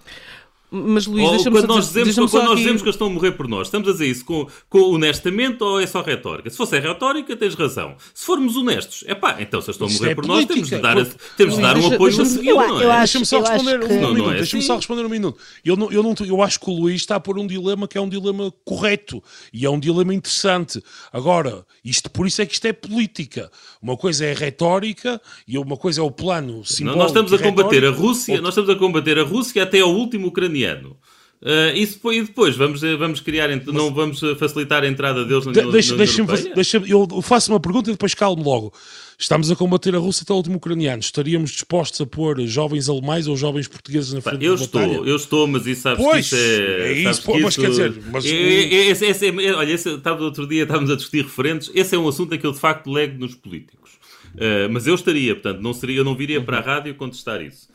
Mas 0.71 1.07
Luís, 1.07 1.31
deixa-me 1.31 1.59
quando, 1.59 1.69
nós 1.69 1.87
dizemos, 1.87 2.15
quando 2.15 2.45
nós 2.45 2.59
dizemos 2.59 2.83
que 2.83 2.89
eles 2.89 2.95
estão 2.97 3.07
a 3.07 3.11
morrer 3.11 3.33
por 3.33 3.47
nós, 3.47 3.69
estamos 3.69 3.89
a 3.89 3.93
dizer 3.93 4.07
isso 4.07 4.25
com, 4.25 4.49
com 4.69 4.81
honestamente 4.95 5.63
ou 5.63 5.81
é 5.81 5.87
só 5.87 6.03
retórica? 6.03 6.51
Se 6.51 6.57
fosse 6.57 6.79
retórica, 6.79 7.37
tens 7.37 7.55
razão. 7.55 7.95
Se 8.13 8.27
formos 8.27 8.57
honestos, 8.57 9.05
é 9.07 9.15
pá, 9.15 9.37
então 9.39 9.61
se 9.61 9.71
eles 9.71 9.81
estão 9.81 9.87
a 9.87 9.91
morrer 9.91 10.11
é 10.11 10.15
por 10.15 10.27
política, 10.27 10.55
nós, 10.57 10.69
temos 10.69 10.71
de 10.71 10.79
dar, 10.79 10.99
a, 10.99 11.37
temos 11.37 11.57
de 11.57 11.63
dar 11.63 11.77
um 11.77 11.95
apoio 11.95 12.21
a 12.21 12.25
seguir, 12.25 12.53
não 12.53 12.81
é? 12.81 12.99
Deixa-me 12.99 13.27
só 13.27 13.41
responder 13.41 13.85
um 13.85 14.15
minuto. 14.15 14.31
É 14.31 14.35
Deixa-me 14.37 14.63
só 14.63 14.73
assim? 14.73 14.81
responder 14.81 15.07
um 15.07 15.09
minuto. 15.09 15.39
Eu, 15.65 15.77
não, 15.77 15.93
eu, 15.93 16.03
não, 16.03 16.15
eu 16.27 16.43
acho 16.43 16.59
que 16.59 16.69
o 16.69 16.75
Luís 16.75 17.01
está 17.01 17.15
a 17.15 17.21
pôr 17.21 17.39
um 17.39 17.47
dilema 17.47 17.87
que 17.87 17.97
é 17.97 18.01
um 18.01 18.09
dilema 18.09 18.53
correto 18.65 19.23
e 19.53 19.65
é 19.65 19.71
um 19.71 19.79
dilema 19.79 20.13
interessante. 20.13 20.83
Agora, 21.13 21.65
isto, 21.85 22.11
por 22.11 22.27
isso 22.27 22.43
é 22.43 22.47
que 22.47 22.55
isto 22.55 22.67
é 22.67 22.73
política. 22.73 23.51
Uma 23.81 23.97
coisa 23.97 24.27
é 24.27 24.33
retórica 24.33 25.21
e 25.47 25.57
uma 25.59 25.77
coisa 25.77 26.01
é 26.01 26.05
o 26.05 26.11
plano 26.11 26.65
simbólico. 26.65 26.99
Nós 26.99 27.11
estamos 27.11 27.33
a 27.33 27.39
combater 27.39 27.85
a 27.85 27.91
Rússia, 27.91 28.41
nós 28.41 28.51
estamos 28.51 28.71
a 28.71 28.75
combater 28.75 29.19
a 29.19 29.23
Rússia 29.23 29.63
até 29.63 29.81
ao 29.81 29.95
último 29.95 30.27
ucraniano. 30.27 30.56
Uh, 31.43 31.77
isso 31.77 32.01
foi, 32.01 32.17
e 32.17 32.23
depois 32.23 32.57
vamos, 32.57 32.83
eh, 32.83 32.97
vamos 32.97 33.21
criar, 33.21 33.49
Mas, 33.49 33.67
não 33.67 33.93
vamos 33.93 34.23
eh, 34.23 34.35
facilitar 34.35 34.83
a 34.83 34.89
entrada 34.89 35.23
deles 35.23 35.45
na, 35.45 35.53
de, 35.53 35.71
deixa, 35.71 35.95
deixa 35.95 36.25
deixa 36.25 36.83
Eu 36.89 37.23
faço 37.23 37.53
uma 37.53 37.61
pergunta 37.61 37.91
e 37.91 37.93
depois 37.93 38.15
calmo 38.15 38.43
logo. 38.43 38.73
Estamos 39.19 39.51
a 39.51 39.55
combater 39.55 39.95
a 39.95 39.99
Rússia 39.99 40.25
até 40.25 40.33
o 40.33 40.37
último 40.37 40.57
ucraniano. 40.57 41.01
Estaríamos 41.01 41.51
dispostos 41.51 42.01
a 42.01 42.07
pôr 42.07 42.41
jovens 42.47 42.89
alemães 42.89 43.27
ou 43.27 43.37
jovens 43.37 43.69
portugueses 43.69 44.15
na 44.15 44.23
frente 44.23 44.45
eu 44.45 44.57
da 44.57 44.65
estou, 44.65 44.81
batalha? 44.81 44.97
Eu 44.97 45.17
estou, 45.17 45.47
mas 45.47 45.67
isso 45.67 45.83
sabes 45.83 46.03
pois, 46.03 46.29
que 46.29 46.35
isso 46.35 46.37
é... 46.37 46.89
é 46.89 46.93
isso, 46.93 47.23
pô, 47.23 47.39
mas 47.39 47.53
isso, 47.53 47.61
quer 47.61 47.71
dizer... 47.71 48.03
Mas, 48.11 48.25
é, 48.25 48.31
é, 48.31 48.89
esse, 48.89 49.07
esse 49.07 49.27
é, 49.29 49.53
olha, 49.55 49.73
esse, 49.73 49.91
estava 49.91 50.25
outro 50.25 50.47
dia, 50.47 50.63
estávamos 50.63 50.91
a 50.91 50.97
discutir 50.97 51.23
referentes. 51.23 51.71
Esse 51.75 51.95
é 51.95 51.99
um 51.99 52.09
assunto 52.09 52.35
em 52.35 52.39
que 52.39 52.47
eu 52.47 52.53
de 52.53 52.59
facto 52.59 52.91
lego 52.91 53.19
nos 53.19 53.35
políticos. 53.35 53.93
Uh, 54.35 54.69
mas 54.71 54.87
eu 54.87 54.95
estaria, 54.95 55.35
portanto, 55.35 55.61
não, 55.61 55.73
seria, 55.73 55.99
eu 55.99 56.05
não 56.05 56.17
viria 56.17 56.41
para 56.41 56.59
a 56.59 56.61
rádio 56.61 56.95
contestar 56.95 57.41
isso. 57.43 57.69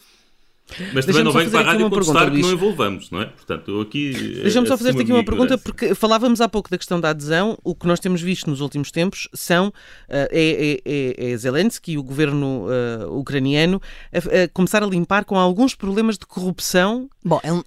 Mas 0.93 1.05
também 1.05 1.23
não 1.23 1.31
venho 1.31 1.49
para 1.49 1.59
a 1.59 1.63
rádio 1.63 1.89
contestar 1.89 2.31
que 2.31 2.41
não 2.41 2.51
envolvamos, 2.51 3.11
não 3.11 3.21
é? 3.21 3.25
Portanto, 3.25 3.71
eu 3.71 3.81
aqui. 3.81 4.39
Deixa-me 4.41 4.67
só 4.67 4.77
fazer-te 4.77 5.01
aqui 5.01 5.11
uma 5.11 5.23
pergunta, 5.23 5.57
porque 5.57 5.93
falávamos 5.95 6.41
há 6.41 6.49
pouco 6.49 6.69
da 6.69 6.77
questão 6.77 6.99
da 6.99 7.09
adesão. 7.09 7.57
O 7.63 7.75
que 7.75 7.87
nós 7.87 7.99
temos 7.99 8.21
visto 8.21 8.49
nos 8.49 8.61
últimos 8.61 8.91
tempos 8.91 9.27
são 9.33 9.67
uh, 9.69 9.73
é, 10.09 10.81
é, 10.85 11.31
é, 11.31 11.37
Zelensky 11.37 11.93
e 11.93 11.97
o 11.97 12.03
governo 12.03 12.67
uh, 12.67 13.19
ucraniano 13.19 13.81
a, 14.13 14.43
a, 14.43 14.47
começar 14.49 14.83
a 14.83 14.87
limpar 14.87 15.25
com 15.25 15.37
alguns 15.37 15.75
problemas 15.75 16.17
de 16.17 16.25
corrupção. 16.25 17.09
Bom, 17.23 17.39
é 17.43 17.51
um, 17.51 17.63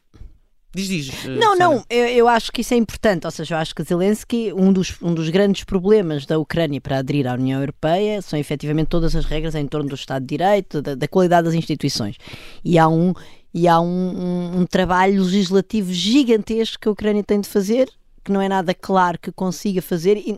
Diz, 0.74 0.88
diz. 0.88 1.24
Não, 1.24 1.56
não, 1.56 1.84
eu, 1.88 2.06
eu, 2.06 2.28
acho 2.28 2.50
que 2.50 2.60
isso 2.60 2.74
é 2.74 2.76
importante. 2.76 3.24
Ou 3.26 3.30
seja, 3.30 3.54
eu 3.54 3.58
acho 3.58 3.74
que 3.74 3.82
Zelensky, 3.82 4.52
um 4.52 4.72
dos, 4.72 4.94
um 5.00 5.14
dos 5.14 5.28
grandes 5.28 5.62
problemas 5.62 6.26
da 6.26 6.38
Ucrânia 6.38 6.80
para 6.80 6.98
aderir 6.98 7.26
à 7.28 7.34
União 7.34 7.60
Europeia 7.60 8.20
são 8.20 8.38
efetivamente 8.38 8.88
todas 8.88 9.14
as 9.14 9.24
regras 9.24 9.54
em 9.54 9.66
torno 9.66 9.88
do 9.88 9.94
Estado 9.94 10.22
de 10.22 10.36
Direito, 10.36 10.82
da, 10.82 10.94
da 10.94 11.06
qualidade 11.06 11.44
das 11.44 11.54
instituições. 11.54 12.16
E 12.64 12.78
há 12.78 12.88
um. 12.88 13.12
E 13.56 13.68
há 13.68 13.80
um, 13.80 13.86
um, 13.86 14.60
um 14.62 14.66
trabalho 14.66 15.22
legislativo 15.22 15.92
gigantesco 15.92 16.76
que 16.80 16.88
a 16.88 16.90
Ucrânia 16.90 17.22
tem 17.22 17.40
de 17.40 17.48
fazer, 17.48 17.88
que 18.24 18.32
não 18.32 18.40
é 18.42 18.48
nada 18.48 18.74
claro 18.74 19.16
que 19.16 19.30
consiga 19.30 19.80
fazer. 19.80 20.16
E, 20.16 20.36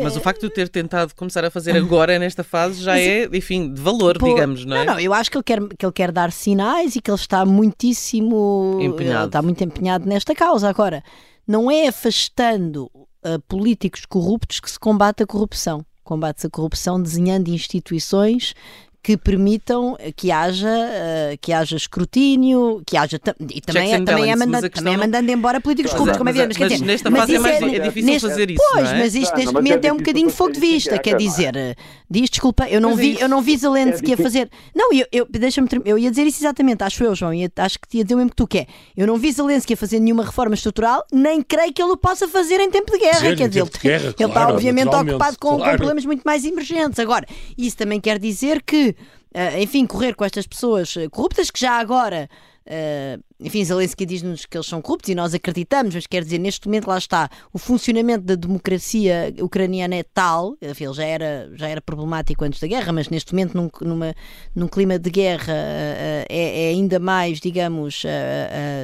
mas 0.00 0.16
o 0.16 0.20
facto 0.20 0.48
de 0.48 0.54
ter 0.54 0.68
tentado 0.68 1.14
começar 1.14 1.44
a 1.44 1.50
fazer 1.50 1.76
agora, 1.76 2.18
nesta 2.18 2.42
fase, 2.42 2.82
já 2.82 2.98
é, 2.98 3.24
enfim, 3.32 3.72
de 3.72 3.80
valor, 3.80 4.18
Pô, 4.18 4.26
digamos, 4.26 4.64
não 4.64 4.76
é? 4.76 4.84
Não, 4.84 4.94
não, 4.94 5.00
eu 5.00 5.12
acho 5.12 5.30
que 5.30 5.36
ele, 5.36 5.44
quer, 5.44 5.60
que 5.78 5.84
ele 5.84 5.92
quer 5.92 6.10
dar 6.10 6.32
sinais 6.32 6.96
e 6.96 7.00
que 7.00 7.10
ele 7.10 7.18
está 7.18 7.44
muitíssimo 7.44 8.78
empenhado. 8.80 9.26
está 9.26 9.42
muito 9.42 9.62
empenhado 9.62 10.08
nesta 10.08 10.34
causa. 10.34 10.68
Agora, 10.68 11.02
não 11.46 11.70
é 11.70 11.88
afastando 11.88 12.90
uh, 12.94 13.40
políticos 13.46 14.06
corruptos 14.06 14.60
que 14.60 14.70
se 14.70 14.78
combate 14.78 15.22
a 15.22 15.26
corrupção. 15.26 15.84
Combate-se 16.02 16.46
a 16.46 16.50
corrupção 16.50 17.00
desenhando 17.00 17.48
instituições 17.48 18.54
que 19.02 19.16
permitam 19.16 19.96
que 20.14 20.30
haja, 20.30 20.68
uh, 20.68 21.38
que 21.40 21.52
haja 21.52 21.76
escrutínio, 21.76 22.82
que 22.86 22.96
haja 22.96 23.16
e 23.50 23.60
também, 23.60 23.94
é, 23.94 24.00
também, 24.00 24.30
é 24.30 24.36
mandando, 24.36 24.70
também 24.70 24.94
é 24.94 24.96
mandando 24.96 25.32
embora 25.32 25.60
políticos 25.60 25.92
corruptos, 25.92 26.18
como 26.18 26.30
é 26.30 26.32
evidente. 26.32 26.60
Mas, 26.60 26.70
mas, 26.70 26.80
nesta 26.80 27.10
fase 27.10 27.34
é, 27.34 27.38
mais, 27.40 27.62
é, 27.62 27.76
é 27.76 27.78
difícil 27.80 28.12
neste, 28.12 28.28
fazer 28.28 28.50
isso. 28.50 28.62
Pois, 28.70 28.92
é? 28.92 28.98
mas 28.98 29.14
isto 29.16 29.36
neste 29.36 29.52
momento 29.52 29.84
é 29.84 29.92
um 29.92 29.96
bocadinho 29.96 30.30
fogo 30.30 30.52
de 30.52 30.60
vista, 30.60 30.96
quer 30.98 31.16
dizer, 31.16 31.76
diz 32.08 32.30
desculpa, 32.30 32.68
eu 32.68 32.80
não 32.80 32.94
vi, 32.94 33.18
eu 33.20 33.28
não 33.28 33.42
vi 33.42 33.56
Zelensky 33.56 34.12
a 34.12 34.16
fazer. 34.16 34.48
Não, 34.72 34.92
eu, 34.92 35.06
eu 35.10 35.26
deixa-me 35.28 35.68
eu 35.84 35.98
ia 35.98 36.10
dizer 36.10 36.24
isso 36.24 36.40
exatamente, 36.40 36.84
acho 36.84 37.02
eu, 37.02 37.12
João, 37.16 37.34
e 37.34 37.50
acho 37.56 37.80
que 37.80 37.88
te 37.88 37.98
ia 37.98 38.04
dizer 38.04 38.14
o 38.14 38.18
mesmo 38.18 38.30
que 38.30 38.36
tu 38.36 38.46
quer. 38.46 38.68
Eu 38.96 39.06
não 39.08 39.16
vi 39.16 39.32
Zelensky 39.32 39.74
a 39.74 39.76
fazer 39.76 39.98
nenhuma 39.98 40.24
reforma 40.24 40.54
estrutural, 40.54 41.04
nem 41.12 41.42
creio 41.42 41.72
que 41.72 41.82
ele 41.82 41.90
o 41.90 41.96
possa 41.96 42.28
fazer 42.28 42.60
em 42.60 42.70
tempo 42.70 42.92
de 42.92 42.98
guerra, 42.98 43.34
quer 43.34 43.48
dizer, 43.48 43.60
ele, 43.62 44.26
está 44.26 44.48
obviamente 44.48 44.94
ocupado 44.94 45.36
com, 45.40 45.58
com 45.58 45.64
problemas 45.64 46.06
muito 46.06 46.22
mais 46.22 46.44
emergentes. 46.44 47.00
Agora, 47.00 47.26
isso 47.58 47.76
também 47.76 48.00
quer 48.00 48.20
dizer 48.20 48.62
que 48.62 48.91
uh, 48.92 49.58
enfim, 49.60 49.86
correr 49.86 50.14
com 50.14 50.24
estas 50.24 50.46
pessoas 50.46 50.96
eh, 50.96 51.08
corruptas 51.08 51.50
que 51.50 51.60
já 51.60 51.78
agora. 51.78 52.28
Uh, 52.64 53.20
enfim, 53.40 53.64
Zelensky 53.64 54.06
diz-nos 54.06 54.46
que 54.46 54.56
eles 54.56 54.68
são 54.68 54.80
corruptos 54.80 55.10
e 55.10 55.16
nós 55.16 55.34
acreditamos, 55.34 55.96
mas 55.96 56.06
quer 56.06 56.22
dizer, 56.22 56.38
neste 56.38 56.68
momento 56.68 56.86
lá 56.86 56.96
está, 56.96 57.28
o 57.52 57.58
funcionamento 57.58 58.24
da 58.24 58.36
democracia 58.36 59.34
ucraniana 59.40 59.96
é 59.96 60.04
tal, 60.04 60.56
enfim, 60.62 60.84
ele 60.84 60.94
já 60.94 61.04
era, 61.04 61.50
já 61.54 61.68
era 61.68 61.80
problemático 61.80 62.44
antes 62.44 62.60
da 62.60 62.68
guerra, 62.68 62.92
mas 62.92 63.08
neste 63.08 63.32
momento 63.34 63.56
num, 63.56 63.68
numa, 63.80 64.14
num 64.54 64.68
clima 64.68 64.96
de 64.96 65.10
guerra 65.10 65.52
é, 65.52 66.26
é, 66.28 66.68
ainda 66.68 67.00
mais, 67.00 67.40
digamos, 67.40 68.04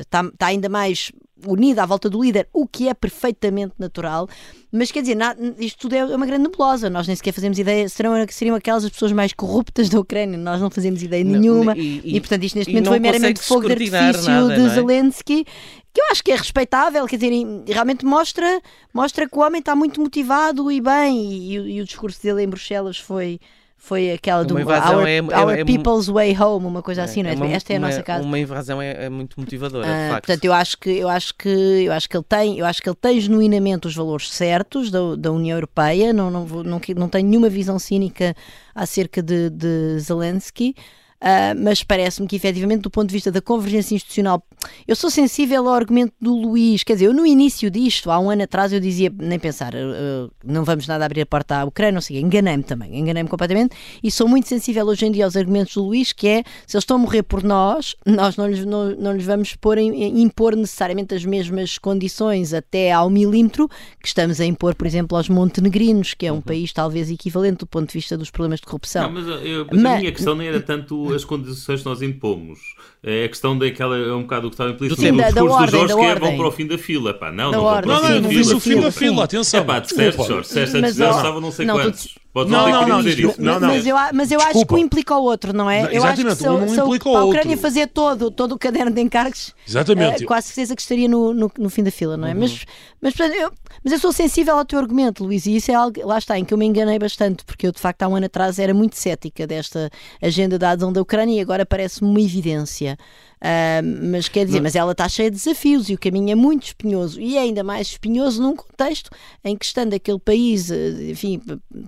está 0.00 0.24
uh, 0.24 0.32
tá 0.36 0.46
ainda 0.46 0.68
mais 0.68 1.12
unida 1.46 1.82
à 1.82 1.86
volta 1.86 2.08
do 2.08 2.22
líder, 2.22 2.48
o 2.52 2.66
que 2.66 2.88
é 2.88 2.94
perfeitamente 2.94 3.74
natural. 3.78 4.28
Mas 4.70 4.90
quer 4.90 5.00
dizer, 5.00 5.16
isto 5.58 5.78
tudo 5.78 5.94
é 5.94 6.04
uma 6.04 6.26
grande 6.26 6.44
nebulosa. 6.44 6.90
Nós 6.90 7.06
nem 7.06 7.16
sequer 7.16 7.32
fazemos 7.32 7.58
ideia, 7.58 7.88
serão, 7.88 8.12
seriam 8.30 8.56
aquelas 8.56 8.84
as 8.84 8.90
pessoas 8.90 9.12
mais 9.12 9.32
corruptas 9.32 9.88
da 9.88 9.98
Ucrânia. 9.98 10.36
Nós 10.36 10.60
não 10.60 10.70
fazemos 10.70 11.02
ideia 11.02 11.24
não, 11.24 11.32
nenhuma. 11.32 11.76
E, 11.76 12.00
e, 12.04 12.16
e, 12.16 12.20
portanto, 12.20 12.44
isto 12.44 12.56
neste 12.56 12.72
momento 12.72 12.88
foi 12.88 12.98
meramente 12.98 13.40
fogo 13.40 13.66
de 13.66 13.72
artifício 13.72 14.30
nada, 14.30 14.54
de 14.54 14.66
é? 14.66 14.68
Zelensky, 14.68 15.44
que 15.92 16.00
eu 16.00 16.04
acho 16.10 16.22
que 16.22 16.32
é 16.32 16.36
respeitável. 16.36 17.06
Quer 17.06 17.16
dizer, 17.16 17.32
realmente 17.66 18.04
mostra, 18.04 18.60
mostra 18.92 19.28
que 19.28 19.36
o 19.36 19.40
homem 19.40 19.60
está 19.60 19.74
muito 19.74 20.00
motivado 20.00 20.70
e 20.70 20.80
bem. 20.80 21.32
E, 21.32 21.54
e 21.54 21.80
o 21.80 21.84
discurso 21.84 22.22
dele 22.22 22.42
em 22.42 22.48
Bruxelas 22.48 22.98
foi 22.98 23.40
foi 23.80 24.10
aquela 24.10 24.44
do 24.44 24.56
Our, 24.56 25.06
é, 25.06 25.20
our 25.22 25.50
é, 25.56 25.64
People's 25.64 26.08
Way 26.08 26.36
Home, 26.38 26.66
uma 26.66 26.82
coisa 26.82 27.02
é, 27.02 27.04
assim, 27.04 27.22
não 27.22 27.30
é? 27.30 27.34
Uma, 27.34 27.46
Esta 27.46 27.72
é 27.72 27.76
a 27.76 27.78
nossa 27.78 28.02
casa. 28.02 28.24
Uma 28.24 28.38
invasão 28.38 28.82
é, 28.82 29.04
é 29.04 29.08
muito 29.08 29.38
motivadora, 29.38 29.86
ah, 29.86 29.90
de 29.90 30.10
facto. 30.10 30.26
Portanto, 30.26 30.44
eu 30.44 30.52
acho 30.52 30.78
que 30.78 30.90
eu 30.90 31.08
acho 31.08 31.34
que 31.36 31.48
eu 31.48 31.92
acho 31.92 32.08
que 32.08 32.16
ele 32.16 32.24
tem, 32.28 32.58
eu 32.58 32.66
acho 32.66 32.82
que 32.82 32.88
ele 32.88 32.98
tem 33.00 33.20
genuinamente 33.20 33.86
os 33.86 33.94
valores 33.94 34.30
certos 34.30 34.90
da, 34.90 35.14
da 35.16 35.32
União 35.32 35.56
Europeia, 35.56 36.12
não 36.12 36.28
não, 36.28 36.44
não, 36.44 36.62
não, 36.64 36.80
não 36.96 37.08
tenho 37.08 37.28
nenhuma 37.28 37.48
visão 37.48 37.78
cínica 37.78 38.34
acerca 38.74 39.22
de, 39.22 39.48
de 39.48 39.98
Zelensky. 40.00 40.74
Uh, 41.20 41.58
mas 41.64 41.82
parece-me 41.82 42.28
que 42.28 42.36
efetivamente 42.36 42.82
do 42.82 42.90
ponto 42.90 43.08
de 43.08 43.12
vista 43.12 43.32
da 43.32 43.40
convergência 43.40 43.92
institucional 43.92 44.40
eu 44.86 44.94
sou 44.94 45.10
sensível 45.10 45.68
ao 45.68 45.74
argumento 45.74 46.12
do 46.20 46.32
Luís, 46.32 46.84
quer 46.84 46.92
dizer, 46.92 47.06
eu 47.06 47.12
no 47.12 47.26
início 47.26 47.68
disto, 47.70 48.08
há 48.10 48.20
um 48.20 48.30
ano 48.30 48.44
atrás 48.44 48.72
eu 48.72 48.78
dizia, 48.78 49.12
nem 49.18 49.36
pensar 49.36 49.74
uh, 49.74 50.30
não 50.44 50.64
vamos 50.64 50.86
nada 50.86 51.04
abrir 51.04 51.22
a 51.22 51.26
porta 51.26 51.56
à 51.56 51.64
Ucrânia, 51.64 51.92
não 51.92 52.00
sei, 52.00 52.20
enganei-me 52.20 52.62
também, 52.62 52.96
enganei-me 52.96 53.28
completamente 53.28 53.74
e 54.02 54.12
sou 54.12 54.28
muito 54.28 54.46
sensível 54.46 54.86
hoje 54.86 55.06
em 55.06 55.10
dia 55.10 55.24
aos 55.24 55.36
argumentos 55.36 55.74
do 55.74 55.84
Luís, 55.84 56.12
que 56.12 56.28
é, 56.28 56.44
se 56.66 56.76
eles 56.76 56.84
estão 56.84 56.96
a 56.96 57.00
morrer 57.00 57.24
por 57.24 57.42
nós, 57.42 57.96
nós 58.06 58.36
não 58.36 58.46
lhes, 58.46 58.64
não, 58.64 58.90
não 58.94 59.12
lhes 59.12 59.24
vamos 59.24 59.56
pôr 59.56 59.78
impor 59.78 60.54
necessariamente 60.54 61.14
as 61.14 61.24
mesmas 61.24 61.78
condições 61.78 62.54
até 62.54 62.92
ao 62.92 63.10
milímetro 63.10 63.68
que 64.00 64.06
estamos 64.06 64.40
a 64.40 64.44
impor, 64.44 64.74
por 64.74 64.86
exemplo, 64.86 65.16
aos 65.16 65.28
montenegrinos, 65.28 66.14
que 66.14 66.26
é 66.26 66.32
um 66.32 66.36
uhum. 66.36 66.40
país 66.42 66.72
talvez 66.72 67.10
equivalente 67.10 67.58
do 67.58 67.66
ponto 67.66 67.88
de 67.88 67.94
vista 67.94 68.16
dos 68.16 68.30
problemas 68.30 68.60
de 68.60 68.66
corrupção. 68.66 69.10
Não, 69.10 69.20
mas, 69.20 69.44
eu, 69.44 69.66
mas, 69.70 69.82
mas 69.82 69.92
a 69.92 69.98
minha 69.98 70.12
questão 70.12 70.34
não 70.34 70.44
era 70.44 70.60
tanto 70.60 71.07
as 71.14 71.24
condições 71.24 71.80
que 71.80 71.86
nós 71.86 72.02
impomos. 72.02 72.58
É 73.02 73.24
a 73.24 73.28
questão 73.28 73.56
daquela, 73.56 73.96
é 73.96 74.12
um 74.12 74.22
bocado 74.22 74.48
o 74.48 74.50
que 74.50 74.54
estava 74.54 74.70
implícito 74.70 75.00
no 75.00 75.22
discurso 75.22 75.66
do 75.66 75.70
Jorge, 75.70 75.94
que 75.94 76.00
é 76.00 76.14
vão 76.16 76.36
para 76.36 76.48
o 76.48 76.52
fim 76.52 76.66
da 76.66 76.78
fila. 76.78 77.14
Pá, 77.14 77.30
não, 77.30 77.50
da 77.50 77.56
não 77.56 77.64
ordem, 77.64 77.90
vão 77.92 78.00
para 78.00 78.08
o 78.08 78.10
fim 78.10 78.12
não. 78.12 78.12
Não, 78.12 78.14
não, 78.14 78.20
não 78.22 78.28
disse 78.30 78.54
o 78.54 78.60
fim 78.60 78.80
da 78.80 78.92
fila, 78.92 79.24
atenção. 79.24 79.60
É 79.60 79.64
pá, 79.64 79.78
disseste, 79.78 80.26
Jorge, 80.26 80.48
disseste 80.48 80.76
antes 80.76 80.96
deles 80.96 81.16
estavam 81.16 81.40
não 81.40 81.52
sei 81.52 81.66
não, 81.66 81.74
quantos. 81.76 82.18
Pode 82.38 82.52
Não, 82.52 82.70
não, 82.70 82.86
não, 82.86 83.02
dizer 83.02 83.18
isso. 83.18 83.42
não, 83.42 83.58
não. 83.58 83.66
Mas 83.68 83.84
eu, 83.84 83.96
mas 84.14 84.30
eu 84.30 84.40
acho 84.40 84.64
que 84.64 84.74
um 84.74 84.78
implica 84.78 85.16
o 85.16 85.24
outro, 85.24 85.52
não 85.52 85.68
é? 85.68 85.88
Eu 85.90 86.04
acho 86.04 86.22
que 86.22 86.34
se, 86.36 86.48
um 86.48 86.68
se, 86.68 86.80
implica 86.80 87.08
o 87.08 87.16
a 87.16 87.24
outro. 87.24 87.36
Ucrânia 87.36 87.56
fazer 87.56 87.88
todo, 87.88 88.30
todo 88.30 88.52
o 88.52 88.58
caderno 88.58 88.92
de 88.92 89.00
encargos, 89.00 89.52
Exatamente. 89.66 90.22
eh, 90.22 90.26
quase 90.26 90.46
certeza 90.46 90.76
que 90.76 90.82
estaria 90.82 91.08
no, 91.08 91.34
no, 91.34 91.50
no 91.58 91.68
fim 91.68 91.82
da 91.82 91.90
fila, 91.90 92.16
não 92.16 92.28
é? 92.28 92.32
Uhum. 92.32 92.38
Mas, 92.38 92.64
mas, 93.02 93.18
eu, 93.18 93.52
mas 93.82 93.92
eu 93.92 93.98
sou 93.98 94.12
sensível 94.12 94.56
ao 94.56 94.64
teu 94.64 94.78
argumento, 94.78 95.24
Luís, 95.24 95.46
e 95.46 95.56
isso 95.56 95.72
é 95.72 95.74
algo, 95.74 96.00
lá 96.06 96.16
está, 96.16 96.38
em 96.38 96.44
que 96.44 96.54
eu 96.54 96.58
me 96.58 96.64
enganei 96.64 96.96
bastante, 96.96 97.44
porque 97.44 97.66
eu 97.66 97.72
de 97.72 97.80
facto 97.80 98.04
há 98.04 98.08
um 98.08 98.14
ano 98.14 98.26
atrás 98.26 98.60
era 98.60 98.72
muito 98.72 98.96
cética 98.96 99.44
desta 99.44 99.90
agenda 100.22 100.56
da 100.56 100.70
adesão 100.70 100.92
da 100.92 101.02
Ucrânia 101.02 101.38
e 101.38 101.40
agora 101.40 101.66
parece-me 101.66 102.08
uma 102.08 102.20
evidência. 102.20 102.96
Ah, 103.40 103.80
mas 103.82 104.28
quer 104.28 104.44
dizer, 104.44 104.60
mas 104.60 104.74
ela 104.74 104.92
está 104.92 105.08
cheia 105.08 105.30
de 105.30 105.36
desafios 105.36 105.88
e 105.88 105.94
o 105.94 105.98
caminho 105.98 106.30
é 106.30 106.34
muito 106.34 106.64
espinhoso. 106.64 107.20
E 107.20 107.36
é 107.36 107.40
ainda 107.40 107.62
mais 107.62 107.88
espinhoso 107.88 108.42
num 108.42 108.56
contexto 108.56 109.10
em 109.44 109.56
que 109.56 109.64
estando 109.64 109.94
aquele 109.94 110.18
país, 110.18 110.70
eh, 110.70 111.10
enfim, 111.10 111.40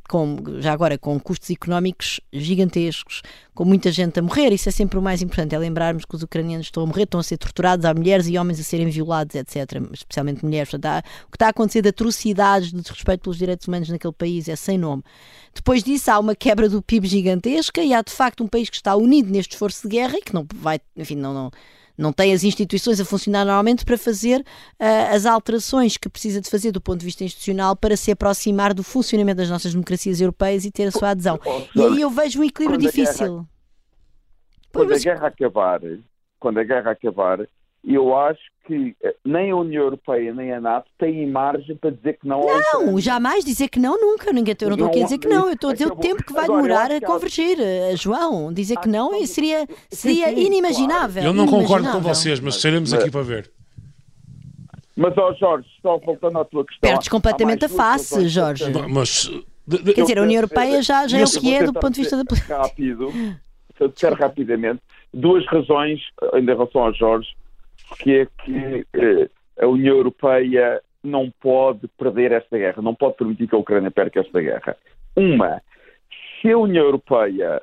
com, 0.09 0.37
já 0.61 0.73
agora 0.73 0.97
com 0.97 1.19
custos 1.19 1.51
económicos 1.51 2.21
gigantescos, 2.33 3.23
com 3.55 3.65
muita 3.65 3.91
gente 3.93 4.19
a 4.19 4.23
morrer, 4.23 4.53
isso 4.53 4.69
é 4.69 4.73
sempre 4.73 4.99
o 4.99 5.03
mais 5.03 5.21
importante, 5.23 5.55
é 5.55 5.59
lembrarmos 5.59 6.05
que 6.05 6.15
os 6.15 6.23
ucranianos 6.23 6.67
estão 6.69 6.83
a 6.83 6.87
morrer, 6.87 7.03
estão 7.03 7.21
a 7.21 7.23
ser 7.23 7.37
torturados, 7.37 7.85
há 7.85 7.93
mulheres 7.93 8.27
e 8.29 8.39
homens 8.39 8.61
a 8.61 8.63
serem 8.63 8.89
violados, 8.89 9.35
etc., 9.35 9.57
especialmente 9.93 10.45
mulheres. 10.45 10.71
Portanto, 10.71 10.87
há- 10.87 11.03
o 11.27 11.31
que 11.31 11.37
está 11.37 11.47
a 11.47 11.51
acontecer 11.51 11.83
de 11.83 11.89
atrocidades, 11.89 12.71
de 12.73 12.81
desrespeito 12.81 13.23
pelos 13.23 13.39
direitos 13.39 13.67
humanos 13.69 13.89
naquele 13.89 14.13
país 14.13 14.49
é 14.49 14.57
sem 14.57 14.79
nome. 14.79 15.03
Depois 15.55 15.83
disso 15.83 16.11
há 16.11 16.19
uma 16.19 16.35
quebra 16.35 16.69
do 16.69 16.81
PIB 16.81 17.07
gigantesca 17.09 17.83
e 17.83 17.93
há 17.93 18.03
de 18.03 18.13
facto 18.13 18.43
um 18.45 18.47
país 18.49 18.71
que 18.71 18.77
está 18.77 18.95
unido 18.97 19.31
neste 19.31 19.53
esforço 19.53 19.83
de 19.83 19.89
guerra 19.97 20.15
e 20.17 20.23
que 20.23 20.33
não 20.33 20.47
vai, 20.55 20.81
enfim, 20.97 21.17
não, 21.17 21.35
não, 21.35 21.51
não 22.01 22.13
tem 22.13 22.33
as 22.33 22.43
instituições 22.43 22.99
a 23.01 23.05
funcionar 23.05 23.45
normalmente 23.45 23.85
para 23.85 23.99
fazer 23.99 24.45
ah, 24.79 25.15
as 25.15 25.27
alterações 25.27 25.97
que 25.97 26.09
precisa 26.09 26.41
de 26.41 26.49
fazer 26.51 26.73
do 26.73 26.81
ponto 26.81 26.99
de 27.01 27.05
vista 27.05 27.23
institucional 27.23 27.77
para 27.77 27.97
se 27.97 28.11
aproximar 28.11 28.73
do 28.75 28.83
funcionamento 28.83 29.37
das 29.39 29.51
nossas 29.51 29.73
democracias 29.73 30.21
europeias 30.21 30.65
e 30.65 30.71
ter 30.71 30.85
a 30.87 30.91
sua 30.91 31.11
adesão. 31.11 31.39
E 31.77 31.83
aí 31.83 32.01
eu 32.01 32.11
vejo 32.11 32.41
um 32.41 32.45
equilíbrio 32.45 32.79
Quando 32.81 32.89
a 32.89 32.93
guerra- 32.93 33.05
difícil. 33.13 33.47
Pois, 34.73 34.85
Quando 34.85 34.91
a 34.91 34.95
mas- 34.95 35.05
guerra 35.05 35.27
acabar, 35.27 35.81
quando 36.39 36.59
a 36.59 36.65
guerra 36.65 36.91
acabar, 36.93 37.49
eu 37.85 38.17
acho 38.17 38.41
que 38.67 38.95
eh, 39.03 39.15
nem 39.25 39.51
a 39.51 39.57
União 39.57 39.83
Europeia 39.85 40.33
nem 40.35 40.53
a 40.53 40.61
NATO 40.61 40.87
têm 40.99 41.27
margem 41.31 41.75
para 41.77 41.91
dizer 41.91 42.19
que 42.19 42.29
não 42.29 42.41
Não, 42.75 43.01
jamais 43.01 43.45
dizer 43.45 43.69
que 43.69 43.79
não, 43.81 44.01
nunca. 44.01 44.33
Ninguém, 44.33 44.55
eu 44.61 44.69
não 44.69 44.75
estou 44.75 44.89
aqui 44.89 45.01
a 45.01 45.05
dizer 45.05 45.19
que 45.19 45.29
não. 45.29 45.47
Eu 45.49 45.55
estou 45.55 45.71
a 45.71 45.73
dizer 45.73 45.87
o 45.87 45.97
tempo 45.97 46.23
que 46.25 46.33
vai 46.33 46.45
Agora, 46.45 46.63
demorar 46.63 46.91
a 46.93 46.97
há- 46.97 47.01
convergir. 47.01 47.59
eh, 47.61 47.97
João, 47.97 48.53
dizer 48.53 48.77
que 48.79 48.89
não 48.89 49.15
eh, 49.15 49.27
seria, 49.27 49.67
seria 49.91 50.31
inimaginável. 50.33 51.23
Eu 51.23 51.33
não 51.33 51.47
concordo 51.47 51.91
com 51.91 52.01
vocês, 52.01 52.39
mas 52.41 52.57
estaremos 52.57 52.93
aqui 52.93 53.11
para 53.11 53.23
ver. 53.23 53.51
Mas, 54.97 55.17
ó 55.17 55.33
Jorge, 55.35 55.67
só 55.81 55.99
voltando 55.99 56.39
à 56.39 56.45
tua 56.45 56.65
questão. 56.65 56.89
Perdes 56.91 57.09
completamente 57.09 57.65
a 57.65 57.69
face, 57.69 58.29
Jorge. 58.29 58.65
Mas. 58.91 59.31
de- 59.67 59.83
de- 59.83 59.95
Quer 59.95 60.03
dizer, 60.03 60.19
a 60.19 60.23
União 60.23 60.39
Europeia 60.39 60.83
já, 60.83 61.07
já 61.07 61.19
é 61.19 61.25
o 61.25 61.31
que 61.31 61.55
é 61.55 61.63
do 61.65 61.73
ponto 61.73 61.93
de 61.95 62.01
vista 62.03 62.17
da 62.17 62.25
política. 62.25 62.57
Rápido, 62.59 63.11
se 63.11 63.85
eu 63.85 63.89
disser 63.89 64.13
rapidamente, 64.13 64.81
duas 65.15 65.47
razões 65.47 66.01
ainda 66.35 66.53
em 66.53 66.55
relação 66.55 66.83
ao 66.83 66.93
Jorge, 66.95 67.29
que 67.99 68.21
é 68.21 68.27
que 68.45 68.87
eh, 68.95 69.29
a 69.61 69.67
União 69.67 69.97
Europeia 69.97 70.81
não 71.03 71.31
pode 71.41 71.89
perder 71.99 72.33
esta 72.33 72.59
guerra, 72.59 72.83
não 72.83 72.95
pode 72.95 73.17
permitir 73.17 73.49
que 73.49 73.55
a 73.55 73.59
Ucrânia 73.59 73.91
perca 73.91 74.21
esta 74.21 74.41
guerra. 74.41 74.77
Uma, 75.17 75.63
se 76.41 76.51
a 76.51 76.59
União 76.59 76.85
Europeia 76.85 77.63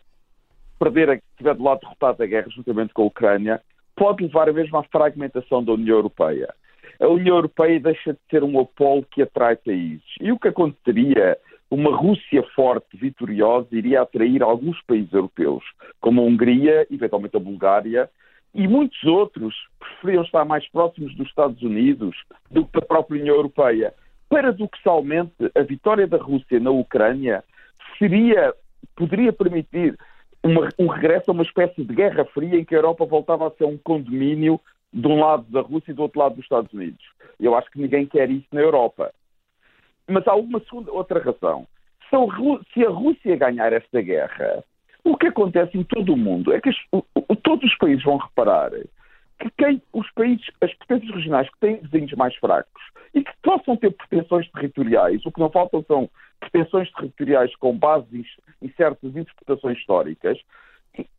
perder, 0.80 1.22
estiver 1.32 1.56
do 1.56 1.64
lado 1.64 1.82
derrotado 1.82 2.18
da 2.20 2.26
guerra, 2.26 2.50
juntamente 2.50 2.94
com 2.94 3.04
a 3.04 3.08
Ucrânia, 3.08 3.62
pode 3.96 4.24
levar 4.24 4.52
mesmo 4.54 4.78
à 4.78 4.84
fragmentação 4.84 5.64
da 5.64 5.74
União 5.74 5.98
Europeia. 5.98 6.54
A 7.00 7.08
União 7.08 7.36
Europeia 7.36 7.80
deixa 7.80 8.14
de 8.14 8.20
ser 8.30 8.44
um 8.44 8.60
apolo 8.60 9.06
que 9.12 9.22
atrai 9.22 9.56
países. 9.56 10.04
E 10.20 10.32
o 10.32 10.40
que 10.40 10.48
aconteceria? 10.48 11.38
Uma 11.70 11.96
Rússia 11.96 12.44
forte, 12.56 12.96
vitoriosa, 12.96 13.68
iria 13.72 14.02
atrair 14.02 14.42
alguns 14.42 14.82
países 14.84 15.12
europeus, 15.12 15.64
como 16.00 16.22
a 16.22 16.24
Hungria, 16.24 16.88
eventualmente 16.90 17.36
a 17.36 17.42
Bulgária, 17.42 18.10
e 18.54 18.68
muitos 18.68 19.04
outros 19.04 19.56
preferiam 19.80 20.24
estar 20.24 20.46
mais 20.46 20.68
próximos 20.70 21.16
dos 21.16 21.28
Estados 21.28 21.62
Unidos 21.62 22.16
do 22.50 22.66
que 22.66 22.80
da 22.80 22.86
própria 22.86 23.20
União 23.20 23.36
Europeia. 23.36 23.94
Paradoxalmente, 24.30 25.34
a 25.56 25.62
vitória 25.62 26.08
da 26.08 26.18
Rússia 26.18 26.60
na 26.60 26.72
Ucrânia 26.72 27.44
seria, 27.98 28.54
poderia 28.96 29.32
permitir 29.32 29.98
uma- 30.44 30.70
um 30.78 30.88
regresso 30.88 31.32
a 31.32 31.34
uma 31.34 31.44
espécie 31.44 31.84
de 31.84 31.94
guerra 31.94 32.26
fria 32.26 32.60
em 32.60 32.66
que 32.66 32.76
a 32.76 32.78
Europa 32.78 33.06
voltava 33.06 33.48
a 33.48 33.52
ser 33.52 33.66
um 33.66 33.78
condomínio 33.78 34.60
de 34.94 35.08
um 35.08 35.20
lado 35.20 35.44
da 35.50 35.62
Rússia 35.62 35.92
e 35.92 35.94
do 35.94 36.02
outro 36.02 36.20
lado 36.20 36.36
dos 36.36 36.44
Estados 36.44 36.72
Unidos. 36.74 37.04
Eu 37.40 37.56
acho 37.56 37.70
que 37.70 37.80
ninguém 37.80 38.06
quer 38.06 38.30
isso 38.30 38.48
na 38.52 38.62
Europa. 38.62 39.14
Mas 40.08 40.28
há 40.28 40.36
uma 40.36 40.60
segunda, 40.62 40.92
outra 40.92 41.20
razão. 41.20 41.68
Se 42.10 42.86
a, 42.86 42.90
Rússia 42.90 43.36
ganhar 43.36 43.74
esta 43.74 44.02
guerra, 44.02 44.64
o 45.12 45.18
que 45.18 45.28
acontece 45.28 45.78
em 45.78 45.84
todo 45.84 46.14
o 46.14 46.18
mundo 46.18 46.54
é 46.54 46.60
que 46.62 46.70
as- 46.70 46.76
o- 46.92 47.04
o- 47.16 47.36
todos 47.36 47.70
os 47.70 47.78
países 47.78 48.04
vão 48.04 48.18
reparar 48.18 48.72
que 49.40 49.50
quem, 49.58 49.82
os 49.94 50.10
países, 50.12 50.46
as 50.62 50.74
potências 50.76 51.14
regionais 51.14 51.48
que 51.50 51.60
têm 51.60 51.78
vizinhos 51.78 52.12
mais 52.14 52.36
fracos 52.38 52.82
e 53.14 53.24
que 53.24 53.32
possam 53.44 53.76
ter 53.78 53.92
pretensões 53.92 54.50
territoriais, 54.52 55.26
o 55.26 55.32
que 55.32 55.40
não 55.40 55.50
faltam 55.52 55.84
são 55.88 56.10
pretensões 56.40 56.92
territoriais 56.94 57.56
com 57.58 57.78
base 57.78 58.26
em, 58.62 58.70
certas 58.76 59.16
interpretações 59.16 59.78
históricas, 59.78 60.38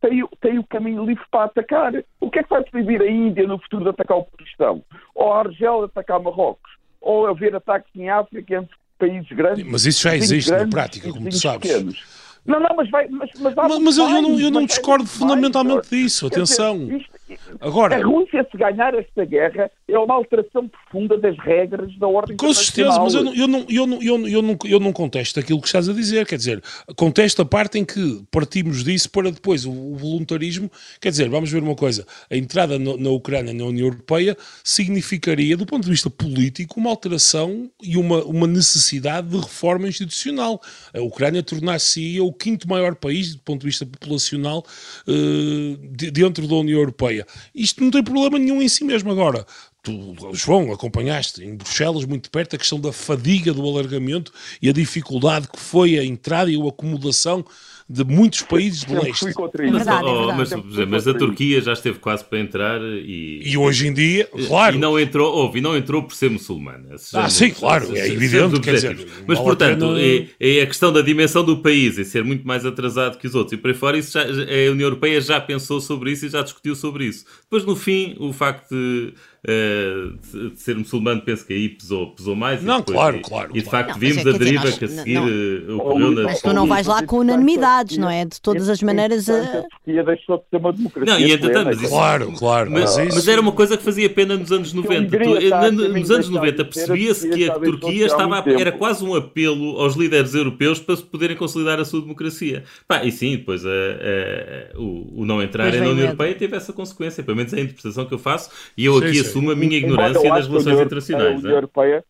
tem, 0.00 0.22
o- 0.24 0.28
tem 0.40 0.58
o 0.58 0.64
caminho 0.66 1.04
livre 1.04 1.24
para 1.30 1.44
atacar. 1.44 1.92
O 2.20 2.28
que 2.30 2.40
é 2.40 2.42
que 2.42 2.50
vai 2.50 2.64
proibir 2.64 3.00
a 3.00 3.08
Índia 3.08 3.46
no 3.46 3.58
futuro 3.60 3.84
de 3.84 3.90
atacar 3.90 4.18
o 4.18 4.24
Paquistão? 4.24 4.82
Ou 5.14 5.32
a 5.32 5.38
Argélia 5.40 5.78
de 5.78 5.84
atacar 5.84 6.20
Marrocos? 6.20 6.72
Ou 7.00 7.28
haver 7.28 7.54
ataques 7.54 7.94
em 7.94 8.10
África 8.10 8.56
entre 8.56 8.74
países 8.98 9.28
grandes? 9.30 9.64
Mas 9.70 9.86
isso 9.86 10.02
já 10.02 10.16
existe 10.16 10.50
na 10.50 10.56
grandes 10.56 10.74
prática, 10.74 11.08
e 11.08 11.12
como 11.12 11.28
tu 11.28 11.36
sabes. 11.36 11.60
pequenos? 11.72 12.27
Não, 12.48 12.58
não, 12.58 12.74
mas 12.76 12.90
vai. 12.90 13.06
Mas, 13.08 13.30
mas, 13.38 13.54
Mas, 13.54 13.78
mas 13.78 13.98
eu, 13.98 14.08
eu 14.08 14.22
não, 14.22 14.40
eu 14.40 14.50
não 14.50 14.60
vai 14.60 14.66
discordo 14.66 15.06
fundamentalmente 15.06 15.88
disso. 15.90 16.28
Quer 16.30 16.40
dizer, 16.42 16.62
Atenção. 16.62 16.96
isto- 16.96 17.10
Agora, 17.60 17.96
a 17.96 18.02
Rússia, 18.04 18.46
se 18.50 18.56
ganhar 18.56 18.94
esta 18.94 19.24
guerra, 19.24 19.70
é 19.88 19.98
uma 19.98 20.14
alteração 20.14 20.68
profunda 20.68 21.16
das 21.18 21.36
regras 21.38 21.96
da 21.98 22.06
ordem 22.06 22.36
Com 22.36 22.52
certeza, 22.52 22.98
mas 23.00 23.14
eu 23.14 23.24
não, 23.24 23.34
eu, 23.34 23.46
não, 23.48 23.66
eu, 23.68 23.86
não, 23.86 24.02
eu, 24.02 24.18
não, 24.18 24.28
eu, 24.28 24.42
não, 24.42 24.58
eu 24.64 24.80
não 24.80 24.92
contesto 24.92 25.38
aquilo 25.40 25.60
que 25.60 25.66
estás 25.66 25.88
a 25.88 25.92
dizer. 25.92 26.26
Quer 26.26 26.36
dizer, 26.36 26.62
contesto 26.96 27.42
a 27.42 27.44
parte 27.44 27.78
em 27.78 27.84
que 27.84 28.22
partimos 28.30 28.84
disso 28.84 29.10
para 29.10 29.30
depois 29.30 29.64
o, 29.64 29.70
o 29.72 29.96
voluntarismo. 29.96 30.70
Quer 31.00 31.10
dizer, 31.10 31.28
vamos 31.28 31.50
ver 31.50 31.62
uma 31.62 31.74
coisa: 31.74 32.06
a 32.30 32.36
entrada 32.36 32.78
no- 32.78 32.96
na 32.96 33.10
Ucrânia 33.10 33.52
na 33.52 33.64
União 33.64 33.86
Europeia 33.88 34.36
significaria, 34.62 35.56
do 35.56 35.66
ponto 35.66 35.84
de 35.84 35.90
vista 35.90 36.08
político, 36.10 36.78
uma 36.78 36.90
alteração 36.90 37.70
e 37.82 37.96
uma, 37.96 38.22
uma 38.24 38.46
necessidade 38.46 39.28
de 39.28 39.36
reforma 39.36 39.88
institucional. 39.88 40.60
A 40.94 41.00
Ucrânia 41.00 41.42
tornar-se 41.42 42.20
o 42.20 42.32
quinto 42.32 42.68
maior 42.68 42.94
país, 42.94 43.34
do 43.34 43.42
ponto 43.42 43.60
de 43.60 43.66
vista 43.66 43.84
populacional, 43.84 44.64
eh, 45.06 45.76
de- 45.90 46.10
dentro 46.10 46.46
da 46.46 46.54
União 46.54 46.78
Europeia. 46.78 47.17
Isto 47.54 47.82
não 47.82 47.90
tem 47.90 48.02
problema 48.02 48.38
nenhum 48.38 48.60
em 48.62 48.68
si 48.68 48.84
mesmo. 48.84 49.10
Agora, 49.10 49.46
tu, 49.82 50.14
João, 50.32 50.72
acompanhaste 50.72 51.42
em 51.42 51.56
Bruxelas 51.56 52.04
muito 52.04 52.30
perto 52.30 52.56
a 52.56 52.58
questão 52.58 52.80
da 52.80 52.92
fadiga 52.92 53.52
do 53.52 53.66
alargamento 53.66 54.32
e 54.60 54.68
a 54.68 54.72
dificuldade 54.72 55.48
que 55.48 55.58
foi 55.58 55.98
a 55.98 56.04
entrada 56.04 56.50
e 56.50 56.60
a 56.60 56.68
acomodação 56.68 57.44
de 57.90 58.04
muitos 58.04 58.42
países 58.42 58.84
do 58.84 58.92
leste. 59.02 59.24
É 59.68 59.70
verdade, 59.78 60.06
é 60.06 60.12
verdade. 60.26 60.38
mas, 60.76 60.88
mas, 60.88 61.08
a. 61.08 61.14
Turquia 61.14 61.60
já 61.62 61.72
esteve 61.72 61.98
quase 61.98 62.22
para 62.24 62.38
entrar 62.38 62.80
e. 62.82 63.40
E 63.44 63.56
hoje 63.56 63.86
em 63.88 63.92
dia, 63.94 64.28
claro, 64.46 64.76
E 64.76 64.78
não 64.78 65.00
entrou, 65.00 65.34
houve, 65.34 65.58
e 65.58 65.62
não 65.62 65.74
entrou 65.76 66.02
por 66.02 66.14
ser 66.14 66.28
muçulmana. 66.30 66.96
Ah, 67.14 67.30
sim, 67.30 67.50
claro, 67.50 67.96
é 67.96 68.06
evidente, 68.08 68.60
quer 68.60 68.74
dizer. 68.74 69.06
Mas, 69.26 69.38
portanto, 69.38 69.80
pena- 69.94 70.00
é, 70.38 70.58
é 70.58 70.62
a 70.62 70.66
questão 70.66 70.92
da 70.92 71.00
dimensão 71.00 71.42
do 71.42 71.58
país 71.62 71.96
e 71.96 72.04
ser 72.04 72.22
muito 72.22 72.46
mais 72.46 72.66
atrasado 72.66 73.16
que 73.18 73.26
os 73.26 73.34
outros. 73.34 73.54
E 73.54 73.56
por 73.56 73.68
aí 73.70 73.74
fora, 73.76 73.96
isso 73.96 74.12
já- 74.12 74.22
a 74.24 74.70
União 74.70 74.86
Europeia 74.86 75.18
já 75.20 75.40
pensou 75.40 75.80
sobre 75.80 76.12
isso 76.12 76.26
e 76.26 76.28
já 76.28 76.42
discutiu 76.42 76.74
sobre 76.74 77.06
isso. 77.06 77.24
Depois, 77.44 77.64
no 77.64 77.74
fim, 77.74 78.14
o 78.20 78.32
facto 78.34 78.68
de, 78.70 79.14
eh, 79.46 80.10
de- 80.32 80.50
de 80.50 80.60
ser 80.60 80.76
muçulmano, 80.76 81.20
penso 81.22 81.46
que 81.46 81.52
aí 81.52 81.68
pesou, 81.68 82.10
pesou 82.12 82.34
mais. 82.34 82.62
e 82.62 82.64
Não, 82.66 82.78
depois- 82.78 82.96
claro, 82.96 83.16
e, 83.16 83.20
claro, 83.20 83.50
E 83.50 83.52
de 83.54 83.62
claro. 83.62 83.70
facto, 83.86 83.92
Não, 83.94 84.00
vimos 84.00 84.16
é, 84.18 84.20
a 84.20 84.24
dizer, 84.24 84.38
deriva 84.38 84.64
nós- 84.64 84.78
que 84.78 84.84
a 84.84 84.88
não- 84.88 84.96
seguir 84.96 85.14
não. 85.14 85.28
eh, 85.28 85.72
ocorreu 85.74 86.10
na. 86.12 86.22
Mas 86.24 86.42
tu 86.42 86.52
não 86.52 86.66
vais 86.66 86.86
lá 86.86 87.02
com 87.04 87.18
unanimidades, 87.18 87.98
não 87.98 88.10
é? 88.10 88.24
De 88.24 88.40
todas 88.40 88.68
as 88.68 88.82
maneiras. 88.82 89.28
A. 89.28 89.62
Turquia 89.84 90.02
deixou 90.04 90.36
de 90.38 90.42
ser 90.50 90.56
uma 90.56 90.72
democracia. 90.72 91.12
Não, 91.14 91.20
e 91.20 91.32
entretanto, 91.32 91.66
mas 91.66 91.80
isso- 91.80 91.88
Claro, 91.88 92.32
claro. 92.32 92.70
Mas, 92.70 92.96
Mas, 92.96 93.06
isso, 93.08 93.16
mas 93.16 93.28
era 93.28 93.40
uma 93.40 93.52
coisa 93.52 93.76
que 93.76 93.82
fazia 93.82 94.08
pena 94.10 94.36
nos 94.36 94.50
anos 94.52 94.72
90. 94.72 95.16
Hungria 95.16 95.50
caminho 95.50 95.88
nos 95.98 96.10
anos 96.10 96.26
deixar 96.28 96.30
90 96.40 96.64
de 96.64 96.74
ser, 96.74 96.82
a 96.82 96.86
percebia-se 96.86 97.28
que 97.28 97.50
a 97.50 97.54
Turquia 97.58 98.06
estava 98.06 98.38
a- 98.40 98.44
era 98.60 98.72
quase 98.72 99.04
um 99.04 99.14
apelo 99.14 99.78
aos 99.80 99.94
líderes 99.96 100.34
europeus 100.34 100.78
para 100.80 100.96
se 100.96 101.02
poderem 101.02 101.36
consolidar 101.36 101.78
a 101.80 101.84
sua 101.84 102.00
democracia. 102.00 102.64
Pá, 102.86 103.04
e 103.04 103.12
sim, 103.12 103.36
depois 103.36 103.64
a- 103.64 103.68
a- 103.70 104.78
o, 104.78 105.22
o 105.22 105.24
não 105.24 105.42
entrarem 105.42 105.72
Pois 105.72 105.82
na 105.82 105.88
União 105.90 105.96
medo. 105.96 106.08
Europeia 106.08 106.34
teve 106.34 106.56
essa 106.56 106.72
consequência. 106.72 107.22
Pelo 107.22 107.36
menos 107.36 107.52
é 107.52 107.56
a 107.56 107.60
interpretação 107.60 108.04
que 108.06 108.14
eu 108.14 108.18
faço 108.18 108.50
e 108.76 108.84
eu 108.84 108.98
Sim, 108.98 109.04
aqui 109.06 109.24
sim. 109.24 109.27
Assumo 109.28 109.50
a 109.50 109.56
minha 109.56 109.76
ignorância 109.76 110.20
a 110.20 110.22
relações 110.22 110.66
União- 110.66 110.82
internacionais. 110.82 111.26
A 111.26 111.38
União 111.38 111.50
né? 111.50 111.56
Europeia, 111.56 112.04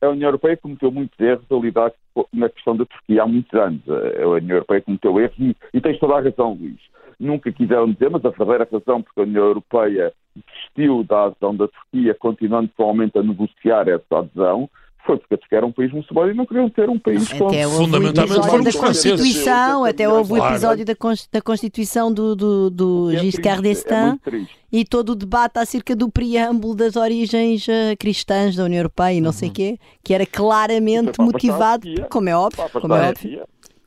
a 0.00 0.08
União 0.08 0.28
Europeia 0.28 0.56
cometeu 0.56 0.90
muitos 0.92 1.18
erros 1.18 1.44
a 1.50 1.54
lidar 1.54 1.92
com- 2.14 2.26
na 2.32 2.48
questão 2.48 2.76
da 2.76 2.84
Turquia 2.84 3.22
há 3.22 3.26
muitos 3.26 3.52
anos. 3.58 3.80
A 3.88 4.28
União 4.28 4.56
Europeia 4.56 4.80
cometeu 4.82 5.18
erros 5.20 5.36
e, 5.38 5.56
e 5.74 5.80
tens 5.80 5.98
toda 5.98 6.14
a 6.14 6.20
razão, 6.20 6.52
Luís. 6.54 6.78
Nunca 7.18 7.50
quiseram 7.50 7.90
dizer, 7.90 8.10
mas 8.10 8.24
a 8.24 8.28
verdadeira 8.28 8.68
razão 8.70 9.00
porque 9.02 9.20
a 9.20 9.24
União 9.24 9.44
Europeia 9.44 10.12
desistiu 10.34 11.02
da 11.02 11.24
adesão 11.24 11.56
da 11.56 11.66
Turquia, 11.68 12.14
continuando 12.14 12.68
provavelmente 12.76 13.18
a 13.18 13.22
negociar 13.22 13.88
essa 13.88 14.18
adesão, 14.18 14.68
foi 15.06 15.18
porque 15.18 15.54
era 15.54 15.64
um 15.64 15.72
país 15.72 15.92
muçulmano 15.92 16.32
e 16.32 16.34
não 16.34 16.44
queriam 16.44 16.68
ter 16.68 16.88
um 16.90 16.98
país. 16.98 17.30
Até 17.32 17.66
Fundamentalmente 17.68 18.34
foram 18.46 18.64
os 18.64 18.74
franceses. 18.76 19.20
Constituição, 19.20 19.84
até 19.84 20.08
houve 20.08 20.32
o 20.32 20.36
episódio 20.46 20.84
da, 20.84 20.94
da 21.32 21.40
Constituição 21.40 22.12
do, 22.12 22.34
do, 22.34 22.70
do 22.70 23.10
É 23.12 23.18
Giscard 23.18 23.60
É 23.60 23.62
d'Estaing 23.62 24.18
triste. 24.18 24.54
e 24.72 24.84
todo 24.84 25.10
o 25.10 25.14
debate 25.14 25.58
acerca 25.58 25.94
do 25.94 26.10
preâmbulo 26.10 26.74
das 26.74 26.96
origens 26.96 27.68
eh, 27.68 27.94
cristãs 27.96 28.56
da 28.56 28.64
União 28.64 28.80
Europeia 28.80 29.14
e 29.16 29.20
não 29.20 29.28
Uhum. 29.28 29.32
sei 29.32 29.48
o 29.48 29.52
quê, 29.52 29.78
que 30.02 30.12
era 30.12 30.26
claramente 30.26 31.20
é 31.20 31.22
motivado, 31.22 31.88
a 31.88 31.94
dia. 31.94 32.06
como 32.10 32.28
é 32.28 32.36
óbvio, 32.36 32.64
como 32.80 32.94
é 32.94 32.98
passar 32.98 33.10
óbvio. 33.10 33.40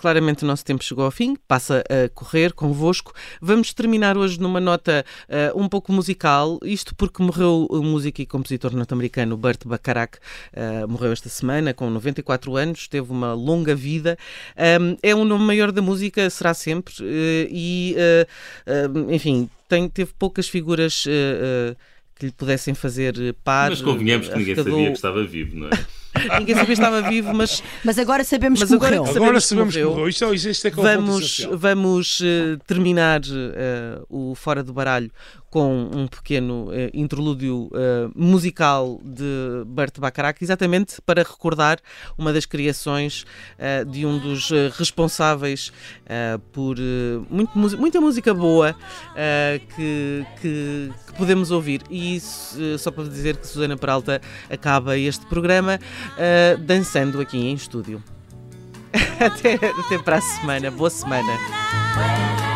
Claramente 0.04 0.46
o 0.46 0.48
nosso 0.48 0.64
tempo 0.64 0.82
chegou 0.82 1.04
ao 1.04 1.12
fim, 1.12 1.36
passa 1.46 1.84
a 1.90 2.08
correr 2.08 2.54
convosco. 2.54 3.12
Vamos 3.42 3.74
terminar 3.74 4.18
hoje 4.18 4.40
numa 4.40 4.62
nota 4.62 5.06
eh, 5.28 5.52
um 5.54 5.68
pouco 5.68 5.92
musical, 5.92 6.58
isto 6.64 6.96
porque 6.96 7.22
morreu 7.22 7.68
o 7.70 7.84
músico 7.84 8.22
e 8.22 8.26
compositor 8.26 8.74
norte-americano 8.74 9.36
Burt 9.36 9.66
Bacharach, 9.66 10.14
eh, 10.54 10.86
morreu 10.88 11.12
esta 11.12 11.28
semana 11.28 11.74
com 11.74 11.90
94 11.90 12.56
anos, 12.56 12.88
teve 12.88 13.12
uma 13.12 13.34
longa 13.34 13.76
vida, 13.76 14.18
Um, 14.80 14.96
é 15.04 15.14
um 15.14 15.26
nome 15.26 15.44
maior 15.44 15.70
da 15.72 15.82
música, 15.82 16.30
será 16.30 16.54
sempre, 16.54 16.94
eh, 17.02 17.48
e 17.52 17.96
enfim, 19.10 19.50
tem, 19.68 19.90
teve 19.90 20.12
poucas 20.18 20.48
figuras 20.48 21.04
que 22.16 22.26
lhe 22.26 22.32
pudessem 22.32 22.74
fazer 22.74 23.36
par. 23.44 23.70
Mas 23.72 23.82
convenhamos 23.82 24.28
que 24.30 24.38
ninguém 24.38 24.54
Arrecadou- 24.54 24.74
sabia 24.74 24.88
que 24.92 24.96
estava 24.98 25.24
vivo, 25.26 25.58
não 25.58 25.68
é? 25.68 25.72
Ninguém 26.40 26.56
sabia 26.56 26.66
que 26.66 26.72
estava 26.74 27.02
vivo, 27.10 27.34
mas 27.34 27.64
Mas 27.84 27.98
agora 28.00 28.24
sabemos 28.24 28.60
Mas 28.60 28.70
que 28.70 28.76
agora 28.76 28.98
morreu. 28.98 29.14
que 29.14 29.20
Agora 29.20 29.40
sabemos 29.42 29.76
que 29.76 29.84
morreu. 29.84 30.10
Isto, 30.10 30.26
é- 30.26 30.36
isto 30.36 30.68
é 30.68 30.70
é 30.70 30.74
o 30.74 30.76
ponto 30.76 30.84
Vamos, 30.88 31.48
vamos 31.54 32.20
eh, 32.24 32.58
terminar 32.66 33.22
eh, 33.24 34.02
o 34.10 34.34
Fora 34.36 34.64
do 34.64 34.74
Baralho 34.74 35.12
com 35.50 35.90
um 35.94 36.08
pequeno 36.08 36.70
eh, 36.72 36.90
interlúdio 36.94 37.70
eh, 37.74 38.10
musical 38.16 39.00
de 39.04 39.64
Bert 39.68 40.00
Bacharach, 40.00 40.44
exatamente 40.44 41.02
para 41.02 41.24
recordar 41.24 41.80
uma 42.18 42.32
das 42.32 42.46
criações 42.46 43.26
eh, 43.58 43.84
de 43.84 44.06
um 44.06 44.20
dos 44.20 44.50
responsáveis 44.78 45.72
por 46.52 46.76
muito 47.30 47.58
mu- 47.58 47.78
muita 47.78 48.00
música 48.02 48.34
boa 48.34 48.76
que, 49.76 50.26
que- 50.42 50.92
que 51.08 51.14
podemos 51.18 51.52
ouvir. 51.52 51.82
E 51.90 52.16
isso, 52.16 52.58
só 52.78 52.92
para 52.92 53.04
dizer 53.06 53.38
que 53.38 53.48
Susana 53.48 53.78
Peralta 53.78 54.22
acaba 54.50 54.98
este 54.98 55.26
programa 55.28 55.80
dançando 56.66 57.20
aqui 57.22 57.38
em 57.38 57.54
estúdio. 57.54 58.04
até, 59.20 59.54
até 59.56 59.98
para 60.00 60.18
a 60.18 60.22
semana. 60.22 60.72
Boa 60.72 60.90
semana. 60.90 62.49